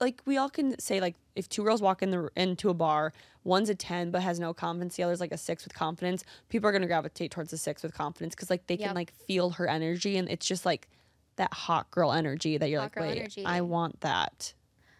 like 0.00 0.20
we 0.24 0.36
all 0.36 0.50
can 0.50 0.78
say 0.80 1.00
like 1.00 1.14
if 1.36 1.48
two 1.48 1.62
girls 1.62 1.80
walk 1.80 2.02
in 2.02 2.10
the 2.10 2.28
into 2.36 2.68
a 2.70 2.74
bar, 2.74 3.12
one's 3.44 3.68
a 3.68 3.74
ten 3.74 4.10
but 4.10 4.22
has 4.22 4.40
no 4.40 4.52
confidence, 4.52 4.96
the 4.96 5.02
other's 5.04 5.20
like 5.20 5.30
a 5.32 5.36
six 5.38 5.62
with 5.64 5.74
confidence. 5.74 6.24
People 6.48 6.68
are 6.68 6.72
gonna 6.72 6.86
gravitate 6.88 7.30
towards 7.30 7.50
the 7.52 7.58
six 7.58 7.82
with 7.82 7.94
confidence 7.94 8.34
because 8.34 8.50
like 8.50 8.66
they 8.66 8.76
can 8.76 8.94
like 8.94 9.12
feel 9.12 9.50
her 9.50 9.68
energy, 9.68 10.16
and 10.16 10.28
it's 10.28 10.46
just 10.46 10.66
like 10.66 10.88
that 11.36 11.52
hot 11.52 11.90
girl 11.92 12.12
energy 12.12 12.58
that 12.58 12.68
you're 12.70 12.80
Hot 12.80 12.96
like, 12.96 13.00
wait, 13.08 13.18
energy. 13.18 13.44
I 13.46 13.60
want 13.60 14.00
that, 14.00 14.52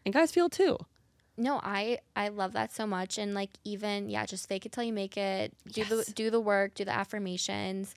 and 0.04 0.14
guys 0.14 0.30
feel 0.30 0.48
too. 0.48 0.78
No, 1.40 1.58
I 1.62 1.98
I 2.14 2.28
love 2.28 2.52
that 2.52 2.70
so 2.72 2.86
much 2.86 3.16
and 3.16 3.32
like 3.34 3.50
even 3.64 4.10
yeah, 4.10 4.26
just 4.26 4.46
fake 4.48 4.66
it 4.66 4.72
till 4.72 4.84
you 4.84 4.92
make 4.92 5.16
it. 5.16 5.54
Do 5.72 5.80
Yes. 5.80 5.88
the 6.06 6.12
do 6.12 6.30
the 6.30 6.38
work, 6.40 6.74
do 6.74 6.84
the 6.84 6.92
affirmations. 6.92 7.94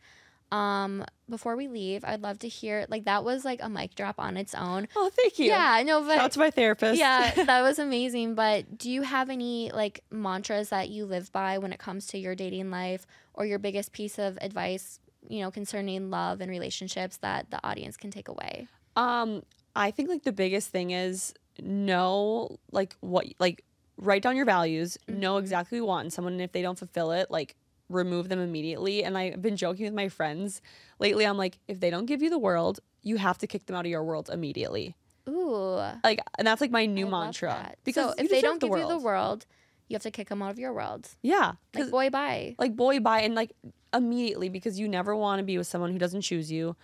Um 0.52 1.04
before 1.30 1.56
we 1.56 1.68
leave, 1.68 2.06
I'd 2.06 2.22
love 2.22 2.40
to 2.40 2.48
hear 2.48 2.86
like 2.90 3.06
that 3.06 3.24
was 3.24 3.44
like 3.44 3.60
a 3.62 3.68
mic 3.70 3.96
drop 3.96 4.20
on 4.20 4.38
its 4.38 4.54
own. 4.56 4.88
Oh, 4.96 5.10
thank 5.14 5.40
you. 5.40 5.48
Yeah, 5.48 5.82
no, 5.86 6.02
but 6.04 6.32
to 6.32 6.40
my 6.40 6.52
therapist. 6.52 6.98
yeah, 6.98 7.32
that 7.46 7.62
was 7.62 7.80
amazing, 7.80 8.36
but 8.36 8.78
do 8.78 8.90
you 8.90 9.02
have 9.02 9.30
any 9.30 9.72
like 9.74 10.04
mantras 10.10 10.70
that 10.70 10.90
you 10.90 11.06
live 11.06 11.32
by 11.32 11.58
when 11.58 11.74
it 11.74 11.80
comes 11.80 12.08
to 12.08 12.18
your 12.18 12.36
dating 12.36 12.72
life 12.72 13.06
or 13.34 13.46
your 13.46 13.60
biggest 13.60 13.92
piece 13.94 14.18
of 14.20 14.38
advice, 14.42 15.00
you 15.28 15.42
know, 15.42 15.52
concerning 15.52 16.10
love 16.10 16.40
and 16.40 16.50
relationships 16.52 17.18
that 17.18 17.50
the 17.52 17.60
audience 17.68 17.98
can 17.98 18.12
take 18.12 18.28
away? 18.30 18.68
Um, 18.96 19.42
I 19.76 19.90
think 19.92 20.08
like 20.08 20.24
the 20.24 20.32
biggest 20.32 20.70
thing 20.70 20.92
is 20.92 21.34
know 21.62 22.58
like 22.72 22.96
what 23.02 23.26
like 23.40 23.64
write 23.98 24.22
down 24.24 24.36
your 24.36 24.46
values, 24.46 24.98
know 25.08 25.36
Mhm. 25.36 25.40
exactly 25.42 25.80
what 25.80 25.84
you 25.84 25.88
want 25.88 26.06
in 26.06 26.12
someone, 26.12 26.34
and 26.34 26.42
if 26.42 26.52
they 26.52 26.62
don't 26.62 26.78
fulfill 26.80 27.12
it, 27.12 27.30
like 27.30 27.56
remove 27.90 28.30
them 28.30 28.40
immediately. 28.40 29.04
And 29.04 29.18
I've 29.18 29.42
been 29.42 29.56
joking 29.56 29.86
with 29.86 29.94
my 29.94 30.10
friends 30.10 30.62
lately. 31.00 31.26
I'm 31.26 31.38
like, 31.38 31.60
if 31.68 31.80
they 31.80 31.90
don't 31.90 32.06
give 32.06 32.22
you 32.22 32.30
the 32.30 32.40
world, 32.40 32.80
you 33.04 33.18
have 33.18 33.38
to 33.40 33.48
kick 33.48 33.66
them 33.68 33.76
out 33.76 33.86
of 33.86 33.92
your 33.92 34.04
world 34.04 34.30
immediately. 34.34 34.96
Ooh. 35.30 35.80
Like, 36.04 36.20
and 36.38 36.48
that's 36.48 36.60
like 36.60 36.72
my 36.72 36.86
new 36.86 37.08
I 37.08 37.10
mantra. 37.10 37.72
Because 37.84 38.16
so 38.16 38.24
if 38.24 38.30
they 38.30 38.42
don't 38.42 38.60
give 38.60 38.72
you 38.76 38.88
the 38.88 38.98
world, 38.98 39.46
you 39.90 39.96
have 39.96 40.02
to 40.04 40.12
kick 40.12 40.30
them 40.30 40.42
out 40.42 40.50
of 40.52 40.58
your 40.60 40.74
world. 40.74 41.08
yeah, 41.22 41.54
Like 41.76 41.92
boy 41.92 42.10
bye. 42.10 42.56
like 42.58 42.76
boy 42.76 43.00
bye 43.00 43.22
and 43.22 43.36
like 43.36 43.52
immediately 43.94 44.50
because 44.50 44.80
you 44.80 44.88
never 44.88 45.16
want 45.16 45.40
to 45.40 45.44
be 45.44 45.58
with 45.58 45.68
someone 45.68 45.92
who 45.92 46.00
doesn't 46.00 46.22
choose 46.22 46.52
you 46.52 46.76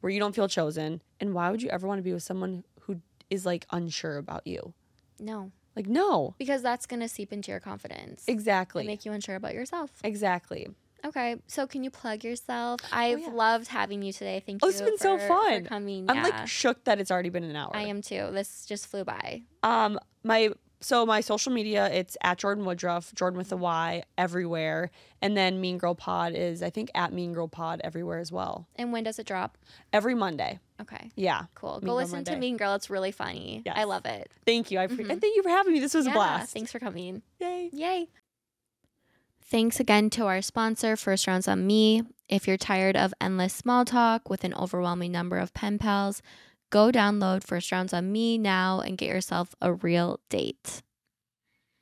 where 0.00 0.10
you 0.10 0.20
don't 0.20 0.34
feel 0.34 0.46
chosen 0.48 1.02
and 1.18 1.34
why 1.34 1.50
would 1.50 1.60
you 1.62 1.68
ever 1.70 1.86
want 1.88 1.98
to 1.98 2.02
be 2.02 2.12
with 2.12 2.22
someone 2.22 2.62
is 3.32 3.44
like 3.46 3.64
unsure 3.70 4.16
about 4.18 4.46
you 4.46 4.74
No. 5.18 5.50
like 5.76 5.86
no 5.86 6.34
Because 6.38 6.62
that's 6.62 6.86
gonna 6.86 7.08
seep 7.08 7.32
into 7.32 7.50
your 7.50 7.60
confidence. 7.60 8.24
exactly 8.28 8.82
And 8.82 8.88
make 8.88 9.04
you 9.04 9.12
unsure 9.12 9.36
about 9.36 9.54
yourself. 9.54 9.90
exactly 10.04 10.68
Okay. 11.04 11.34
So 11.48 11.66
can 11.66 11.82
you 11.82 11.90
plug 11.90 12.22
yourself? 12.22 12.78
I've 12.92 13.18
yeah. 13.22 13.30
loved 13.30 13.66
having 13.66 14.02
you 14.02 14.12
today. 14.12 14.40
Thank 14.46 14.62
you. 14.62 14.68
Oh, 14.68 14.68
you. 14.68 14.70
it's 14.72 14.80
been 14.82 14.98
so 14.98 15.18
fun. 15.18 15.64
Coming. 15.64 16.08
i'm 16.08 16.14
yeah. 16.18 16.22
like 16.22 16.46
shook 16.46 16.84
that 16.84 17.00
it's 17.00 17.10
already 17.10 17.28
been 17.28 17.42
an 17.42 17.56
hour 17.56 17.72
I 17.74 17.82
am 17.86 18.02
too. 18.02 18.28
This 18.30 18.64
just 18.66 18.86
flew 18.86 19.02
by. 19.04 19.42
um 19.64 19.98
my 20.22 20.50
so 20.80 21.04
my 21.06 21.20
social 21.20 21.52
media 21.52 21.88
it's 21.92 22.16
at 22.22 22.38
Jordyn 22.38 22.64
woodruff 22.64 23.12
Jordyn 23.16 23.34
with 23.36 23.50
a 23.52 23.56
y 23.56 24.04
everywhere 24.16 24.90
and 25.20 25.36
then 25.36 25.60
mean 25.60 25.76
girl 25.78 25.94
pod 25.96 26.34
is 26.34 26.62
i 26.62 26.70
think 26.70 26.88
at 26.94 27.12
mean 27.12 27.32
girl 27.32 27.48
pod 27.48 27.80
everywhere 27.84 28.18
as 28.20 28.30
well 28.32 28.66
And 28.76 28.92
when 28.92 29.02
does 29.04 29.18
it 29.18 29.26
drop? 29.26 29.58
every 29.92 30.14
monday 30.14 30.58
Okay. 30.82 31.10
yeah 31.16 31.44
Cool. 31.54 31.78
Mean 31.80 31.86
Go 31.86 31.94
listen 31.94 32.24
to. 32.24 32.36
Mean 32.36 32.56
Girl. 32.56 32.74
It's 32.74 32.90
really 32.90 33.12
funny. 33.12 33.62
I 33.72 33.84
love 33.84 34.04
it. 34.06 34.30
thank 34.46 34.70
you 34.70 34.78
i 34.78 34.86
pre- 34.86 34.96
Mhm. 35.04 35.10
and 35.10 35.20
thank 35.20 35.34
you 35.36 35.42
for 35.42 35.48
having 35.48 35.72
me 35.72 35.80
this 35.80 35.94
was 35.94 36.06
yeah, 36.06 36.12
a 36.12 36.14
blast 36.14 36.52
Thanks 36.52 36.70
for 36.72 36.78
coming. 36.78 37.22
yay 37.40 37.70
Yay. 37.72 38.08
Thanks 39.44 39.78
again 39.80 40.08
to 40.10 40.24
our 40.26 40.40
sponsor, 40.40 40.96
First 40.96 41.26
Rounds 41.26 41.46
on 41.46 41.66
Me. 41.66 42.02
If 42.28 42.48
you're 42.48 42.56
tired 42.56 42.96
of 42.96 43.12
endless 43.20 43.52
small 43.52 43.84
talk 43.84 44.30
with 44.30 44.44
an 44.44 44.54
overwhelming 44.54 45.12
number 45.12 45.36
of 45.36 45.52
pen 45.52 45.78
pals, 45.78 46.22
go 46.70 46.90
download 46.90 47.44
First 47.44 47.70
Rounds 47.70 47.92
on 47.92 48.10
Me 48.10 48.38
now 48.38 48.80
and 48.80 48.96
get 48.96 49.08
yourself 49.10 49.54
a 49.60 49.74
real 49.74 50.20
date. 50.30 50.80